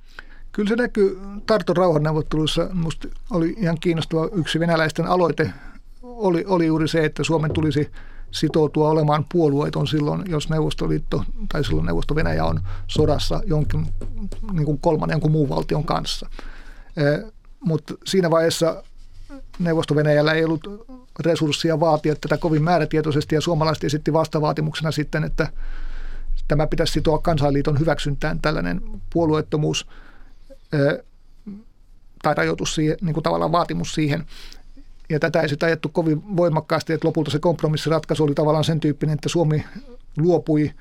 Kyllä 0.52 0.70
se 0.70 0.76
näkyy 0.76 1.20
Tarton 1.46 1.78
rauhanneuvotteluissa. 1.78 2.70
Minusta 2.74 3.08
oli 3.32 3.56
ihan 3.58 3.78
kiinnostava 3.80 4.30
yksi 4.32 4.60
venäläisten 4.60 5.06
aloite. 5.08 5.54
Oli, 6.02 6.46
oli 6.48 6.66
juuri 6.66 6.88
se, 6.88 7.06
että 7.06 7.24
Suomen 7.24 7.54
tulisi 7.54 7.92
sitoutua 8.32 8.90
olemaan 8.90 9.26
puolueeton 9.32 9.88
silloin, 9.88 10.24
jos 10.28 10.50
Neuvostoliitto 10.50 11.24
tai 11.52 11.64
silloin 11.64 11.86
Neuvosto-Venäjä 11.86 12.46
on 12.46 12.60
sodassa 12.88 13.42
jonkin 13.46 13.88
niin 14.52 14.66
kuin 14.66 14.80
kolmannen 14.80 15.14
jonkun 15.14 15.32
muun 15.32 15.50
valtion 15.50 15.84
kanssa. 15.84 16.30
E, 16.98 17.02
mutta 17.60 17.94
siinä 18.06 18.32
vaiheessa 18.32 18.84
Neuvosto-Venäjällä 19.60 20.34
ei 20.34 20.46
ollut 20.46 20.68
resursseja 21.20 21.80
vaatia 21.80 22.16
tätä 22.16 22.38
kovin 22.38 22.64
määrätietoisesti 22.64 23.36
ja 23.36 23.42
suomalaiset 23.42 23.84
esitti 23.84 24.14
vastavaatimuksena 24.14 24.92
sitten, 24.92 25.24
että 25.24 25.48
tämä 26.48 26.68
pitäisi 26.68 26.94
sitoa 26.94 27.20
kansainliiton 27.20 27.80
hyväksyntään 27.80 28.40
tällainen 28.42 28.82
puolueettomuus– 29.14 29.86
tai 32.24 32.36
rajoitus 32.36 32.76
siihen, 32.76 32.98
niin 33.02 33.14
kuin 33.14 33.24
tavallaan 33.24 33.52
vaatimus 33.52 33.94
siihen. 33.94 34.26
Ja 35.10 35.20
tätä 35.20 35.42
ei 35.42 35.50
sitä 35.50 35.66
ajettu 35.66 35.90
kovin 35.90 36.38
voimakkaasti, 36.38 36.94
että 36.94 37.08
lopulta 37.08 37.32
se 37.32 37.40
kompromissiratkaisu 37.40 38.24
oli 38.24 38.34
tavallaan 38.34 38.64
sen 38.64 38.80
tyyppinen, 38.80 39.14
että 39.14 39.30
Suomi 39.30 39.66
luopui 40.18 40.72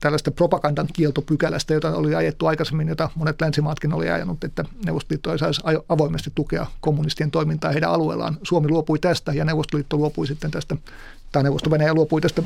tällaista 0.00 0.30
propagandan 0.30 0.88
kieltopykälästä, 0.92 1.74
jota 1.74 1.96
oli 1.96 2.14
ajettu 2.14 2.46
aikaisemmin, 2.46 2.88
jota 2.88 3.10
monet 3.14 3.40
länsimaatkin 3.40 3.92
oli 3.92 4.10
ajanut, 4.10 4.44
että 4.44 4.64
Neuvostoliitto 4.84 5.32
ei 5.32 5.38
saisi 5.38 5.60
avoimesti 5.88 6.32
tukea 6.34 6.66
kommunistien 6.80 7.30
toimintaa 7.30 7.72
heidän 7.72 7.90
alueellaan. 7.90 8.38
Suomi 8.42 8.68
luopui 8.68 8.98
tästä 8.98 9.32
ja 9.32 9.44
Neuvostoliitto 9.44 9.96
luopui 9.96 10.26
sitten 10.26 10.50
tästä, 10.50 10.76
tai 11.32 11.42
Neuvosto-Venäjä 11.42 11.94
luopui 11.94 12.20
tästä 12.20 12.42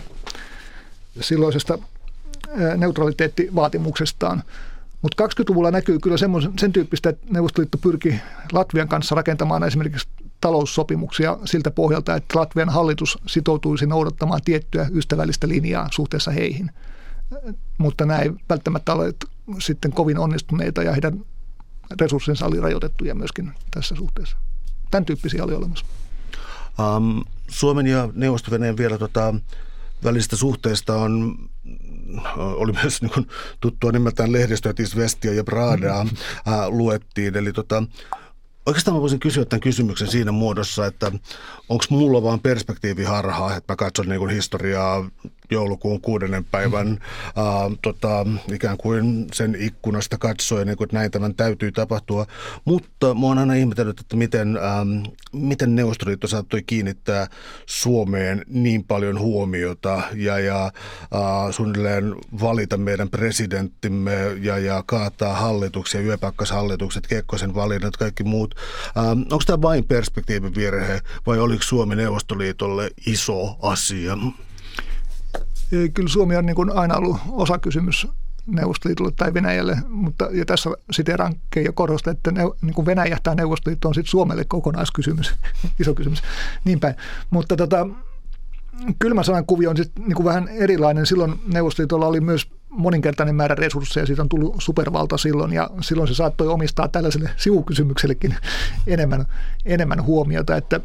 silloisesta 1.21 1.79
neutraliteettivaatimuksestaan. 2.77 4.43
Mutta 5.03 5.25
20-luvulla 5.25 5.71
näkyy 5.71 5.99
kyllä 5.99 6.17
sen 6.59 6.73
tyyppistä, 6.73 7.09
että 7.09 7.27
Neuvostoliitto 7.31 7.79
pyrki 7.79 8.21
Latvian 8.53 8.89
kanssa 8.89 9.15
rakentamaan 9.15 9.65
esimerkiksi 9.65 10.09
taloussopimuksia 10.41 11.39
siltä 11.45 11.71
pohjalta, 11.71 12.15
että 12.15 12.39
Latvian 12.39 12.69
hallitus 12.69 13.19
sitoutuisi 13.27 13.87
noudattamaan 13.87 14.41
tiettyä 14.45 14.87
ystävällistä 14.95 15.49
linjaa 15.49 15.89
suhteessa 15.91 16.31
heihin. 16.31 16.71
Mutta 17.79 18.07
nämä 18.07 18.19
ei 18.19 18.31
välttämättä 18.49 18.93
ole 18.93 19.15
sitten 19.59 19.93
kovin 19.93 20.19
onnistuneita 20.19 20.83
ja 20.83 20.93
heidän 20.93 21.25
resurssinsa 22.01 22.47
oli 22.47 22.61
rajoitettuja 22.61 23.15
myöskin 23.15 23.53
tässä 23.71 23.95
suhteessa. 23.95 24.37
Tämän 24.91 25.05
tyyppisiä 25.05 25.45
oli 25.45 25.55
olemassa. 25.55 25.87
Um, 26.97 27.23
Suomen 27.49 27.87
ja 27.87 28.09
neuvosto 28.15 28.51
vielä 28.79 28.99
tota, 28.99 29.35
välisistä 30.05 30.37
suhteista 30.37 30.97
on 30.97 31.37
oli 32.37 32.73
myös 32.83 33.03
niin 33.03 33.13
kuin 33.13 33.29
tuttua 33.61 33.93
nimeltään 33.93 34.33
lehdistöä, 34.33 34.73
Vestia 34.97 35.35
ja 35.35 35.45
Bradaa 35.45 36.05
mm-hmm. 36.05 36.79
luettiin. 36.79 37.37
Eli 37.37 37.53
tota, 37.53 37.83
Oikeastaan 38.69 38.95
mä 38.97 39.01
voisin 39.01 39.21
kysyä 39.21 39.45
tämän 39.45 39.61
kysymyksen 39.61 40.09
siinä 40.09 40.33
muodossa, 40.33 40.87
että 40.87 41.13
onko 41.69 41.85
mulla 41.91 42.23
vaan 42.23 42.41
perspektiiviharhaa, 42.41 43.57
että 43.57 43.73
mä 43.73 43.77
katson 43.77 44.09
niin 44.09 44.19
kuin 44.19 44.31
historiaa 44.31 45.11
joulukuun 45.51 46.01
kuudennen 46.01 46.45
päivän 46.45 46.89
mm. 46.89 46.99
ää, 47.37 47.71
tota, 47.83 48.27
ikään 48.53 48.77
kuin 48.77 49.27
sen 49.33 49.57
ikkunasta 49.59 50.19
katsoen, 50.19 50.67
niin 50.67 50.77
kuin, 50.77 50.87
että 50.87 50.97
näin 50.97 51.11
tämän 51.11 51.35
täytyy 51.35 51.73
tapahtua. 51.73 52.27
Mutta 52.65 53.15
mä 53.15 53.27
oon 53.27 53.39
aina 53.39 53.55
ihmetellyt, 53.55 54.01
että 54.01 54.17
miten, 54.17 54.57
ää, 54.57 54.87
miten 55.33 55.75
Neuvostoliitto 55.75 56.27
saattoi 56.27 56.63
kiinnittää 56.63 57.27
Suomeen 57.67 58.45
niin 58.49 58.85
paljon 58.85 59.21
huomiota 59.21 60.03
ja, 60.15 60.39
ja 60.39 60.63
ää, 60.63 60.73
suunnilleen 61.53 62.15
valita 62.41 62.77
meidän 62.77 63.09
presidenttimme 63.09 64.15
ja, 64.41 64.59
ja 64.59 64.83
kaataa 64.87 65.35
hallituksia, 65.35 66.01
yöpakkashallitukset, 66.01 67.07
Kekkosen 67.07 67.55
valinnat, 67.55 67.97
kaikki 67.97 68.25
muut. 68.25 68.55
Ää, 68.97 69.11
onko 69.11 69.41
tämä 69.47 69.63
vain 69.63 69.85
perspektiivin 69.85 70.55
virhe 70.55 71.01
vai 71.27 71.39
oliko 71.39 71.63
Suomi 71.63 71.97
Neuvostoliitolle 71.97 72.91
iso 73.07 73.57
asia? 73.63 74.19
Kyllä 75.95 76.09
Suomi 76.09 76.37
on 76.37 76.47
niin 76.47 76.73
aina 76.75 76.97
ollut 76.97 77.17
osakysymys 77.29 78.09
Neuvostoliitolle 78.47 79.13
tai 79.17 79.35
Venäjälle, 79.35 79.77
mutta 79.89 80.29
ja 80.33 80.45
tässä 80.45 80.71
siteeraan 80.91 81.35
Keijo 81.51 81.73
Korhosta, 81.73 82.11
että 82.11 82.31
ne, 82.31 82.43
niin 82.63 82.75
kuin 82.75 82.87
Venäjä 82.87 83.19
tai 83.23 83.37
Neuvostoliitto 83.37 83.89
on 83.89 83.95
sitten 83.95 84.11
Suomelle 84.11 84.45
kokonaiskysymys, 84.45 85.35
iso 85.81 85.95
kysymys, 85.95 86.23
niin 86.65 86.81
päin. 86.81 86.95
Mutta 87.31 87.57
tota, 87.57 87.87
kylmä 88.99 89.23
sanan 89.23 89.47
kuvio 89.47 89.71
on 89.71 89.77
sitten 89.77 90.05
niin 90.05 90.25
vähän 90.25 90.49
erilainen. 90.49 91.07
Silloin 91.07 91.41
Neuvostoliitolla 91.53 92.07
oli 92.07 92.21
myös 92.21 92.47
moninkertainen 92.69 93.35
määrä 93.35 93.55
resursseja, 93.55 94.07
siitä 94.07 94.23
on 94.23 94.29
tullut 94.29 94.55
supervalta 94.59 95.19
silloin 95.19 95.53
ja 95.53 95.71
silloin 95.81 96.09
se 96.09 96.15
saattoi 96.15 96.49
omistaa 96.49 96.89
tällaiselle 96.89 97.31
sivukysymyksellekin 97.37 98.37
enemmän, 98.87 99.27
enemmän 99.65 100.05
huomiota, 100.05 100.57
että 100.57 100.81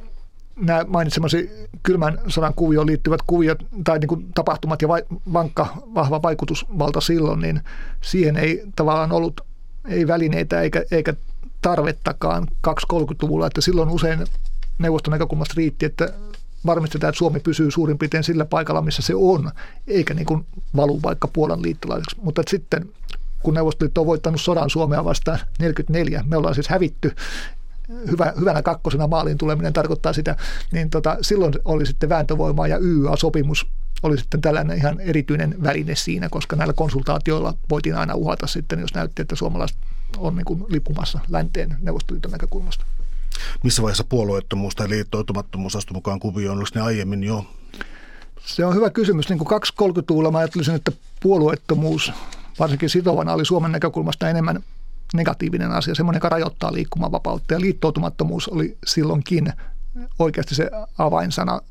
nämä 0.56 0.86
mainitsemasi 0.88 1.50
kylmän 1.84 2.20
sodan 2.28 2.54
kuvioon 2.54 2.88
liittyvät 2.88 3.22
kuviot 3.28 3.66
tai 3.84 4.00
niin 4.00 4.08
kuin 4.08 4.26
tapahtumat 4.34 4.82
ja 4.82 4.88
vankka, 5.34 5.68
vahva 5.96 6.22
vaikutusvalta 6.22 7.02
silloin, 7.02 7.40
niin 7.40 7.62
siihen 8.02 8.38
ei 8.38 8.64
tavallaan 8.76 9.12
ollut 9.12 9.42
ei 9.88 10.08
välineitä 10.08 10.62
eikä, 10.62 10.84
eikä 10.92 11.14
tarvettakaan 11.62 12.48
230-luvulla, 12.68 13.48
että 13.48 13.62
silloin 13.62 13.90
usein 13.90 14.20
neuvoston 14.80 15.12
näkökulmasta 15.12 15.54
riitti, 15.58 15.86
että 15.86 16.14
varmistetaan, 16.66 17.10
että 17.10 17.18
Suomi 17.18 17.40
pysyy 17.40 17.72
suurin 17.72 17.98
piirtein 17.98 18.24
sillä 18.24 18.46
paikalla, 18.46 18.82
missä 18.82 19.02
se 19.02 19.16
on, 19.16 19.52
eikä 19.88 20.14
niin 20.14 20.26
kuin 20.26 20.46
valu 20.76 21.02
vaikka 21.02 21.28
Puolan 21.28 21.62
liittolaiseksi. 21.62 22.16
Mutta 22.22 22.42
sitten 22.50 22.90
kun 23.44 23.54
Neuvostoliitto 23.54 24.02
on 24.02 24.08
voittanut 24.08 24.42
sodan 24.42 24.70
Suomea 24.70 25.06
vastaan 25.06 25.40
44, 25.60 26.24
me 26.28 26.38
ollaan 26.38 26.56
siis 26.56 26.68
hävitty 26.68 27.16
hyvä, 28.12 28.34
hyvänä 28.40 28.62
kakkosena 28.62 29.08
maaliin 29.08 29.38
tuleminen 29.38 29.74
tarkoittaa 29.74 30.14
sitä, 30.14 30.36
niin 30.72 30.90
tota, 30.90 31.18
silloin 31.22 31.54
oli 31.66 31.86
sitten 31.86 32.10
vääntövoimaa 32.10 32.68
ja 32.68 32.78
YYA-sopimus 32.78 33.66
oli 34.04 34.18
sitten 34.18 34.42
tällainen 34.42 34.78
ihan 34.78 35.00
erityinen 35.00 35.56
väline 35.64 35.96
siinä, 35.96 36.30
koska 36.30 36.56
näillä 36.56 36.74
konsultaatioilla 36.74 37.54
voitiin 37.70 37.96
aina 37.96 38.16
uhata 38.16 38.48
sitten, 38.48 38.80
jos 38.80 38.94
näytti, 38.94 39.22
että 39.22 39.36
suomalaiset 39.36 39.78
on 40.18 40.36
niin 40.36 40.46
kuin 40.46 40.66
lipumassa 40.68 41.20
länteen 41.30 41.78
Neuvostoliiton 41.82 42.32
näkökulmasta. 42.32 42.86
Missä 43.64 43.82
vaiheessa 43.82 44.04
puolueettomuus 44.04 44.76
tai 44.76 44.90
liittoutumattomuus 44.90 45.76
astui 45.76 45.94
mukaan 45.94 46.20
kuvioon? 46.20 46.58
Oliko 46.58 46.70
ne 46.76 46.82
aiemmin 46.82 47.24
jo? 47.24 47.46
Se 48.46 48.66
on 48.66 48.76
hyvä 48.76 48.90
kysymys. 48.90 49.30
Niin 49.30 49.40
kuin 49.40 49.62
230-luvulla 49.62 50.32
mä 50.32 50.38
ajattelisin, 50.38 50.76
että 50.76 50.92
puolueettomuus 51.22 52.12
varsinkin 52.60 52.90
sitovana 52.90 53.34
oli 53.34 53.46
Suomen 53.46 53.72
näkökulmasta 53.72 54.30
enemmän 54.30 54.64
negatiivinen 55.14 55.72
asia, 55.72 55.96
semmoinen, 55.96 56.18
joka 56.18 56.30
rajoittaa 56.30 56.74
liikkumavapautta. 56.74 57.54
Ja 57.54 57.62
liittoutumattomuus 57.62 58.48
oli 58.48 58.78
silloinkin 58.86 59.54
oikeasti 60.20 60.56
se 60.56 60.70
avainsana. 60.98 61.62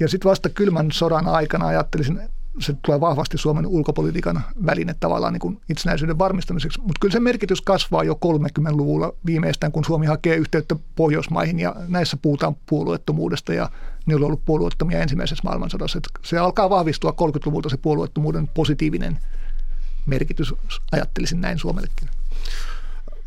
Ja 0.00 0.08
sitten 0.08 0.30
vasta 0.30 0.48
kylmän 0.48 0.92
sodan 0.92 1.26
aikana 1.28 1.66
ajattelisin, 1.66 2.20
se 2.58 2.74
tulee 2.84 3.00
vahvasti 3.00 3.38
Suomen 3.38 3.66
ulkopolitiikan 3.66 4.42
väline 4.66 4.94
tavallaan 5.00 5.32
niin 5.32 5.40
kuin 5.40 5.60
itsenäisyyden 5.68 6.18
varmistamiseksi. 6.18 6.80
Mutta 6.80 6.98
kyllä 7.00 7.12
se 7.12 7.20
merkitys 7.20 7.60
kasvaa 7.60 8.04
jo 8.04 8.18
30-luvulla 8.24 9.12
viimeistään, 9.26 9.72
kun 9.72 9.84
Suomi 9.84 10.06
hakee 10.06 10.36
yhteyttä 10.36 10.76
Pohjoismaihin 10.96 11.60
ja 11.60 11.74
näissä 11.88 12.16
puhutaan 12.16 12.56
puolueettomuudesta 12.66 13.54
ja 13.54 13.70
niillä 14.06 14.24
on 14.24 14.26
ollut 14.26 14.44
puolueettomia 14.44 14.98
ensimmäisessä 14.98 15.42
maailmansodassa. 15.44 15.98
Et 15.98 16.08
se 16.22 16.38
alkaa 16.38 16.70
vahvistua 16.70 17.10
30-luvulta 17.10 17.68
se 17.68 17.76
puolueettomuuden 17.76 18.48
positiivinen 18.48 19.18
merkitys, 20.06 20.54
ajattelisin 20.92 21.40
näin 21.40 21.58
Suomellekin. 21.58 22.08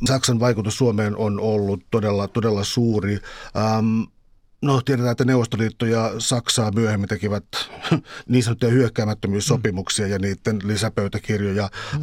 Saksan 0.06 0.40
vaikutus 0.40 0.78
Suomeen 0.78 1.18
on 1.18 1.40
ollut 1.40 1.84
todella, 1.92 2.28
todella 2.28 2.64
suuri. 2.64 3.20
Ähm, 3.58 4.02
No 4.62 4.82
tiedetään, 4.82 5.12
että 5.12 5.26
Neuvostoliitto 5.26 5.86
ja 5.86 6.12
Saksaa 6.18 6.72
myöhemmin 6.72 7.10
tekivät 7.10 7.44
niin 8.30 8.44
sanottuja 8.44 8.72
hyökkäämättömyyssopimuksia 8.72 10.06
mm. 10.06 10.12
ja 10.12 10.20
niiden 10.20 10.60
lisäpöytäkirjoja. 10.64 11.70
Mm. 11.94 12.00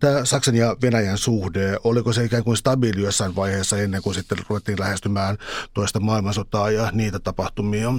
Tämä 0.00 0.24
Saksan 0.24 0.54
ja 0.54 0.76
Venäjän 0.82 1.18
suhde, 1.18 1.76
oliko 1.84 2.12
se 2.12 2.24
ikään 2.24 2.44
kuin 2.44 2.56
stabiili 2.56 3.02
jossain 3.02 3.36
vaiheessa 3.36 3.78
ennen 3.78 4.02
kuin 4.02 4.14
sitten 4.14 4.38
ruvettiin 4.48 4.80
lähestymään 4.80 5.38
toista 5.74 6.00
maailmansotaa 6.00 6.70
ja 6.70 6.90
niitä 6.92 7.18
tapahtumia? 7.18 7.92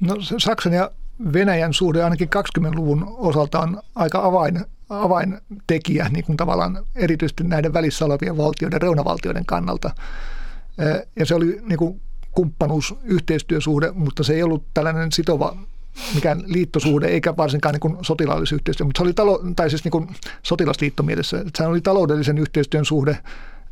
No 0.00 0.16
Saksan 0.38 0.72
ja 0.72 0.90
Venäjän 1.32 1.74
suhde 1.74 2.04
ainakin 2.04 2.28
20-luvun 2.36 3.14
osalta 3.18 3.60
on 3.60 3.82
aika 3.94 4.24
avain 4.24 4.64
avaintekijä 4.90 6.08
niin 6.08 6.24
kuin 6.24 6.36
tavallaan 6.36 6.86
erityisesti 6.94 7.44
näiden 7.44 7.72
välissä 7.72 8.04
olevien 8.04 8.36
valtioiden, 8.36 8.82
reunavaltioiden 8.82 9.46
kannalta. 9.46 9.90
Ja 11.16 11.26
se 11.26 11.34
oli 11.34 11.60
niin 11.62 11.78
kuin 11.78 12.00
kumppanuus, 12.32 12.94
yhteistyösuhde, 13.04 13.90
mutta 13.92 14.22
se 14.22 14.34
ei 14.34 14.42
ollut 14.42 14.64
tällainen 14.74 15.12
sitova 15.12 15.56
mikään 16.14 16.42
liittosuhde, 16.46 17.06
eikä 17.06 17.36
varsinkaan 17.36 17.74
niin 17.82 18.04
sotilaallisyhteistyö, 18.04 18.84
mutta 18.84 18.98
se 18.98 19.02
oli 19.02 19.12
talo, 19.12 19.42
tai 19.56 19.70
siis 19.70 19.84
niin 19.84 19.92
kuin 19.92 20.08
sotilasliittomielessä. 20.42 21.44
Se 21.56 21.66
oli 21.66 21.80
taloudellisen 21.80 22.38
yhteistyön 22.38 22.84
suhde 22.84 23.18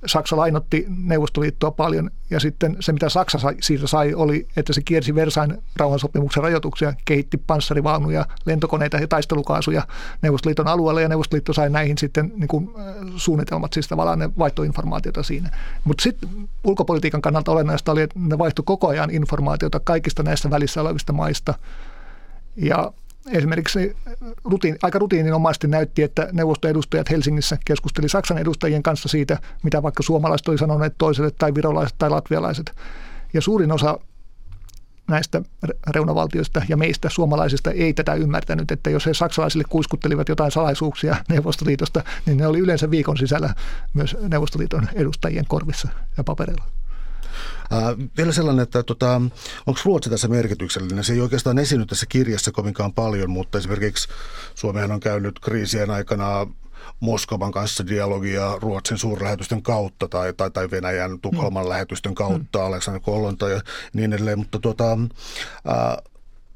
Saksa 0.06 0.36
lainotti 0.36 0.86
Neuvostoliittoa 0.88 1.70
paljon 1.70 2.10
ja 2.30 2.40
sitten 2.40 2.76
se, 2.80 2.92
mitä 2.92 3.08
Saksa 3.08 3.38
sai, 3.38 3.56
siitä 3.60 3.86
sai, 3.86 4.14
oli, 4.14 4.46
että 4.56 4.72
se 4.72 4.80
kiersi 4.82 5.14
Versain 5.14 5.62
rauhansopimuksen 5.76 6.42
rajoituksia, 6.42 6.92
kehitti 7.04 7.36
panssarivaunuja, 7.46 8.26
lentokoneita 8.44 8.96
ja 8.96 9.08
taistelukaasuja 9.08 9.86
Neuvostoliiton 10.22 10.68
alueelle 10.68 11.02
ja 11.02 11.08
Neuvostoliitto 11.08 11.52
sai 11.52 11.70
näihin 11.70 11.98
sitten 11.98 12.32
niin 12.36 12.48
kuin, 12.48 12.70
suunnitelmat, 13.16 13.72
siis 13.72 13.88
tavallaan 13.88 14.18
ne 14.18 14.30
vaihtoi 14.38 14.66
informaatiota 14.66 15.22
siinä. 15.22 15.50
Mutta 15.84 16.02
sitten 16.02 16.28
ulkopolitiikan 16.64 17.22
kannalta 17.22 17.52
olennaista 17.52 17.92
oli, 17.92 18.02
että 18.02 18.18
ne 18.18 18.38
vaihtoi 18.38 18.62
koko 18.66 18.88
ajan 18.88 19.10
informaatiota 19.10 19.80
kaikista 19.80 20.22
näistä 20.22 20.50
välissä 20.50 20.80
olevista 20.80 21.12
maista 21.12 21.54
ja 22.56 22.92
esimerkiksi 23.32 23.96
rutiin, 24.44 24.76
aika 24.82 24.98
rutiininomaisesti 24.98 25.68
näytti, 25.68 26.02
että 26.02 26.28
neuvostoedustajat 26.32 27.10
Helsingissä 27.10 27.58
keskusteli 27.64 28.08
Saksan 28.08 28.38
edustajien 28.38 28.82
kanssa 28.82 29.08
siitä, 29.08 29.38
mitä 29.62 29.82
vaikka 29.82 30.02
suomalaiset 30.02 30.48
oli 30.48 30.58
sanoneet 30.58 30.94
toiselle 30.98 31.30
tai 31.30 31.54
virolaiset 31.54 31.98
tai 31.98 32.10
latvialaiset. 32.10 32.72
Ja 33.34 33.40
suurin 33.40 33.72
osa 33.72 33.98
näistä 35.08 35.42
reunavaltioista 35.90 36.62
ja 36.68 36.76
meistä 36.76 37.08
suomalaisista 37.10 37.70
ei 37.70 37.92
tätä 37.92 38.14
ymmärtänyt, 38.14 38.70
että 38.70 38.90
jos 38.90 39.06
he 39.06 39.14
saksalaisille 39.14 39.64
kuiskuttelivat 39.68 40.28
jotain 40.28 40.50
salaisuuksia 40.50 41.16
Neuvostoliitosta, 41.28 42.02
niin 42.26 42.38
ne 42.38 42.46
oli 42.46 42.58
yleensä 42.58 42.90
viikon 42.90 43.16
sisällä 43.16 43.54
myös 43.94 44.16
Neuvostoliiton 44.28 44.88
edustajien 44.94 45.46
korvissa 45.48 45.88
ja 46.16 46.24
papereilla. 46.24 46.77
Äh, 47.72 48.08
vielä 48.16 48.32
sellainen, 48.32 48.62
että 48.62 48.82
tota, 48.82 49.14
onko 49.66 49.80
Ruotsi 49.84 50.10
tässä 50.10 50.28
merkityksellinen? 50.28 51.04
Se 51.04 51.12
ei 51.12 51.20
oikeastaan 51.20 51.58
esiinny 51.58 51.86
tässä 51.86 52.06
kirjassa 52.08 52.52
kovinkaan 52.52 52.92
paljon, 52.92 53.30
mutta 53.30 53.58
esimerkiksi 53.58 54.08
Suomihan 54.54 54.92
on 54.92 55.00
käynyt 55.00 55.38
kriisien 55.40 55.90
aikana 55.90 56.46
Moskovan 57.00 57.52
kanssa 57.52 57.86
dialogia 57.86 58.58
Ruotsin 58.60 58.98
suurlähetysten 58.98 59.62
kautta 59.62 60.08
tai, 60.08 60.32
tai, 60.32 60.50
tai 60.50 60.70
Venäjän 60.70 61.20
Tukholman 61.20 61.64
mm. 61.64 61.68
lähetystön 61.68 62.14
kautta, 62.14 62.58
mm. 62.58 62.64
Aleksander 62.64 63.00
Kollonta 63.00 63.48
ja 63.48 63.60
niin 63.92 64.12
edelleen. 64.12 64.38
Mutta 64.38 64.58
tuota, 64.58 64.92
äh, 64.92 65.96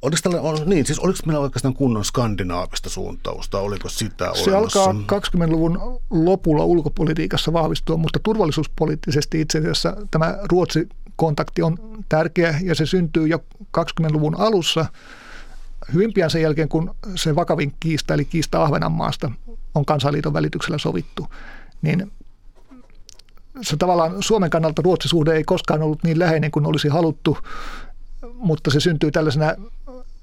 Oliko, 0.03 0.19
tällä, 0.23 0.41
on, 0.41 0.59
niin, 0.67 0.87
siis 0.87 0.99
oliko 0.99 1.19
meillä 1.27 1.43
oikeastaan 1.43 1.75
kunnon 1.75 2.05
skandinaavista 2.05 2.91
suuntausta? 2.91 3.59
Oliko 3.59 3.89
sitä 3.89 4.31
Se 4.35 4.51
olemassa? 4.57 4.85
alkaa 4.85 5.21
20-luvun 5.21 6.01
lopulla 6.11 6.65
ulkopolitiikassa 6.65 7.53
vahvistua, 7.53 7.97
mutta 7.97 8.19
turvallisuuspoliittisesti 8.23 9.41
itse 9.41 9.59
asiassa 9.59 9.97
tämä 10.11 10.39
Ruotsi-kontakti 10.53 11.63
on 11.63 11.79
tärkeä 12.09 12.59
ja 12.63 12.75
se 12.75 12.87
syntyy 12.87 13.27
jo 13.27 13.39
20-luvun 13.79 14.41
alussa 14.41 14.87
hyvin 15.93 16.13
pian 16.13 16.31
sen 16.31 16.43
jälkeen, 16.43 16.69
kun 16.69 16.95
se 17.15 17.37
vakavin 17.37 17.75
kiista, 17.81 18.15
eli 18.15 18.25
kiista 18.25 18.63
Ahvenanmaasta, 18.63 19.31
on 19.75 19.85
kansanliiton 19.85 20.33
välityksellä 20.33 20.79
sovittu, 20.79 21.27
niin 21.83 22.13
se 23.61 23.77
tavallaan 23.77 24.23
Suomen 24.23 24.51
kannalta 24.51 24.83
Ruotsisuhde 24.83 25.33
ei 25.35 25.45
koskaan 25.45 25.83
ollut 25.83 26.05
niin 26.05 26.19
läheinen 26.19 26.51
kuin 26.51 26.67
olisi 26.67 26.89
haluttu, 26.89 27.39
mutta 28.43 28.71
se 28.71 28.81
syntyy 28.81 29.11
tällaisena 29.11 29.55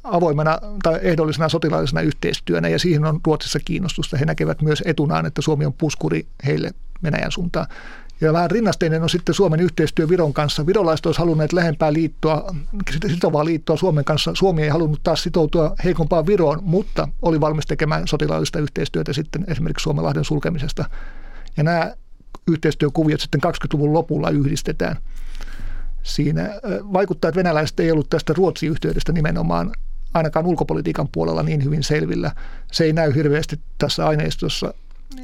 avoimena 0.03 0.59
tai 0.83 0.99
ehdollisena 1.01 1.49
sotilaallisena 1.49 2.01
yhteistyönä 2.01 2.67
ja 2.67 2.79
siihen 2.79 3.05
on 3.05 3.19
Ruotsissa 3.25 3.59
kiinnostusta. 3.59 4.17
He 4.17 4.25
näkevät 4.25 4.61
myös 4.61 4.83
etunaan, 4.85 5.25
että 5.25 5.41
Suomi 5.41 5.65
on 5.65 5.73
puskuri 5.73 6.27
heille 6.45 6.71
Venäjän 7.03 7.31
suuntaan. 7.31 7.67
Ja 8.21 8.33
vähän 8.33 8.51
rinnasteinen 8.51 9.03
on 9.03 9.09
sitten 9.09 9.35
Suomen 9.35 9.59
yhteistyö 9.59 10.09
Viron 10.09 10.33
kanssa. 10.33 10.65
Virolaiset 10.65 11.05
olisivat 11.05 11.25
halunneet 11.25 11.53
lähempää 11.53 11.93
liittoa, 11.93 12.55
sitovaa 13.07 13.45
liittoa 13.45 13.77
Suomen 13.77 14.05
kanssa. 14.05 14.31
Suomi 14.35 14.63
ei 14.63 14.69
halunnut 14.69 14.99
taas 15.03 15.23
sitoutua 15.23 15.75
heikompaan 15.83 16.25
Viroon, 16.25 16.59
mutta 16.63 17.07
oli 17.21 17.41
valmis 17.41 17.65
tekemään 17.65 18.07
sotilaallista 18.07 18.59
yhteistyötä 18.59 19.13
sitten 19.13 19.43
esimerkiksi 19.47 19.83
Suomenlahden 19.83 20.25
sulkemisesta. 20.25 20.85
Ja 21.57 21.63
nämä 21.63 21.93
yhteistyökuviot 22.51 23.21
sitten 23.21 23.41
20-luvun 23.43 23.93
lopulla 23.93 24.29
yhdistetään. 24.29 24.97
Siinä 26.03 26.49
vaikuttaa, 26.93 27.29
että 27.29 27.39
venäläiset 27.39 27.79
ei 27.79 27.91
ollut 27.91 28.09
tästä 28.09 28.33
Ruotsi-yhteydestä 28.33 29.11
nimenomaan 29.11 29.71
ainakaan 30.13 30.45
ulkopolitiikan 30.45 31.07
puolella 31.11 31.43
niin 31.43 31.63
hyvin 31.63 31.83
selvillä. 31.83 32.31
Se 32.71 32.83
ei 32.83 32.93
näy 32.93 33.15
hirveästi 33.15 33.59
tässä 33.77 34.07
aineistossa. 34.07 34.73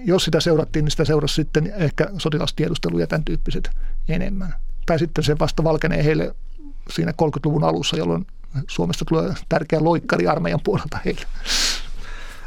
Jos 0.05 0.25
sitä 0.25 0.39
seurattiin, 0.39 0.85
niin 0.85 0.91
sitä 0.91 1.05
seurasi 1.05 1.35
sitten 1.35 1.73
ehkä 1.77 2.07
sotilastiedustelu 2.17 2.99
ja 2.99 3.07
tämän 3.07 3.25
tyyppiset 3.25 3.69
enemmän. 4.09 4.53
Tai 4.85 4.99
sitten 4.99 5.23
se 5.23 5.39
vasta 5.39 5.63
valkenee 5.63 6.03
heille 6.03 6.35
siinä 6.89 7.11
30-luvun 7.11 7.63
alussa, 7.63 7.97
jolloin 7.97 8.27
Suomesta 8.67 9.05
tulee 9.05 9.33
tärkeä 9.49 9.83
loikkari 9.83 10.27
armeijan 10.27 10.59
puolelta 10.63 10.99
heille. 11.05 11.25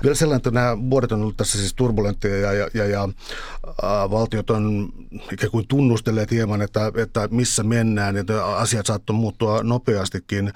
Vielä 0.03 0.15
sellainen, 0.15 0.37
että 0.37 0.51
nämä 0.51 0.77
vuodet 0.91 1.13
on 1.13 1.21
ollut 1.21 1.37
tässä 1.37 1.59
siis 1.59 1.75
turbulenttia 1.75 2.37
ja, 2.37 2.53
ja, 2.53 2.69
ja, 2.75 2.87
ja 2.87 3.03
ä, 3.03 4.11
valtiot 4.11 4.51
on 4.51 4.93
ikään 5.33 5.51
kuin 5.51 5.69
tunnustelleet 5.69 6.31
hieman, 6.31 6.63
että, 6.63 6.93
että 6.97 7.29
missä 7.31 7.63
mennään, 7.63 8.17
että 8.17 8.47
asiat 8.47 8.87
saattoi 8.87 9.17
muuttua 9.17 9.63
nopeastikin. 9.63 10.47
Ä, 10.47 10.53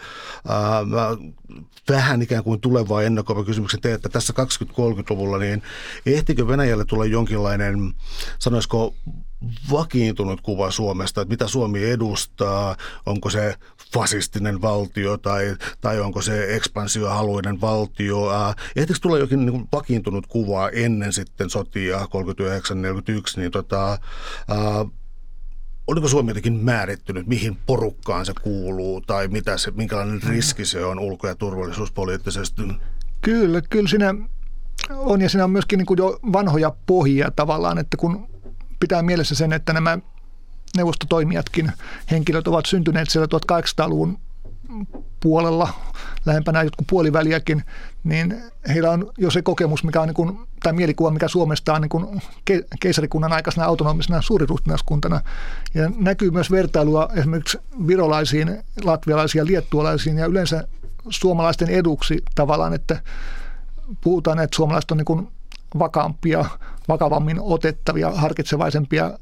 vähän 1.88 2.22
ikään 2.22 2.44
kuin 2.44 2.60
tulevaa 2.60 3.02
ennakoiva 3.02 3.44
kysymyksen 3.44 3.80
te, 3.80 3.92
että 3.94 4.08
tässä 4.08 4.32
20-30-luvulla, 4.42 5.38
niin 5.38 5.62
ehtikö 6.06 6.48
Venäjälle 6.48 6.84
tulla 6.84 7.04
jonkinlainen, 7.04 7.94
sanoisiko 8.38 8.94
vakiintunut 9.70 10.40
kuva 10.40 10.70
Suomesta, 10.70 11.20
että 11.20 11.32
mitä 11.32 11.48
Suomi 11.48 11.84
edustaa, 11.84 12.76
onko 13.06 13.30
se 13.30 13.54
fasistinen 13.92 14.62
valtio 14.62 15.16
tai, 15.16 15.56
tai 15.80 16.00
onko 16.00 16.22
se 16.22 16.54
ekspansiohaluinen 16.54 17.60
valtio. 17.60 18.30
Ehtikö 18.76 18.98
tulla 19.02 19.18
jokin 19.18 19.46
niin 19.46 19.52
kuin 19.52 19.68
vakiintunut 19.72 20.26
kuva 20.26 20.68
ennen 20.68 21.12
sitten 21.12 21.50
sotia 21.50 21.98
39-41, 21.98 22.04
niin 23.36 23.50
tota, 23.50 23.98
ää, 24.48 24.84
oliko 25.86 26.08
Suomi 26.08 26.30
jotenkin 26.30 26.54
määrittynyt, 26.54 27.26
mihin 27.26 27.56
porukkaan 27.66 28.26
se 28.26 28.32
kuuluu 28.42 29.00
tai 29.00 29.28
mitä 29.28 29.58
se, 29.58 29.70
minkälainen 29.70 30.22
riski 30.22 30.64
se 30.64 30.84
on 30.84 30.98
ulko- 30.98 31.28
ja 31.28 31.34
turvallisuuspoliittisesti? 31.34 32.62
Kyllä, 33.20 33.62
kyllä 33.70 33.88
siinä 33.88 34.14
on 34.90 35.20
ja 35.20 35.28
siinä 35.28 35.44
on 35.44 35.50
myöskin 35.50 35.78
niin 35.78 35.86
kuin 35.86 35.98
jo 35.98 36.18
vanhoja 36.32 36.72
pohjia 36.86 37.30
tavallaan, 37.30 37.78
että 37.78 37.96
kun 37.96 38.31
pitää 38.82 39.02
mielessä 39.02 39.34
sen, 39.34 39.52
että 39.52 39.72
nämä 39.72 39.98
neuvostotoimijatkin 40.76 41.72
henkilöt 42.10 42.48
ovat 42.48 42.66
syntyneet 42.66 43.10
siellä 43.10 43.28
1800-luvun 43.52 44.18
puolella, 45.20 45.68
lähempänä 46.26 46.62
jotkut 46.62 46.86
puoliväliäkin, 46.90 47.64
niin 48.04 48.42
heillä 48.68 48.90
on 48.90 49.12
jo 49.18 49.30
se 49.30 49.42
kokemus, 49.42 49.84
mikä 49.84 50.00
on 50.00 50.08
niin 50.08 50.14
kuin, 50.14 50.38
tai 50.62 50.72
mielikuva, 50.72 51.10
mikä 51.10 51.28
Suomesta 51.28 51.74
on 51.74 51.80
niin 51.80 51.88
kuin 51.88 52.22
keisarikunnan 52.80 53.32
aikaisena 53.32 53.66
autonomisena 53.66 54.22
suuriruhtinaskuntana. 54.22 55.20
Ja 55.74 55.90
näkyy 55.98 56.30
myös 56.30 56.50
vertailua 56.50 57.08
esimerkiksi 57.14 57.58
virolaisiin, 57.86 58.62
latvialaisiin 58.84 59.40
ja 59.40 59.46
liettualaisiin 59.46 60.18
ja 60.18 60.26
yleensä 60.26 60.68
suomalaisten 61.08 61.70
eduksi 61.70 62.22
tavallaan, 62.34 62.74
että 62.74 63.02
puhutaan, 64.00 64.38
että 64.38 64.56
suomalaiset 64.56 64.90
on 64.90 64.96
niin 64.96 65.04
kuin 65.04 65.28
vakaampia, 65.78 66.44
vakavammin 66.88 67.40
otettavia, 67.40 68.10
harkitsevaisempia 68.10 69.18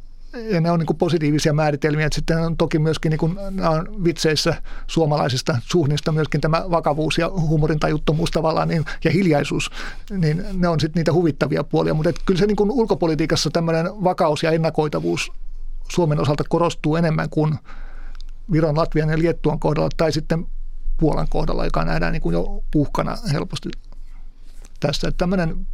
ja 0.51 0.61
ne 0.61 0.71
on 0.71 0.79
niin 0.79 0.97
positiivisia 0.99 1.53
määritelmiä. 1.53 2.07
Että 2.07 2.15
sitten 2.15 2.39
on 2.39 2.57
toki 2.57 2.79
myöskin 2.79 3.11
niin 3.11 3.19
kuin, 3.19 3.39
on 3.69 4.05
vitseissä 4.05 4.63
suomalaisista 4.87 5.59
suhdista 5.65 6.13
myöskin 6.13 6.41
tämä 6.41 6.65
vakavuus 6.71 7.19
ja 7.19 7.29
huumorintajuttomuus 7.29 8.31
tavallaan 8.31 8.69
niin, 8.69 8.85
ja 9.05 9.11
hiljaisuus, 9.11 9.71
niin 10.11 10.45
ne 10.53 10.69
on 10.69 10.81
sitten 10.81 11.01
niitä 11.01 11.13
huvittavia 11.13 11.65
puolia. 11.65 11.95
Mutta 11.95 12.13
kyllä 12.27 12.39
se 12.39 12.47
niin 12.47 12.57
kuin 12.57 12.71
ulkopolitiikassa 12.71 13.51
tämmöinen 13.51 13.87
vakaus 14.05 14.43
ja 14.43 14.51
ennakoitavuus 14.51 15.33
Suomen 15.91 16.21
osalta 16.21 16.45
korostuu 16.49 16.97
enemmän 16.97 17.31
kuin 17.31 17.59
Viron, 18.53 18.77
Latvian 18.77 19.09
ja 19.09 19.19
Liettuan 19.19 19.61
kohdalla 19.61 19.91
tai 19.97 20.13
sitten 20.13 20.47
Puolan 20.99 21.27
kohdalla, 21.31 21.65
joka 21.65 21.85
nähdään 21.85 22.13
niin 22.13 22.23
kuin 22.23 22.33
jo 22.33 22.63
uhkana 22.75 23.17
helposti 23.33 23.69
tässä. 24.81 25.09
Että 25.09 25.19
tämmöinen 25.19 25.67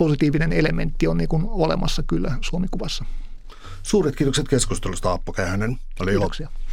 positiivinen 0.00 0.52
elementti 0.52 1.06
on 1.06 1.16
niin 1.16 1.28
kuin 1.28 1.44
olemassa 1.48 2.02
kyllä 2.02 2.36
Suomikuvassa. 2.40 3.04
Suuret 3.82 4.16
kiitokset 4.16 4.48
keskustelusta 4.48 5.12
Appo 5.12 5.32
Kähönen. 5.32 5.78
Oli 6.00 6.10
Kiitoksia. 6.10 6.48
Ilo. 6.48 6.69